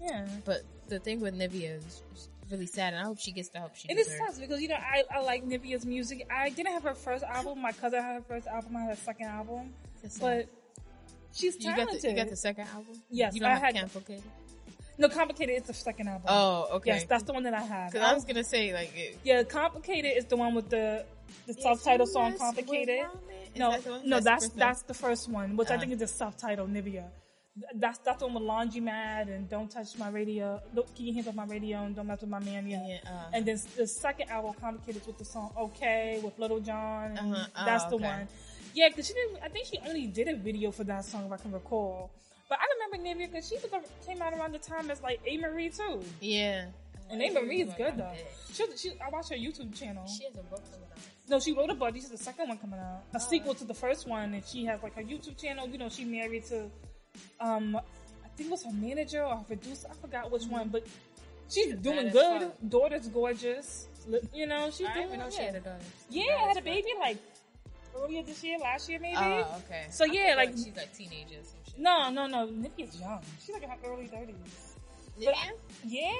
Yeah, 0.05 0.27
But 0.45 0.63
the 0.89 0.99
thing 0.99 1.21
with 1.21 1.35
Nivea 1.35 1.79
is 1.79 2.03
really 2.51 2.67
sad, 2.67 2.93
and 2.93 3.03
I 3.03 3.07
hope 3.07 3.19
she 3.19 3.33
gets 3.33 3.49
the 3.49 3.59
help 3.59 3.75
she 3.75 3.89
needs. 3.89 4.07
and 4.07 4.17
it 4.17 4.19
sucks 4.19 4.39
because 4.39 4.61
you 4.61 4.69
know 4.69 4.75
I, 4.77 5.03
I 5.11 5.21
like 5.21 5.45
Nivea's 5.47 5.87
music. 5.87 6.27
I 6.31 6.51
didn't 6.51 6.73
have 6.73 6.83
her 6.83 6.95
first 6.95 7.25
album. 7.25 7.63
My 7.63 7.73
cousin 7.73 8.03
had 8.03 8.15
her 8.17 8.21
first 8.29 8.47
album. 8.47 8.77
I 8.77 8.81
had 8.81 8.91
her 8.91 9.03
second 9.03 9.27
album, 9.27 9.73
It's 10.03 10.19
but 10.19 10.47
she's 11.33 11.57
you 11.59 11.71
got 11.71 11.77
talented. 11.77 12.03
the 12.03 12.11
you 12.11 12.17
got 12.17 12.29
the 12.29 12.37
second 12.37 12.67
album. 12.69 13.01
Yes, 13.11 13.35
you 13.35 13.41
don't 13.41 13.51
I 13.51 13.55
have 13.55 13.63
had- 13.63 13.77
complicated. 13.77 14.25
no, 14.99 15.09
complicated 15.09 15.57
is 15.57 15.63
the 15.65 15.75
second 15.75 16.09
album. 16.09 16.27
Oh, 16.29 16.69
okay. 16.77 16.91
Yes, 16.91 17.05
that's 17.05 17.25
the 17.25 17.33
one 17.33 17.45
that 17.45 17.55
I 17.55 17.63
have. 17.63 17.93
Because 17.93 18.07
I 18.07 18.13
was 18.15 18.25
gonna 18.27 18.45
say 18.45 18.75
like, 18.75 18.93
it, 18.95 19.19
Yeah, 19.25 19.43
complicated 19.45 20.13
is 20.19 20.27
the 20.27 20.37
one 20.37 20.55
with 20.55 20.69
the 20.69 21.07
the 21.47 21.55
self-titled 21.55 22.09
song 22.11 22.37
"Complicated." 22.37 23.01
with 23.01 23.09
Ramen. 23.31 23.55
Is 23.55 23.59
No, 23.59 23.71
that 23.71 24.07
no, 24.07 24.21
that's 24.21 24.49
that's 24.51 24.83
the 24.83 24.95
first 24.95 25.31
one, 25.31 25.57
which 25.57 25.71
I 25.71 25.77
Ah. 25.77 25.79
think 25.79 25.93
is 25.93 25.99
the 25.99 26.07
self-titled 26.07 26.71
Nivea. 26.73 27.05
Th- 27.59 27.95
That's 28.05 28.23
on 28.23 28.35
the 28.35 28.41
one 28.41 28.69
with 28.69 28.75
Laundromat 28.75 29.35
and 29.35 29.49
Don't 29.49 29.71
Touch 29.71 29.97
My 29.97 30.09
Radio, 30.09 30.61
Don't 30.75 30.93
Keep 30.95 31.07
Your 31.07 31.15
Hands 31.15 31.29
Off 31.29 31.35
My 31.35 31.45
Radio 31.47 31.83
and 31.85 31.95
Don't 31.95 32.07
Mess 32.07 32.21
With 32.21 32.31
My 32.31 32.41
Man 32.41 32.67
Yet. 32.67 32.83
Yeah, 32.87 33.11
uh. 33.11 33.31
and 33.33 33.47
then 33.47 33.61
the 33.77 33.87
second 33.87 34.29
album, 34.29 34.55
Complicated, 34.61 35.07
with 35.07 35.19
the 35.19 35.25
song 35.25 35.53
"Okay" 35.57 36.21
with 36.23 36.39
Lil 36.39 36.61
Jon. 36.61 37.17
Uh-huh. 37.17 37.47
Oh, 37.57 37.65
That's 37.65 37.85
the 37.85 37.95
okay. 37.97 38.05
one. 38.05 38.29
Yeah, 38.75 38.89
because 38.89 39.07
she 39.07 39.15
didn't. 39.15 39.39
I 39.43 39.49
think 39.49 39.67
she 39.67 39.79
only 39.87 40.07
did 40.09 40.27
a 40.29 40.37
video 40.37 40.73
for 40.73 40.83
that 40.85 41.05
song, 41.05 41.27
if 41.27 41.33
I 41.33 41.37
can 41.37 41.53
recall. 41.53 42.11
But 42.49 42.59
I 42.59 42.65
remember 42.75 43.09
Nivea 43.09 43.31
because 43.31 43.49
she 43.49 43.57
came 44.07 44.21
out 44.21 44.33
around 44.35 44.53
the 44.53 44.59
time 44.59 44.91
as 44.91 45.01
like 45.03 45.25
Amerie 45.25 45.75
too, 45.77 46.03
yeah. 46.21 46.67
and 47.11 47.21
Amerie 47.21 47.67
is 47.67 47.73
good 47.75 47.97
though. 47.97 48.13
She, 48.53 48.65
she, 48.77 48.91
I 49.05 49.09
watch 49.11 49.29
her 49.31 49.37
YouTube 49.37 49.75
channel. 49.79 50.07
She 50.07 50.25
has 50.25 50.35
a 50.35 50.43
book 50.43 50.63
coming 50.71 50.89
out. 50.93 50.99
No, 51.29 51.41
she 51.41 51.53
wrote 51.53 51.71
a 51.71 51.75
book. 51.75 51.95
This 51.95 52.05
is 52.05 52.11
the 52.11 52.19
second 52.19 52.49
one 52.49 52.59
coming 52.59 52.79
out. 52.79 53.05
A 53.15 53.21
sequel 53.21 53.55
to 53.55 53.65
the 53.65 53.73
first 53.75 54.07
one, 54.07 54.35
and 54.35 54.45
she 54.45 54.65
has 54.67 54.83
like 54.83 54.95
her 54.97 55.03
YouTube 55.03 55.41
channel. 55.41 55.67
You 55.69 55.79
know, 55.79 55.89
she 55.89 56.05
married 56.05 56.45
to, 56.47 56.69
um, 57.41 57.77
I 57.77 58.29
think 58.37 58.49
it 58.49 58.53
was 58.53 58.65
her 58.65 58.73
manager 58.73 59.23
or 59.25 59.37
her 59.37 59.45
producer. 59.45 59.89
I 59.91 59.95
forgot 59.95 60.31
which 60.31 60.45
one, 60.45 60.69
but 60.69 60.87
she's 61.49 61.75
doing 61.77 62.11
good. 62.11 62.43
fuck. 62.43 62.53
Daughter's 62.69 63.09
gorgeous. 63.09 63.89
You 64.33 64.47
know, 64.47 64.71
she's 64.71 64.87
I 64.87 64.95
doing 64.95 65.07
even 65.07 65.21
know 65.21 65.31
she 65.31 65.39
yeah. 65.39 65.45
had 65.47 65.55
a 65.55 65.61
daughter. 65.61 65.85
Yeah, 66.11 66.49
had 66.49 66.57
a 66.59 66.63
baby 66.63 66.89
like 66.99 67.19
earlier 67.97 68.23
this 68.23 68.43
year, 68.45 68.59
last 68.59 68.89
year 68.89 68.99
maybe. 69.01 69.17
Oh, 69.19 69.63
okay. 69.65 69.87
So, 69.91 70.05
I 70.05 70.09
yeah, 70.13 70.29
thought 70.35 70.37
like- 70.37 70.51
she's 70.53 70.77
like 70.77 70.93
teenagers 70.97 71.55
and 71.57 71.67
shit. 71.67 71.79
No, 71.79 72.11
no, 72.11 72.27
no. 72.27 72.47
Nikki's 72.47 73.01
young. 73.01 73.21
She's 73.45 73.55
like 73.55 73.63
in 73.63 73.71
her 73.71 73.77
early 73.87 74.07
thirties. 74.09 74.75
Nivea? 75.19 75.33
Yeah. 75.87 76.11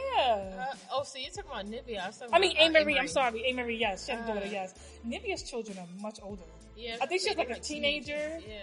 Uh, 0.71 0.75
oh, 0.93 1.03
so 1.03 1.19
you're 1.19 1.31
talking 1.31 1.51
about 1.51 1.67
Nivea. 1.67 2.01
I, 2.01 2.07
was 2.07 2.19
talking 2.19 2.35
I 2.35 2.39
mean, 2.39 2.53
about, 2.57 2.77
A. 2.77 2.81
uh, 2.81 2.85
Marie, 2.85 2.99
I'm 2.99 3.09
sorry. 3.09 3.45
Amerie, 3.53 3.79
yes. 3.79 4.07
She 4.07 4.13
has 4.13 4.25
a 4.25 4.27
daughter, 4.33 4.47
Uh. 4.47 4.51
yes. 4.51 4.75
Nivea's 5.07 5.43
children 5.43 5.79
are 5.79 5.87
much 6.01 6.21
older. 6.23 6.43
Yeah, 6.77 6.97
I 7.03 7.07
think 7.07 7.23
she's 7.23 7.37
like 7.37 7.51
a 7.51 7.55
they're 7.55 7.61
teenager. 7.63 8.39
Yeah. 8.47 8.55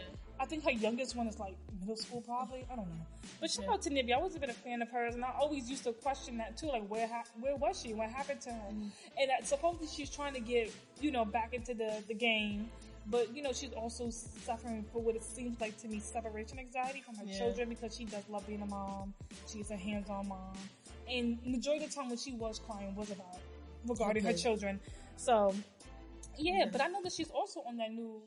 I 0.41 0.45
think 0.45 0.63
her 0.63 0.71
youngest 0.71 1.15
one 1.15 1.27
is 1.27 1.37
like 1.37 1.55
middle 1.79 1.95
school, 1.95 2.21
probably. 2.21 2.65
I 2.71 2.75
don't 2.75 2.87
know. 2.89 3.05
But 3.39 3.51
shout 3.51 3.65
Yeah. 3.65 3.73
out 3.73 3.81
to 3.83 3.89
Nivea. 3.91 4.13
I 4.13 4.15
always 4.15 4.35
been 4.37 4.49
a 4.49 4.53
fan 4.53 4.81
of 4.81 4.89
hers, 4.89 5.13
and 5.13 5.23
I 5.23 5.31
always 5.39 5.69
used 5.69 5.83
to 5.83 5.93
question 5.93 6.37
that 6.37 6.57
too. 6.57 6.65
Like, 6.67 6.87
where 6.87 7.07
ha- 7.07 7.25
where 7.39 7.55
was 7.55 7.79
she? 7.79 7.93
What 7.93 8.09
happened 8.09 8.41
to 8.41 8.49
her? 8.51 8.69
Mm-hmm. 8.71 8.87
And 9.19 9.29
that 9.29 9.47
supposedly 9.47 9.87
she's 9.87 10.09
trying 10.09 10.33
to 10.33 10.39
get 10.39 10.73
you 10.99 11.11
know 11.11 11.25
back 11.25 11.53
into 11.53 11.75
the 11.75 12.03
the 12.07 12.15
game, 12.15 12.71
but 13.05 13.35
you 13.35 13.43
know 13.43 13.53
she's 13.53 13.71
also 13.73 14.09
suffering 14.09 14.83
for 14.91 14.99
what 14.99 15.15
it 15.15 15.23
seems 15.23 15.61
like 15.61 15.77
to 15.81 15.87
me 15.87 15.99
separation 15.99 16.57
anxiety 16.57 17.01
from 17.01 17.15
her 17.15 17.25
Yeah. 17.25 17.37
children 17.37 17.69
because 17.69 17.95
she 17.95 18.05
does 18.05 18.27
love 18.27 18.45
being 18.47 18.63
a 18.63 18.65
mom. 18.65 19.13
She's 19.47 19.69
a 19.69 19.77
hands 19.77 20.09
on 20.09 20.27
mom, 20.27 20.57
and 21.07 21.37
majority 21.45 21.85
of 21.85 21.91
the 21.91 21.95
time 21.95 22.09
when 22.09 22.17
she 22.17 22.31
was 22.31 22.57
crying 22.57 22.95
was 22.95 23.11
about 23.11 23.37
regarding 23.85 24.23
her 24.23 24.33
children. 24.33 24.79
So 25.17 25.53
yeah, 26.37 26.65
but 26.71 26.81
I 26.81 26.87
know 26.87 27.01
that 27.03 27.11
she's 27.13 27.29
also 27.29 27.61
on 27.67 27.77
that 27.77 27.91
new. 27.93 28.23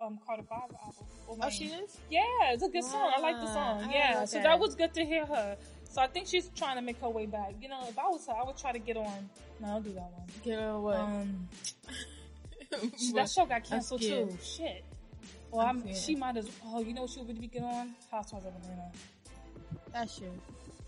Um, 0.00 0.18
Carter 0.26 0.42
Five 0.48 0.70
album. 0.82 1.40
Oh, 1.42 1.50
she 1.50 1.66
is. 1.66 1.98
Yeah, 2.10 2.22
it's 2.52 2.62
a 2.62 2.68
good 2.68 2.84
song. 2.84 3.12
I 3.14 3.20
like 3.20 3.36
the 3.36 3.46
song. 3.46 3.84
I 3.84 3.92
Yeah, 3.92 4.24
so 4.24 4.38
that. 4.38 4.44
that 4.44 4.58
was 4.58 4.74
good 4.74 4.94
to 4.94 5.04
hear 5.04 5.26
her. 5.26 5.56
So 5.84 6.00
I 6.00 6.06
think 6.06 6.26
she's 6.26 6.48
trying 6.56 6.76
to 6.76 6.82
make 6.82 7.00
her 7.00 7.08
way 7.10 7.26
back. 7.26 7.54
You 7.60 7.68
know, 7.68 7.80
if 7.86 7.98
I 7.98 8.08
was 8.08 8.26
her, 8.26 8.32
I 8.32 8.44
would 8.44 8.56
try 8.56 8.72
to 8.72 8.78
get 8.78 8.96
on. 8.96 9.28
No, 9.60 9.68
I'll 9.68 9.80
do 9.80 9.92
that 9.92 10.10
one. 10.12 10.26
Get 10.42 10.58
her 10.58 10.78
what? 10.80 10.96
Um, 10.96 11.48
that 13.14 13.28
show 13.28 13.44
got 13.44 13.64
canceled 13.64 14.00
too. 14.00 14.30
Shit. 14.42 14.84
Well, 15.50 15.66
I'm 15.66 15.82
I'm, 15.82 15.94
she 15.94 16.14
might 16.14 16.36
as. 16.36 16.48
Oh, 16.64 16.80
you 16.80 16.94
know 16.94 17.02
what 17.02 17.10
she 17.10 17.20
would 17.20 17.40
be 17.40 17.48
getting 17.48 17.68
on? 17.68 17.94
Housewives 18.10 18.46
of 18.46 18.54
Atlanta. 18.54 18.90
That's 19.92 20.16
true. 20.16 20.32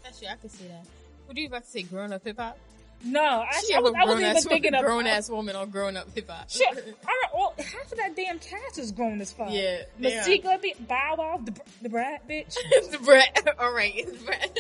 That's 0.03 0.21
true. 0.21 0.29
I 0.29 0.37
can 0.37 0.49
see 0.49 0.69
that. 0.69 0.87
What 1.27 1.37
are 1.37 1.41
you 1.41 1.49
about 1.49 1.65
to 1.65 1.71
say? 1.71 1.83
Grown 1.83 2.13
up 2.13 2.25
hip 2.25 2.39
hop? 2.39 2.59
No, 3.05 3.45
She 3.51 3.57
actually, 3.57 3.75
I, 3.75 3.81
was, 3.81 3.95
I 3.95 4.05
wasn't 4.05 4.27
even 4.31 4.43
thinking 4.43 4.75
of 4.75 4.85
grown 4.85 5.07
ass 5.07 5.29
woman 5.29 5.57
on 5.57 5.71
grown 5.71 5.97
up 5.97 6.15
hip 6.15 6.31
hop. 6.31 6.49
Shit, 6.51 6.69
I 7.07 7.23
don't, 7.33 7.61
half 7.61 7.91
of 7.91 7.99
that 7.99 8.15
damn 8.15 8.39
cast 8.39 8.79
is 8.79 8.93
grown 8.93 9.21
as 9.21 9.33
fuck. 9.33 9.49
Yeah. 9.51 9.83
Masika, 9.99 10.59
the 10.63 10.75
Bow 10.81 11.17
Wow, 11.19 11.41
the, 11.45 11.53
the 11.83 11.89
Brat 11.89 12.29
bitch. 12.29 12.55
the 12.91 12.99
Brad. 12.99 13.29
All 13.59 13.73
right, 13.73 13.93
it's 13.95 14.23
Brad. 14.23 14.59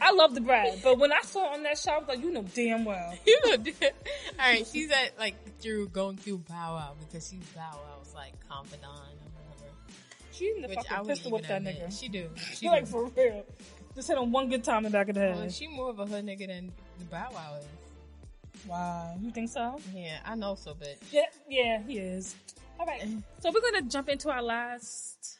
I 0.00 0.12
love 0.12 0.34
the 0.34 0.42
Brat, 0.42 0.80
but 0.82 0.98
when 0.98 1.12
I 1.12 1.22
saw 1.22 1.48
her 1.48 1.54
on 1.54 1.62
that 1.62 1.78
show, 1.78 1.92
I 1.92 1.98
was 1.98 2.08
like, 2.08 2.20
you 2.22 2.30
know 2.30 2.44
damn 2.54 2.84
well. 2.84 3.14
you 3.26 3.40
know, 3.46 3.56
dude. 3.56 3.74
all 3.82 3.90
right. 4.38 4.66
She's 4.66 4.90
at 4.90 5.18
like 5.18 5.34
through 5.60 5.88
going 5.88 6.16
through 6.18 6.38
Bow 6.38 6.74
Wow 6.74 6.94
because 7.00 7.26
she's 7.28 7.44
Bow 7.56 7.62
Wow's 7.72 8.14
like 8.14 8.32
confidant 8.48 8.84
or 8.84 8.90
whatever. 8.90 9.72
She 10.32 10.50
in 10.54 10.62
the 10.62 10.68
Which 10.68 10.78
I 10.78 10.82
fucking 10.82 11.06
pistol 11.06 11.30
whip 11.30 11.46
that 11.46 11.58
admit. 11.58 11.80
nigga. 11.80 11.98
She 11.98 12.08
do. 12.08 12.28
She 12.54 12.68
like 12.68 12.84
do. 12.84 12.90
for 12.90 13.04
real. 13.06 13.44
Just 13.94 14.08
hit 14.08 14.18
him 14.18 14.32
one 14.32 14.48
good 14.48 14.64
time 14.64 14.78
in 14.78 14.90
the 14.92 14.98
back 14.98 15.08
of 15.08 15.14
the 15.14 15.20
head. 15.20 15.36
Well, 15.36 15.48
she 15.50 15.66
more 15.68 15.90
of 15.90 15.98
a 16.00 16.06
hood 16.06 16.24
nigga 16.26 16.46
than 16.48 16.72
the 16.98 17.04
Bow 17.04 17.28
Wow 17.32 17.54
is. 17.60 18.66
wow, 18.66 19.16
you 19.20 19.30
think 19.30 19.50
so? 19.50 19.80
Yeah, 19.94 20.18
I 20.24 20.34
know 20.34 20.54
so, 20.56 20.74
but 20.78 20.96
Yeah, 21.12 21.22
yeah, 21.48 21.80
he 21.86 21.98
is. 21.98 22.34
All 22.78 22.86
right, 22.86 23.02
so 23.40 23.52
we're 23.52 23.60
gonna 23.60 23.82
jump 23.88 24.08
into 24.08 24.30
our 24.30 24.42
last 24.42 25.38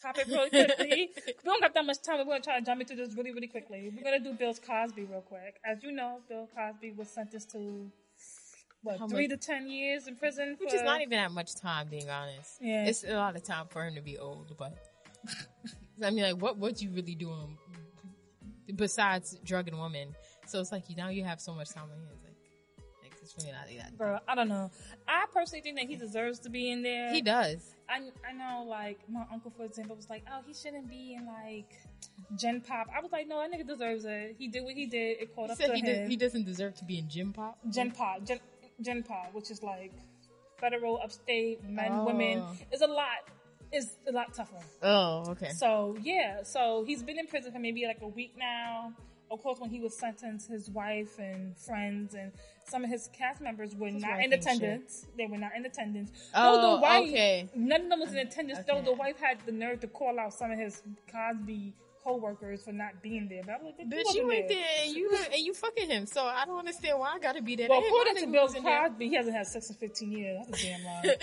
topic 0.00 0.26
really 0.28 0.50
quickly. 0.50 1.10
we 1.26 1.34
don't 1.44 1.60
got 1.60 1.74
that 1.74 1.84
much 1.84 2.00
time. 2.02 2.18
We're 2.18 2.24
gonna 2.26 2.40
try 2.40 2.60
to 2.60 2.64
jump 2.64 2.80
into 2.80 2.94
this 2.94 3.12
really, 3.16 3.32
really 3.32 3.48
quickly. 3.48 3.92
We're 3.96 4.04
gonna 4.04 4.20
do 4.20 4.32
Bill 4.34 4.54
Cosby 4.54 5.04
real 5.04 5.22
quick. 5.22 5.56
As 5.64 5.82
you 5.82 5.90
know, 5.90 6.20
Bill 6.28 6.48
Cosby 6.56 6.92
was 6.92 7.08
sentenced 7.08 7.50
to 7.52 7.90
what 8.84 9.00
How 9.00 9.08
three 9.08 9.26
much? 9.26 9.40
to 9.40 9.46
ten 9.46 9.68
years 9.68 10.06
in 10.06 10.14
prison, 10.14 10.56
which 10.60 10.70
for- 10.70 10.76
is 10.76 10.82
not 10.82 11.00
even 11.00 11.10
that 11.18 11.32
much 11.32 11.56
time, 11.56 11.88
being 11.88 12.08
honest. 12.08 12.58
Yeah. 12.60 12.84
it's 12.86 13.02
a 13.02 13.14
lot 13.14 13.34
of 13.34 13.42
time 13.42 13.66
for 13.68 13.84
him 13.84 13.96
to 13.96 14.00
be 14.00 14.16
old, 14.16 14.54
but 14.56 14.76
I 16.02 16.10
mean, 16.10 16.24
like, 16.24 16.40
what 16.40 16.56
what 16.58 16.80
you 16.82 16.90
really 16.90 17.14
doing 17.14 17.32
um, 17.34 17.58
besides 18.76 19.38
drugging 19.44 19.78
women? 19.78 20.14
So 20.46 20.60
it's 20.60 20.72
like 20.72 20.88
you 20.88 20.96
now 20.96 21.08
you 21.08 21.24
have 21.24 21.40
so 21.40 21.54
much 21.54 21.70
time 21.70 21.84
on 21.84 21.98
your 22.00 22.08
hands. 22.08 22.20
Like, 22.24 23.02
like 23.02 23.12
it's 23.22 23.34
really 23.38 23.52
not 23.52 23.66
that. 23.82 23.96
Bro, 23.98 24.18
I 24.28 24.34
don't 24.34 24.48
know. 24.48 24.70
I 25.06 25.24
personally 25.32 25.62
think 25.62 25.76
that 25.78 25.86
he 25.86 25.96
deserves 25.96 26.38
to 26.40 26.50
be 26.50 26.70
in 26.70 26.82
there. 26.82 27.12
He 27.12 27.20
does. 27.22 27.74
I, 27.90 28.00
I 28.28 28.32
know, 28.34 28.64
like, 28.68 28.98
my 29.08 29.24
uncle, 29.32 29.50
for 29.56 29.64
example, 29.64 29.96
was 29.96 30.10
like, 30.10 30.22
oh, 30.30 30.40
he 30.46 30.52
shouldn't 30.52 30.90
be 30.90 31.14
in, 31.14 31.24
like, 31.24 31.72
Gen 32.36 32.60
Pop. 32.60 32.86
I 32.94 33.00
was 33.00 33.10
like, 33.12 33.26
no, 33.26 33.40
that 33.40 33.50
nigga 33.50 33.66
deserves 33.66 34.04
it. 34.04 34.36
He 34.38 34.46
did 34.48 34.62
what 34.62 34.74
he 34.74 34.84
did. 34.84 35.22
It 35.22 35.34
caught 35.34 35.46
He 35.46 35.52
up 35.52 35.56
said 35.58 35.66
to 35.68 35.74
he, 35.74 35.80
him. 35.80 36.00
does, 36.02 36.08
he 36.10 36.16
doesn't 36.16 36.44
deserve 36.44 36.74
to 36.74 36.84
be 36.84 36.98
in 36.98 37.08
gym 37.08 37.32
pop. 37.32 37.56
Gen 37.70 37.90
Pop. 37.90 38.24
Gen, 38.26 38.40
Gen 38.82 39.02
Pop, 39.02 39.30
which 39.32 39.50
is, 39.50 39.62
like, 39.62 39.92
federal, 40.60 41.00
upstate, 41.02 41.64
men, 41.64 41.90
Oh. 41.92 42.04
women. 42.04 42.44
It's 42.70 42.82
a 42.82 42.86
lot, 42.86 43.30
is 43.72 43.92
a 44.08 44.12
lot 44.12 44.34
tougher. 44.34 44.58
Oh, 44.82 45.24
okay. 45.30 45.50
So, 45.50 45.96
yeah. 46.02 46.42
So, 46.42 46.84
he's 46.86 47.02
been 47.02 47.18
in 47.18 47.26
prison 47.26 47.52
for 47.52 47.58
maybe, 47.58 47.86
like, 47.86 48.00
a 48.02 48.08
week 48.08 48.34
now. 48.38 48.92
Of 49.30 49.42
course, 49.42 49.60
when 49.60 49.68
he 49.68 49.78
was 49.78 49.94
sentenced, 49.94 50.48
his 50.48 50.70
wife 50.70 51.18
and 51.18 51.54
friends 51.58 52.14
and 52.14 52.32
some 52.64 52.82
of 52.82 52.88
his 52.88 53.10
cast 53.12 53.42
members 53.42 53.74
were 53.76 53.88
His 53.88 54.02
not 54.02 54.20
in 54.20 54.32
ain't 54.32 54.32
shit. 54.32 54.40
attendance. 54.40 55.06
They 55.18 55.26
were 55.26 55.36
not 55.36 55.50
in 55.54 55.66
attendance. 55.66 56.10
Oh, 56.34 56.76
the 56.76 56.80
wife, 56.80 57.08
okay. 57.10 57.48
None 57.54 57.82
of 57.82 57.88
them 57.90 58.00
was 58.00 58.12
in 58.12 58.18
attendance. 58.18 58.60
Though 58.66 58.80
the 58.80 58.94
wife 58.94 59.20
had 59.20 59.38
the 59.44 59.52
nerve 59.52 59.80
to 59.80 59.86
call 59.86 60.18
out 60.18 60.32
some 60.32 60.50
of 60.50 60.58
his 60.58 60.82
Cosby 61.12 61.74
co-workers 62.08 62.64
for 62.64 62.72
not 62.72 63.02
being 63.02 63.28
there. 63.28 63.42
But 63.44 63.56
I'm 63.60 63.64
like, 63.66 63.78
"Bitch, 63.78 64.14
you 64.14 64.26
went 64.26 64.48
there 64.48 64.64
and 64.82 64.94
you 64.94 65.16
and 65.32 65.40
you 65.40 65.54
fucking 65.54 65.88
him. 65.88 66.06
So 66.06 66.24
I 66.24 66.44
don't 66.44 66.58
understand 66.58 66.98
why 66.98 67.12
I 67.14 67.18
gotta 67.18 67.42
be 67.42 67.56
there. 67.56 67.68
Well, 67.68 67.82
according 67.84 68.14
my 68.14 68.20
to 68.20 68.26
Bill 68.26 68.48
there. 68.48 68.62
Cosby, 68.62 69.08
he 69.08 69.14
hasn't 69.14 69.36
had 69.36 69.46
sex 69.46 69.70
in 69.70 69.76
15 69.76 70.12
years. 70.12 70.46
That's 70.48 70.62
a 70.62 70.66
damn 70.66 70.84
lie. 70.84 71.16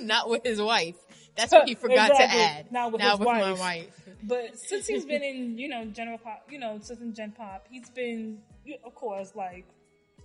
Not 0.00 0.28
with 0.28 0.44
his 0.44 0.60
wife. 0.60 0.96
That's 1.36 1.52
what 1.52 1.68
he 1.68 1.74
forgot 1.86 2.10
Exactly. 2.10 2.38
to 2.38 2.44
add. 2.44 2.72
Not 2.72 2.92
with 2.92 3.00
his 3.00 3.18
my 3.18 3.52
wife. 3.52 3.58
wife. 3.58 4.08
But 4.22 4.58
since 4.58 4.86
he's 4.86 5.04
been 5.04 5.22
in, 5.22 5.58
you 5.58 5.68
know, 5.68 5.84
general 5.86 6.18
pop, 6.18 6.46
you 6.50 6.58
know, 6.58 6.78
since 6.82 7.00
in 7.00 7.14
Gen 7.14 7.32
Pop, 7.32 7.66
he's 7.70 7.90
been, 7.90 8.38
of 8.84 8.94
course, 8.94 9.32
like 9.34 9.66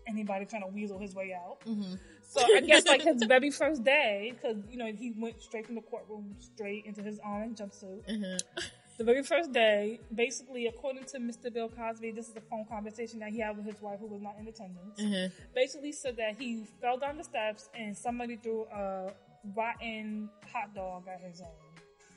anybody 0.07 0.45
trying 0.45 0.63
to 0.63 0.67
weasel 0.69 0.99
his 0.99 1.13
way 1.13 1.33
out. 1.33 1.59
Mm-hmm. 1.67 1.95
So 2.21 2.41
I 2.55 2.61
guess 2.61 2.87
like 2.87 3.01
his 3.01 3.23
very 3.23 3.51
first 3.51 3.83
day, 3.83 4.33
because 4.33 4.63
you 4.69 4.77
know 4.77 4.85
he 4.85 5.13
went 5.17 5.41
straight 5.41 5.65
from 5.65 5.75
the 5.75 5.81
courtroom 5.81 6.35
straight 6.39 6.85
into 6.85 7.01
his 7.01 7.19
orange 7.25 7.59
jumpsuit. 7.59 8.07
Mm-hmm. 8.09 8.61
The 9.01 9.05
very 9.05 9.23
first 9.23 9.51
day, 9.51 9.99
basically, 10.13 10.67
according 10.67 11.05
to 11.05 11.17
Mr. 11.17 11.51
Bill 11.51 11.69
Cosby, 11.69 12.11
this 12.11 12.29
is 12.29 12.35
a 12.35 12.41
phone 12.41 12.65
conversation 12.69 13.17
that 13.21 13.31
he 13.31 13.39
had 13.39 13.57
with 13.57 13.65
his 13.65 13.81
wife, 13.81 13.99
who 13.99 14.05
was 14.05 14.21
not 14.21 14.35
in 14.39 14.47
attendance. 14.47 15.01
Mm-hmm. 15.01 15.33
Basically, 15.55 15.91
said 15.91 16.17
that 16.17 16.35
he 16.37 16.65
fell 16.79 16.99
down 16.99 17.17
the 17.17 17.23
steps 17.23 17.67
and 17.73 17.97
somebody 17.97 18.35
threw 18.35 18.65
a 18.65 19.11
rotten 19.55 20.29
hot 20.53 20.75
dog 20.75 21.07
at 21.07 21.19
his 21.19 21.41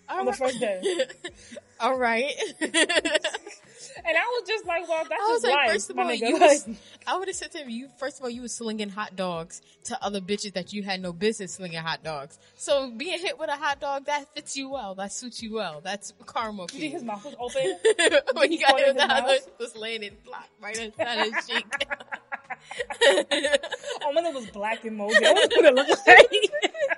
on 0.09 0.27
the 0.27 0.33
first 0.33 0.61
day. 0.61 1.07
All 1.81 1.99
right. 1.99 2.33
And 4.07 4.17
I 4.17 4.21
was 4.21 4.49
just 4.49 4.67
like, 4.67 4.89
well, 4.89 5.05
that's 5.09 5.23
I 5.23 5.31
was 5.33 5.43
like, 5.45 5.55
life, 5.55 5.71
first 5.71 5.91
of 5.91 5.99
all, 5.99 6.07
nigga. 6.07 6.29
you 6.29 6.39
was, 6.39 6.69
I 7.07 7.17
would 7.17 7.29
have 7.29 7.37
said 7.37 7.53
to 7.53 7.59
him, 7.59 7.71
you 7.71 7.89
first 7.97 8.19
of 8.19 8.25
all, 8.25 8.31
you 8.31 8.43
was 8.43 8.53
slinging 8.53 8.89
hot 8.89 9.15
dogs 9.15 9.63
to 9.85 10.03
other 10.05 10.21
bitches 10.21 10.55
that 10.55 10.73
you 10.73 10.83
had 10.83 11.01
no 11.01 11.13
business 11.13 11.55
slinging 11.55 11.79
hot 11.79 12.03
dogs. 12.03 12.39
So 12.57 12.91
being 12.91 13.19
hit 13.21 13.39
with 13.39 13.51
a 13.51 13.57
hot 13.57 13.81
dog 13.81 14.07
that 14.07 14.35
fits 14.35 14.57
you 14.57 14.69
well, 14.71 14.95
that 14.97 15.13
suits 15.13 15.43
you 15.43 15.55
well. 15.55 15.81
That's 15.83 16.13
karma 16.27 16.63
you 16.73 16.81
think 16.81 16.93
his 16.95 17.05
mouth 17.05 17.25
was 17.25 17.35
open? 17.39 17.79
when 18.35 18.51
he 18.51 18.59
got 18.59 18.79
hit 18.79 18.89
with 18.89 18.97
the 18.97 19.05
other 19.05 19.23
mouth? 19.23 19.51
was 19.59 19.77
laying 19.77 20.03
it 20.03 20.19
flat 20.25 20.49
right 20.61 20.77
inside 20.79 21.33
his 21.33 21.47
cheek. 21.47 21.87
oh, 24.03 24.13
when 24.15 24.27
it 24.27 24.35
was 24.35 24.51
black 24.51 24.85
and 24.85 24.99
wonder 24.99 25.15
what 25.21 25.51
it 25.53 25.75
looked 25.75 26.07
like. 26.07 26.94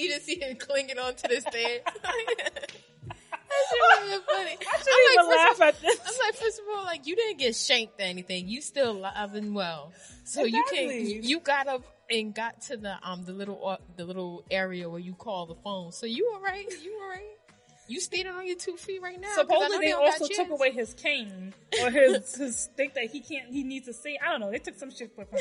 You 0.00 0.08
just 0.10 0.26
see 0.26 0.38
him 0.40 0.56
clinging 0.56 0.98
onto 0.98 1.28
the 1.28 1.40
stairs. 1.40 1.80
That's 1.84 3.72
really 4.02 4.22
funny. 4.26 4.56
I 4.60 4.78
shouldn't 4.78 4.88
I'm 4.88 5.12
even 5.14 5.26
like, 5.28 5.36
laugh 5.38 5.56
first 5.56 5.60
at 5.62 5.80
this. 5.80 6.00
I'm 6.06 6.14
like, 6.26 6.34
first 6.34 6.58
of 6.60 6.64
all, 6.76 6.84
like 6.84 7.06
you 7.06 7.16
didn't 7.16 7.38
get 7.38 7.54
shanked 7.56 8.00
or 8.00 8.04
anything. 8.04 8.48
You 8.48 8.60
still 8.60 8.92
alive 8.92 9.34
and 9.34 9.54
well. 9.54 9.92
So 10.24 10.44
you 10.44 10.62
Exactly. 10.72 11.14
can 11.14 11.22
you 11.24 11.40
got 11.40 11.66
up 11.68 11.82
and 12.10 12.34
got 12.34 12.60
to 12.62 12.76
the 12.76 12.96
um 13.02 13.24
the 13.24 13.32
little 13.32 13.66
uh, 13.66 13.76
the 13.96 14.04
little 14.04 14.44
area 14.50 14.88
where 14.88 15.00
you 15.00 15.14
call 15.14 15.46
the 15.46 15.54
phone. 15.56 15.92
So 15.92 16.06
you 16.06 16.30
all 16.34 16.40
right? 16.40 16.66
You 16.82 16.98
all 17.02 17.08
right? 17.08 17.33
You 17.86 18.00
standing 18.00 18.32
on 18.32 18.46
your 18.46 18.56
two 18.56 18.76
feet 18.76 19.02
right 19.02 19.20
now. 19.20 19.28
Supposedly, 19.34 19.78
they 19.86 19.92
don't 19.92 20.04
also 20.06 20.26
took 20.26 20.48
away 20.50 20.70
his 20.72 20.94
cane 20.94 21.52
or 21.82 21.90
his 21.90 22.34
his 22.34 22.56
stick 22.58 22.94
that 22.94 23.10
he 23.10 23.20
can't. 23.20 23.50
He 23.52 23.62
needs 23.62 23.86
to 23.86 23.92
see. 23.92 24.18
I 24.24 24.30
don't 24.30 24.40
know. 24.40 24.50
They 24.50 24.58
took 24.58 24.76
some 24.78 24.90
shit 24.90 25.10
with 25.18 25.30
him. 25.30 25.40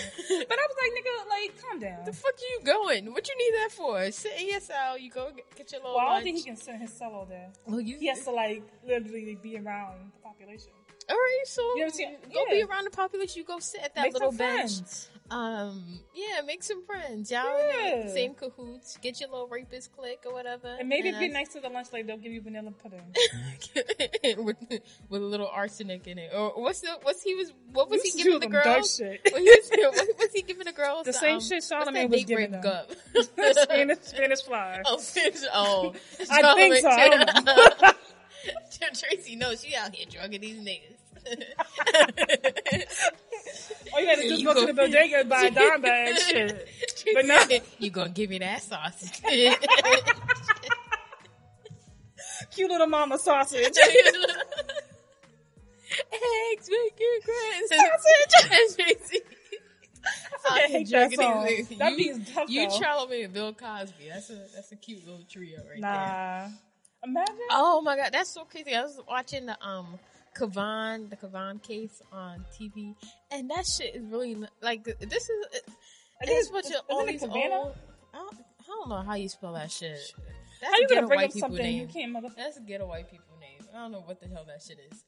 But 0.50 0.58
I 0.60 0.68
was 0.68 0.76
like, 0.82 0.92
nigga, 0.92 1.30
like, 1.30 1.62
calm 1.62 1.80
down. 1.80 2.04
The 2.06 2.12
fuck 2.14 2.34
are 2.34 2.52
you 2.52 2.60
going? 2.66 3.12
What 3.14 3.28
you 3.30 3.38
need 3.38 3.58
that 3.60 3.70
for? 3.72 4.12
Sit 4.12 4.34
in 4.42 4.50
your 4.50 4.60
cell. 4.60 4.98
You 4.98 5.10
go 5.10 5.32
get, 5.58 5.72
your 5.72 5.82
little 5.82 5.96
Well, 5.96 6.08
I 6.08 6.16
don't 6.16 6.24
think 6.24 6.38
he 6.38 6.44
can 6.44 6.58
sit 6.58 6.74
in 6.76 6.82
his 6.82 6.92
cell 6.94 7.14
all 7.14 7.26
day. 7.26 7.48
well, 7.66 7.80
you 7.80 7.98
He 7.98 8.08
has 8.08 8.24
to 8.26 8.32
like 8.32 8.64
literally 8.86 9.38
be 9.42 9.58
around 9.58 10.12
the 10.14 10.20
population. 10.22 10.72
All 11.10 11.16
right, 11.18 11.42
so 11.46 11.62
You 11.78 11.90
seen- 11.90 12.16
go 12.34 12.44
yeah. 12.50 12.56
be 12.56 12.64
around 12.64 12.86
the 12.86 12.90
population. 12.90 13.40
You 13.40 13.46
go 13.46 13.60
sit 13.60 13.82
at 13.84 13.94
that 13.96 14.04
Make 14.04 14.14
little 14.14 14.32
bench. 14.32 14.72
friends. 14.74 15.10
Um, 15.32 16.00
yeah, 16.14 16.42
make 16.46 16.64
some 16.64 16.86
friends. 16.86 17.32
Y'all 17.32 17.44
Yeah. 17.58 18.08
same 18.14 18.34
cahoots. 18.36 18.98
Get 19.02 19.20
your 19.20 19.30
little 19.30 19.48
rapist 19.48 19.96
clique 19.96 20.20
or 20.26 20.34
whatever. 20.34 20.76
And 20.80 20.88
maybe 20.90 21.08
And 21.08 21.18
if 21.18 21.24
you're 21.24 21.32
nice 21.32 21.50
to 21.54 21.60
the 21.60 21.70
lunch 21.70 21.88
lady, 21.94 22.08
they'll 22.08 22.18
give 22.18 22.32
you 22.32 22.42
vanilla 22.42 22.72
pudding. 22.72 23.02
With 24.44 24.58
with 25.10 25.22
a 25.22 25.26
little 25.26 25.48
arsenic 25.48 26.08
in 26.08 26.18
it. 26.18 26.32
Or 26.36 26.62
what's 26.62 26.82
the 26.82 26.90
what's 27.04 27.24
he 27.24 27.36
was 27.36 27.52
what 27.72 27.90
was 27.90 28.04
You 28.04 28.12
he 28.12 28.24
giving 28.24 28.40
the 28.40 28.46
some 28.46 28.52
dark 28.52 28.66
girls? 28.66 28.96
shit. 28.98 29.22
What, 29.32 29.42
he 29.42 29.50
was, 29.50 29.70
what 29.98 30.18
was 30.20 30.34
he 30.34 30.42
giving 30.42 30.66
the 30.66 30.72
girls? 30.72 31.06
The 31.06 31.14
same 31.14 31.36
um, 31.36 31.42
shit 31.42 31.64
Charlamagne 31.64 32.10
was 32.10 32.24
giving 32.26 32.52
them. 32.52 32.62
Gup? 32.62 32.92
Spanish, 33.54 33.98
Spanish 34.02 34.42
fly. 34.42 34.82
oh, 34.86 34.98
fish. 34.98 35.40
Oh, 35.54 35.94
I 36.30 36.54
think 36.56 36.76
so. 36.78 36.90
I 36.90 37.94
Tracy 38.94 39.36
knows 39.36 39.64
she 39.64 39.76
out 39.76 39.96
here 39.96 40.06
drugging 40.10 40.42
these 40.42 40.58
niggas. 40.60 40.98
All 43.94 44.00
you 44.00 44.06
gotta 44.08 44.22
do 44.22 44.34
is 44.34 44.44
go 44.44 44.54
to 44.54 44.66
the 44.66 44.74
bodega 44.74 45.20
and 45.20 45.30
buy 45.30 45.44
a 45.44 45.52
dime 45.52 45.82
bag. 45.82 46.18
Shit. 46.18 46.68
But 47.14 47.26
no. 47.26 47.38
you 47.80 47.90
gonna 47.90 48.10
give 48.10 48.30
me 48.30 48.40
that 48.40 48.62
sausage. 48.64 49.22
Cute 52.52 52.72
little 52.72 52.88
mama 52.88 53.18
sausage. 53.20 53.78
Eggs, 56.12 56.70
bacon, 56.70 57.20
grits, 57.26 57.70
sausage. 57.70 59.22
I 60.50 60.60
hate 60.68 60.90
that 60.92 61.14
song. 61.14 61.46
That 61.78 61.98
beat's 61.98 62.34
tough 62.34 62.50
You 62.50 62.70
though. 62.70 62.80
Charlamagne 62.80 63.26
and 63.26 63.34
Bill 63.34 63.54
Cosby. 63.54 64.10
That's 64.10 64.30
a 64.30 64.36
that's 64.56 64.72
a 64.72 64.76
cute 64.76 65.06
little 65.06 65.24
trio 65.30 65.58
right 65.58 65.82
there. 65.82 65.82
Nah. 65.82 66.48
Imagine. 67.04 67.36
Oh 67.52 67.82
my 67.82 67.98
god, 67.98 68.12
that's 68.14 68.30
so 68.30 68.46
crazy. 68.46 68.74
I 68.74 68.84
was 68.84 69.00
watching 69.08 69.46
the 69.46 69.58
um 69.66 70.00
Kavan, 70.36 71.10
the 71.10 71.16
Kavan 71.18 71.62
case 71.62 72.02
on 72.12 72.46
TV, 72.60 72.96
and 73.32 73.50
that 73.50 73.66
shit 73.66 73.96
is 73.96 74.04
really 74.06 74.36
like 74.62 74.84
this 74.84 75.30
is 75.30 75.46
this 76.26 76.46
is 76.48 76.52
what 76.52 76.66
it's- 76.66 76.72
you 76.72 76.80
all 76.90 77.02
isn't 77.02 77.10
it 77.10 77.12
these 77.14 77.22
Cabana? 77.22 77.56
old. 77.56 77.76
I 78.14 78.18
don't, 78.18 78.36
I 78.36 78.64
don't 78.68 78.90
know 78.90 79.02
how 79.02 79.16
you 79.16 79.30
spell 79.30 79.54
that 79.54 79.72
shit. 79.72 79.98
That's 80.62 80.74
How 80.76 80.80
you 80.80 80.88
gonna 80.88 81.08
bring 81.08 81.20
white 81.20 81.30
up 81.32 81.38
something 81.38 81.62
name. 81.62 81.82
you 81.82 81.88
can't 81.88 82.12
mother? 82.14 82.30
That's 82.38 82.56
a 82.58 82.62
ghetto 82.62 82.88
white 82.88 83.10
people 83.12 83.36
name. 83.42 83.68
I 83.74 83.80
don't 83.80 83.92
know 83.92 84.00
what 84.02 84.22
the 84.22 84.28
hell 84.28 84.46
that 84.48 84.62
shit 84.66 84.78
is. 84.92 85.04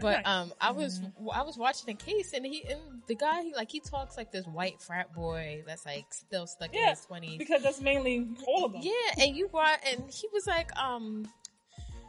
But 0.00 0.26
um, 0.26 0.52
I 0.60 0.72
was 0.72 1.00
I 1.32 1.42
was 1.42 1.56
watching 1.56 1.90
a 1.90 1.94
case 1.94 2.32
and 2.32 2.44
he 2.44 2.64
and 2.68 2.80
the 3.06 3.14
guy 3.14 3.42
he 3.42 3.54
like 3.54 3.70
he 3.70 3.78
talks 3.80 4.16
like 4.16 4.32
this 4.32 4.44
white 4.46 4.80
frat 4.82 5.14
boy 5.14 5.62
that's 5.66 5.86
like 5.86 6.06
still 6.12 6.46
stuck 6.48 6.74
in 6.74 6.82
his 6.88 7.02
twenties. 7.04 7.38
because 7.38 7.62
that's 7.62 7.80
mainly 7.80 8.26
all 8.48 8.64
of 8.64 8.72
them. 8.72 8.80
Yeah, 8.84 9.24
and 9.24 9.36
you 9.36 9.46
brought 9.48 9.78
and 9.86 10.10
he 10.10 10.26
was 10.32 10.46
like, 10.46 10.74
um, 10.76 11.28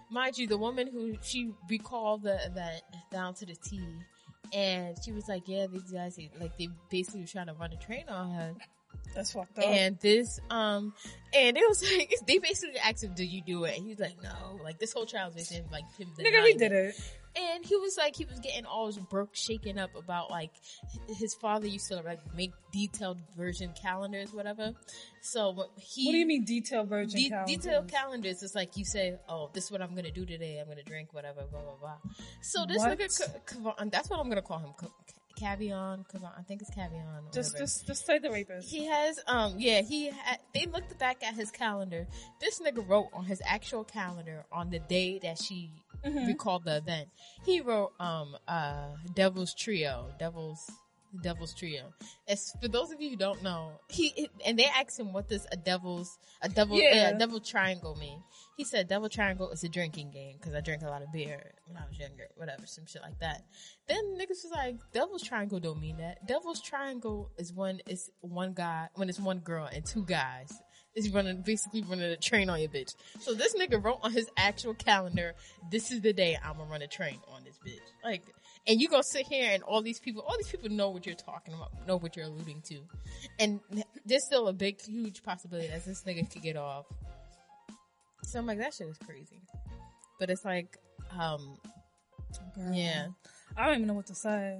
mind 0.10 0.38
you, 0.38 0.48
the 0.48 0.58
woman 0.58 0.88
who 0.92 1.16
she 1.22 1.54
recalled 1.70 2.24
the 2.24 2.44
event 2.46 2.82
down 3.12 3.34
to 3.36 3.46
the 3.46 3.56
T, 3.56 3.82
and 4.54 4.96
she 5.04 5.12
was 5.12 5.28
like, 5.28 5.44
yeah, 5.48 5.68
these 5.68 5.92
guys 5.92 6.18
like 6.40 6.58
they 6.58 6.70
basically 6.90 7.22
were 7.22 7.28
trying 7.28 7.48
to 7.48 7.54
run 7.54 7.72
a 7.74 7.78
train 7.78 8.06
on 8.08 8.32
her, 8.32 8.54
That's 9.16 9.32
fucked 9.32 9.58
up. 9.58 9.66
and 9.66 9.98
this 10.00 10.40
um, 10.50 10.94
and 11.34 11.58
it 11.58 11.64
was 11.68 11.82
like 11.98 12.14
they 12.28 12.38
basically 12.38 12.78
asked 12.80 13.04
him, 13.04 13.14
did 13.16 13.26
you 13.26 13.42
do 13.42 13.64
it? 13.64 13.76
And 13.78 13.84
he 13.86 13.90
was 13.92 14.00
like, 14.00 14.22
no, 14.22 14.60
like 14.64 14.78
this 14.80 14.94
whole 14.94 15.06
trial 15.06 15.32
was 15.34 15.52
in 15.52 15.66
like 15.72 15.84
him. 15.98 16.08
Nigga, 16.20 16.46
he 16.46 16.54
did 16.54 16.72
it. 16.72 16.96
and 17.36 17.66
he 17.66 17.76
was 17.78 17.98
like, 17.98 18.16
he 18.16 18.26
was 18.26 18.40
getting 18.40 18.66
all 18.66 18.86
his 18.86 18.98
broke 19.00 19.36
shaken 19.36 19.80
up 19.80 19.90
about 19.96 20.30
like 20.30 20.52
his 21.18 21.34
father 21.36 21.66
used 21.68 21.88
to 21.88 21.96
like 22.02 22.20
make 22.36 22.52
detailed 22.72 23.18
version 23.36 23.74
calendars, 23.82 24.32
whatever. 24.34 24.74
So 25.22 25.50
what 25.50 25.70
he 25.78 26.06
What 26.06 26.12
do 26.12 26.18
you 26.20 26.26
mean 26.28 26.46
detailed 26.46 26.88
version 26.88 27.20
de- 27.20 27.30
calendars? 27.30 27.56
detailed 27.58 27.88
calendars 27.88 28.44
is 28.44 28.54
like 28.54 28.78
you 28.78 28.86
say, 28.86 29.18
oh, 29.28 29.50
this 29.54 29.66
is 29.66 29.72
what 29.72 29.82
I'm 29.82 29.96
gonna 29.96 30.12
do 30.12 30.28
today. 30.28 30.60
I'm 30.62 30.68
gonna 30.68 30.84
drink 30.84 31.12
whatever, 31.14 31.42
blah 31.52 31.62
blah 31.62 31.76
blah. 31.80 31.98
So 32.42 32.66
this 32.68 32.78
What? 32.78 32.98
nigga, 33.00 33.92
that's 33.92 34.10
what 34.12 34.20
I'm 34.20 34.30
gonna 34.30 34.42
call 34.44 34.60
him, 34.60 34.74
Cavion, 35.38 36.08
Cavan. 36.10 36.30
I 36.38 36.42
think 36.42 36.62
it's 36.62 36.72
Cavion. 36.72 37.34
Just, 37.34 37.54
whatever. 37.54 37.66
just, 37.66 37.88
just 37.88 38.06
say 38.06 38.20
the 38.20 38.32
rapist. 38.32 38.70
He 38.70 38.86
has, 38.86 39.20
um, 39.28 39.56
yeah, 39.58 39.82
he 39.82 40.12
they 40.54 40.66
looked 40.66 40.98
back 41.00 41.24
at 41.24 41.36
his 41.36 41.52
calendar. 41.52 42.08
This 42.42 42.60
nigga 42.60 42.88
wrote 42.88 43.08
on 43.14 43.26
his 43.26 43.42
actual 43.46 43.84
calendar 43.84 44.46
on 44.52 44.70
the 44.70 44.80
day 44.80 45.20
that 45.20 45.38
she 45.38 45.72
recalled 46.04 46.66
the 46.66 46.78
event. 46.78 47.10
He 47.46 47.62
wrote, 47.62 47.92
um, 48.00 48.36
uh, 48.48 48.90
Devil's 49.16 49.54
Trio, 49.54 50.12
Devil's, 50.20 50.70
Devil's 51.24 51.54
Trio. 51.54 51.94
As 52.28 52.52
for 52.62 52.68
those 52.68 52.92
of 52.92 53.02
you 53.02 53.12
who 53.12 53.16
don't 53.16 53.42
know, 53.44 53.72
he, 53.90 54.30
and 54.46 54.58
they 54.58 54.66
asked 54.66 55.00
him 55.00 55.14
what 55.14 55.28
does 55.30 55.48
a 55.52 55.58
devil's, 55.58 56.18
a 56.42 56.50
devil, 56.50 56.78
Yeah. 56.80 56.94
yeah, 56.94 57.14
devil 57.14 57.40
triangle 57.40 57.96
mean. 57.96 58.22
He 58.58 58.64
said 58.64 58.88
devil 58.88 59.10
triangle 59.10 59.52
is 59.52 59.64
a 59.64 59.70
drinking 59.70 60.12
game 60.12 60.38
because 60.40 60.54
I 60.54 60.62
drank 60.62 60.82
a 60.82 60.88
lot 60.88 61.02
of 61.02 61.12
beer 61.12 61.54
when 61.68 61.78
I 61.78 61.88
was 61.88 61.98
younger, 62.00 62.28
whatever, 62.36 62.66
some 62.66 62.86
shit 62.86 63.02
like 63.02 63.20
that. 63.20 63.44
Then 63.88 64.18
niggas 64.18 64.44
was 64.44 64.52
like, 64.54 64.76
devil's 64.94 65.24
triangle 65.24 65.60
don't 65.60 65.80
mean 65.80 65.98
that. 65.98 66.26
Devil's 66.28 66.62
triangle 66.62 67.32
is 67.38 67.54
when 67.54 67.82
it's 67.88 68.10
one 68.22 68.54
guy, 68.54 68.88
when 68.96 69.10
it's 69.10 69.20
one 69.20 69.40
girl 69.40 69.70
and 69.72 69.86
two 69.86 70.06
guys. 70.06 70.52
Is 70.96 71.12
running, 71.12 71.44
basically 71.44 71.84
running 71.84 72.06
a 72.10 72.18
train 72.18 72.50
on 72.50 72.60
your 72.60 72.70
bitch. 72.70 72.96
So 73.20 73.36
this 73.36 73.54
nigga 73.54 73.84
wrote 73.84 74.00
on 74.02 74.12
his 74.14 74.32
actual 74.36 74.74
calendar, 74.74 75.36
this 75.70 75.92
is 75.92 76.02
the 76.02 76.12
day 76.12 76.36
I'm 76.44 76.58
gonna 76.58 76.72
run 76.72 76.82
a 76.82 76.88
train 76.88 77.20
on 77.28 77.44
this 77.44 77.60
bitch. 77.64 77.78
Like, 78.04 78.24
and 78.68 78.82
you 78.82 78.90
gonna 78.90 79.04
sit 79.04 79.26
here 79.26 79.50
and 79.54 79.64
all 79.64 79.82
these 79.82 80.00
people, 80.00 80.22
all 80.28 80.36
these 80.38 80.50
people 80.50 80.70
know 80.70 80.90
what 80.90 81.06
you're 81.06 81.16
talking 81.16 81.54
about, 81.54 81.72
know 81.88 81.98
what 81.98 82.16
you're 82.16 82.26
alluding 82.26 82.62
to. 82.64 82.80
And 83.40 83.60
there's 84.06 84.26
still 84.26 84.48
a 84.48 84.54
big, 84.54 84.82
huge 84.82 85.24
possibility 85.24 85.68
that 85.70 85.86
this 85.86 86.04
nigga 86.04 86.30
could 86.32 86.42
get 86.42 86.58
off. 86.58 86.86
So 88.24 88.40
I'm 88.40 88.46
like, 88.46 88.60
that 88.60 88.74
shit 88.74 88.88
is 88.88 88.98
crazy. 88.98 89.40
But 90.20 90.30
it's 90.30 90.44
like, 90.44 90.78
um, 91.18 91.58
Girl. 92.56 92.74
yeah, 92.74 93.08
I 93.56 93.66
don't 93.68 93.76
even 93.76 93.88
know 93.88 93.94
what 93.94 94.08
to 94.08 94.16
say. 94.16 94.60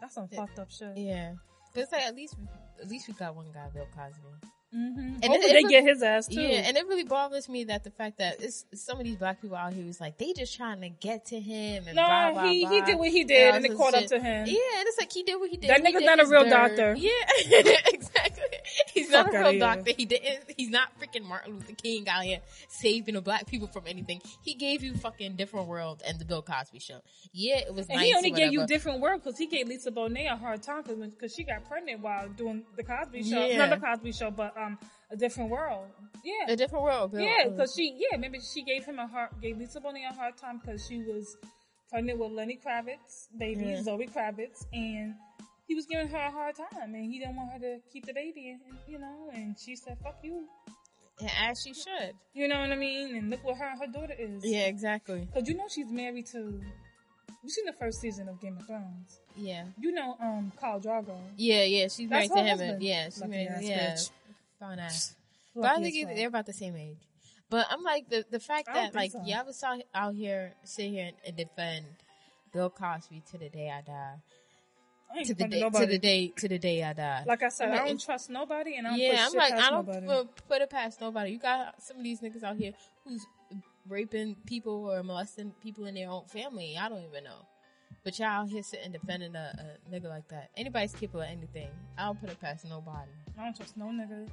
That's 0.00 0.14
some 0.14 0.28
fucked 0.28 0.58
up 0.58 0.70
shit. 0.70 0.96
yeah. 0.96 1.34
But 1.74 1.82
it's 1.82 1.92
like, 1.92 2.02
at 2.02 2.14
least, 2.14 2.36
at 2.80 2.88
least 2.88 3.08
we 3.08 3.14
got 3.14 3.34
one 3.34 3.46
guy, 3.52 3.68
Bill 3.72 3.86
Cosby. 3.94 4.48
Mm-hmm. 4.74 4.98
And 4.98 5.24
Hopefully 5.24 5.50
it- 5.50 5.52
they 5.52 5.58
it- 5.60 5.68
get 5.68 5.84
his 5.84 6.02
ass 6.02 6.26
too. 6.28 6.40
Yeah, 6.40 6.62
and 6.66 6.76
it 6.76 6.86
really 6.88 7.04
bothers 7.04 7.48
me 7.48 7.64
that 7.64 7.84
the 7.84 7.90
fact 7.90 8.18
that 8.18 8.42
it's 8.42 8.64
some 8.74 8.98
of 8.98 9.04
these 9.04 9.16
black 9.16 9.40
people 9.42 9.56
out 9.56 9.72
here 9.74 9.84
was 9.84 10.00
like 10.00 10.16
they 10.18 10.32
just 10.32 10.56
trying 10.56 10.80
to 10.80 10.88
get 10.88 11.26
to 11.26 11.38
him 11.38 11.84
and 11.86 11.96
no, 11.96 12.02
blah, 12.06 12.32
blah, 12.32 12.44
he 12.48 12.62
blah. 12.64 12.70
he 12.70 12.80
did 12.82 12.98
what 12.98 13.08
he 13.10 13.24
did, 13.24 13.50
all 13.50 13.56
and 13.56 13.66
it 13.66 13.76
caught 13.76 13.94
up 13.94 14.06
to 14.06 14.16
him. 14.18 14.46
Yeah, 14.46 14.78
and 14.78 14.86
it's 14.88 14.98
like 14.98 15.12
he 15.12 15.22
did 15.24 15.36
what 15.38 15.50
he 15.50 15.56
did. 15.58 15.68
That 15.70 15.80
He 15.80 15.86
nigga's 15.86 16.00
did 16.00 16.06
not 16.06 16.20
a 16.20 16.26
real 16.26 16.44
dirt. 16.44 16.50
doctor. 16.50 16.94
Yeah, 16.96 17.10
exactly. 17.92 18.42
He's 18.94 19.10
Fuck 19.10 19.26
not 19.32 19.34
a 19.34 19.38
real 19.40 19.50
here. 19.52 19.60
doctor. 19.60 19.92
He 19.96 20.04
didn't. 20.06 20.40
He's 20.56 20.70
not 20.70 20.88
freaking 21.00 21.24
Martin 21.24 21.54
Luther 21.54 21.74
King 21.74 22.08
out 22.08 22.22
here 22.22 22.38
saving 22.68 23.14
the 23.14 23.20
black 23.20 23.46
people 23.46 23.68
from 23.68 23.84
anything. 23.86 24.20
He 24.42 24.54
gave 24.54 24.82
you 24.82 24.94
fucking 24.94 25.36
different 25.36 25.68
world 25.68 26.02
and 26.06 26.18
the 26.18 26.24
Bill 26.24 26.42
Cosby 26.42 26.78
show. 26.78 27.00
Yeah, 27.32 27.58
it 27.58 27.74
was 27.74 27.88
And 27.88 27.98
nice. 27.98 28.06
he 28.08 28.14
only 28.14 28.30
gave 28.30 28.52
you 28.52 28.66
different 28.66 29.00
world 29.00 29.22
because 29.22 29.38
he 29.38 29.46
gave 29.46 29.68
Lisa 29.68 29.90
Bonet 29.90 30.32
a 30.32 30.36
hard 30.36 30.62
time 30.62 30.82
because 30.82 31.34
she 31.34 31.44
got 31.44 31.68
pregnant 31.68 32.00
while 32.00 32.28
doing 32.28 32.62
the 32.76 32.82
Cosby 32.84 33.22
show. 33.22 33.44
Yeah. 33.46 33.58
Not 33.66 33.70
the 33.80 33.84
Cosby 33.86 34.12
show, 34.12 34.30
but 34.30 34.56
um, 34.56 34.61
a 35.10 35.16
different 35.16 35.50
world. 35.50 35.86
Yeah, 36.24 36.52
a 36.52 36.56
different 36.56 36.84
world. 36.84 37.12
Bill. 37.12 37.20
yeah, 37.20 37.48
because 37.48 37.72
she 37.76 37.84
yeah 37.98 38.16
maybe 38.16 38.38
she 38.40 38.62
gave 38.62 38.84
him 38.84 38.98
a 38.98 39.06
hard 39.06 39.30
gave 39.40 39.58
Lisa 39.58 39.80
Bonet 39.80 40.10
a 40.10 40.14
hard 40.14 40.36
time 40.36 40.58
because 40.60 40.86
she 40.86 40.98
was 41.02 41.36
pregnant 41.90 42.18
with 42.18 42.32
Lenny 42.32 42.58
Kravitz 42.64 43.28
baby 43.38 43.66
Yeah. 43.66 43.82
Zoe 43.82 44.06
Kravitz 44.06 44.64
and 44.72 45.14
he 45.68 45.74
was 45.74 45.86
giving 45.86 46.08
her 46.08 46.18
a 46.18 46.30
hard 46.30 46.54
time 46.56 46.94
and 46.94 47.04
he 47.12 47.18
didn't 47.18 47.36
want 47.36 47.52
her 47.52 47.58
to 47.58 47.72
keep 47.92 48.04
the 48.06 48.12
baby 48.14 48.50
and, 48.50 48.60
you 48.88 48.98
know 48.98 49.30
and 49.34 49.56
she 49.58 49.76
said 49.76 49.96
fuck 50.02 50.18
you 50.22 50.46
and 51.20 51.30
as 51.48 51.60
she 51.62 51.72
should. 51.74 52.12
you 52.34 52.48
know 52.48 52.60
what 52.60 52.70
I 52.72 52.76
mean 52.76 53.14
and 53.16 53.30
look 53.30 53.44
what 53.44 53.56
her 53.58 53.66
and 53.66 53.78
her 53.80 53.86
daughter 53.98 54.14
is 54.18 54.42
Yeah, 54.44 54.66
exactly. 54.74 55.20
because 55.32 55.48
you 55.48 55.54
know 55.56 55.66
she's 55.68 55.90
married 55.90 56.26
to 56.28 56.60
you 57.44 57.50
seen 57.50 57.66
the 57.66 57.72
first 57.74 58.00
season 58.00 58.28
of 58.28 58.40
Game 58.40 58.56
of 58.56 58.66
Thrones 58.66 59.20
Yeah. 59.36 59.64
you 59.78 59.92
know 59.92 60.16
um 60.20 60.52
Khal 60.60 60.82
Drogo 60.82 61.18
Yeah, 61.36 61.64
yeah, 61.64 61.88
she's 61.88 62.08
That's 62.08 62.30
married 62.34 62.58
to 62.58 62.64
him. 62.64 62.76
yeah, 62.80 63.04
she's 63.06 63.20
Lucky 63.20 63.30
married. 63.32 63.66
Yeah, 63.68 63.92
bitch. 63.94 64.10
Fine 64.62 64.78
ass. 64.78 65.14
But 65.54 65.64
I 65.64 65.82
think 65.82 66.16
they're 66.16 66.28
about 66.28 66.46
the 66.46 66.52
same 66.52 66.76
age. 66.76 66.98
But 67.50 67.66
I'm 67.70 67.82
like 67.82 68.08
the 68.08 68.24
the 68.30 68.40
fact 68.40 68.68
that 68.72 68.94
like 68.94 69.12
so. 69.12 69.22
y'all 69.26 69.44
was 69.44 69.62
out, 69.62 69.82
out 69.94 70.14
here 70.14 70.54
sit 70.64 70.86
here 70.86 71.06
and, 71.08 71.16
and 71.26 71.36
defend 71.36 71.84
Bill 72.52 72.70
Cosby 72.70 73.22
to 73.30 73.38
the 73.38 73.50
day 73.50 73.70
I 73.70 73.82
die, 73.82 74.14
I 75.14 75.22
to 75.24 75.34
the 75.34 75.48
day 75.48 75.60
to 75.60 75.86
the 75.86 75.98
day 75.98 76.32
to 76.34 76.48
the 76.48 76.58
day 76.58 76.82
I 76.82 76.94
die. 76.94 77.24
like 77.26 77.42
I 77.42 77.50
said 77.50 77.68
I'm 77.68 77.74
I 77.74 77.86
do 77.88 77.92
not 77.92 78.02
trust 78.02 78.30
nobody 78.30 78.76
and 78.76 78.86
I 78.86 78.90
don't 78.90 79.00
yeah, 79.00 79.26
I'm 79.28 79.34
like 79.34 79.52
I 79.52 79.70
don't 79.70 79.86
nobody. 79.86 80.06
put, 80.06 80.48
put 80.48 80.62
it 80.62 80.70
past 80.70 81.02
nobody. 81.02 81.32
You 81.32 81.38
got 81.38 81.82
some 81.82 81.98
of 81.98 82.04
these 82.04 82.20
niggas 82.20 82.42
out 82.42 82.56
here 82.56 82.72
who's 83.04 83.26
raping 83.86 84.36
people 84.46 84.90
or 84.90 85.02
molesting 85.02 85.52
people 85.62 85.84
in 85.84 85.94
their 85.94 86.08
own 86.08 86.24
family. 86.28 86.78
I 86.80 86.88
don't 86.88 87.04
even 87.04 87.24
know. 87.24 87.46
But 88.02 88.18
y'all 88.18 88.28
out 88.28 88.48
here 88.48 88.62
sitting 88.62 88.92
defending 88.92 89.36
a, 89.36 89.76
a 89.90 89.94
nigga 89.94 90.08
like 90.08 90.26
that. 90.28 90.48
Anybody's 90.56 90.94
capable 90.94 91.20
of 91.20 91.28
anything. 91.28 91.68
I 91.98 92.06
don't 92.06 92.18
put 92.18 92.30
it 92.30 92.40
past 92.40 92.64
nobody. 92.64 93.10
I 93.38 93.44
don't 93.44 93.54
trust 93.54 93.76
no 93.76 93.86
nigga. 93.86 94.28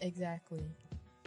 Exactly. 0.00 0.62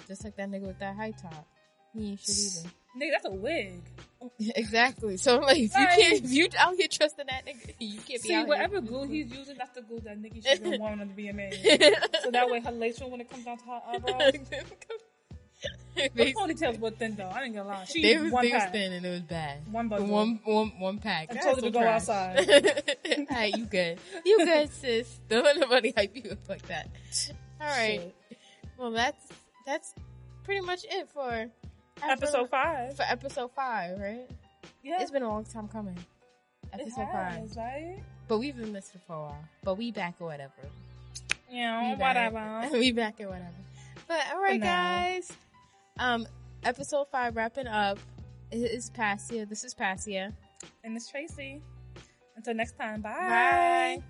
Just 0.08 0.24
like 0.24 0.36
that 0.38 0.50
nigga 0.50 0.68
with 0.68 0.80
that 0.80 0.96
high 0.96 1.12
top. 1.12 1.48
He 1.94 2.12
ain't 2.12 2.20
shit 2.20 2.36
either. 2.38 2.70
Nigga, 2.98 3.12
that's 3.12 3.26
a 3.26 3.32
wig. 3.32 3.82
exactly. 4.56 5.18
So 5.18 5.40
like, 5.40 5.58
if 5.58 5.76
you 5.76 5.88
can't, 5.88 6.24
if 6.26 6.32
you 6.32 6.48
out 6.58 6.76
here 6.76 6.88
trusting 6.92 7.26
that 7.28 7.46
nigga, 7.46 7.74
you 7.80 8.00
can't 8.00 8.22
be 8.22 8.30
See, 8.30 8.34
out 8.34 8.48
whatever 8.48 8.80
here. 8.80 8.82
glue 8.82 9.08
he's 9.08 9.32
using, 9.32 9.58
that's 9.58 9.76
the 9.76 9.82
glue 9.82 10.00
that 10.02 10.20
Nikki 10.20 10.42
should 10.42 10.64
been 10.64 10.80
wanting 10.80 11.10
to 11.10 11.16
be 11.16 11.32
made. 11.32 11.54
so 12.24 12.32
that 12.32 12.50
way 12.50 12.60
her 12.60 12.72
lace 12.72 13.00
when 13.00 13.22
it 13.22 13.30
comes 13.30 13.46
down 13.46 13.58
to 13.58 13.66
her 13.66 13.82
eyebrows. 13.88 14.34
The 15.96 16.10
they, 16.16 16.34
ponytails 16.34 16.80
were 16.80 16.92
thin 16.92 17.16
though. 17.16 17.30
I 17.30 17.44
ain't 17.44 17.56
gonna 17.56 17.70
lie. 17.70 17.86
She 17.86 18.02
they 18.02 18.18
was, 18.18 18.32
one 18.32 18.46
they 18.46 18.52
was 18.52 18.64
thin 18.66 18.94
and 18.94 19.06
it 19.06 19.10
was 19.10 19.22
bad. 19.22 19.60
One 19.72 19.88
bundle. 19.88 20.08
One, 20.10 20.40
one, 20.44 20.72
one 20.80 20.98
pack. 20.98 21.32
I 21.32 21.36
told 21.36 21.56
her 21.58 21.62
to 21.62 21.72
go 21.72 21.82
trash. 21.82 22.10
outside. 22.10 22.96
Alright, 23.32 23.56
you 23.56 23.66
good. 23.66 24.00
You 24.26 24.38
good, 24.40 24.72
sis. 24.74 25.20
Don't 25.30 25.44
let 25.44 25.58
nobody 25.58 25.94
hype 25.96 26.16
you 26.16 26.32
up 26.32 26.50
like 26.50 26.68
that. 26.68 26.90
Alright. 27.62 28.02
Shit. 28.02 28.16
Well, 28.84 28.92
that's, 28.92 29.30
that's 29.66 29.96
pretty 30.44 30.60
much 30.60 30.84
it 30.84 31.08
for 31.14 31.50
Episode 32.06 32.50
five. 32.50 32.98
For 32.98 33.04
episode 33.04 33.52
five, 33.56 33.98
right? 33.98 34.30
Yeah. 34.84 35.02
It's 35.02 35.10
been 35.10 35.24
a 35.24 35.30
long 35.30 35.46
time 35.46 35.70
coming. 35.70 35.98
Episode 36.74 37.08
five. 37.10 37.50
right? 37.56 38.04
But 38.28 38.40
we've 38.40 38.58
been 38.58 38.74
missing 38.74 39.00
for 39.08 39.16
a 39.16 39.20
while. 39.22 39.46
But 39.64 39.78
we 39.78 39.94
back 39.94 40.16
or 40.20 40.28
whatever. 40.28 40.52
Yeah, 41.50 41.92
We 41.92 41.96
back. 41.96 42.34
whatever. 42.34 42.78
we 42.78 42.92
back 42.92 43.22
or 43.22 43.28
whatever. 43.30 43.56
But 44.06 44.20
alright 44.36 44.60
For 44.60 44.66
guys. 44.66 45.32
Um 45.98 46.28
episode 46.66 47.08
five 47.10 47.38
wrapping 47.38 47.68
up. 47.68 48.00
It 48.52 48.58
is 48.58 48.90
Passia. 48.90 49.46
This 49.46 49.64
is 49.64 49.74
Passia. 49.74 50.34
And 50.84 50.98
it's 50.98 51.10
Tracy. 51.10 51.62
Until 52.36 52.54
next 52.54 52.78
time, 52.78 53.00
bye. 53.02 53.12
Bye. 53.12 54.04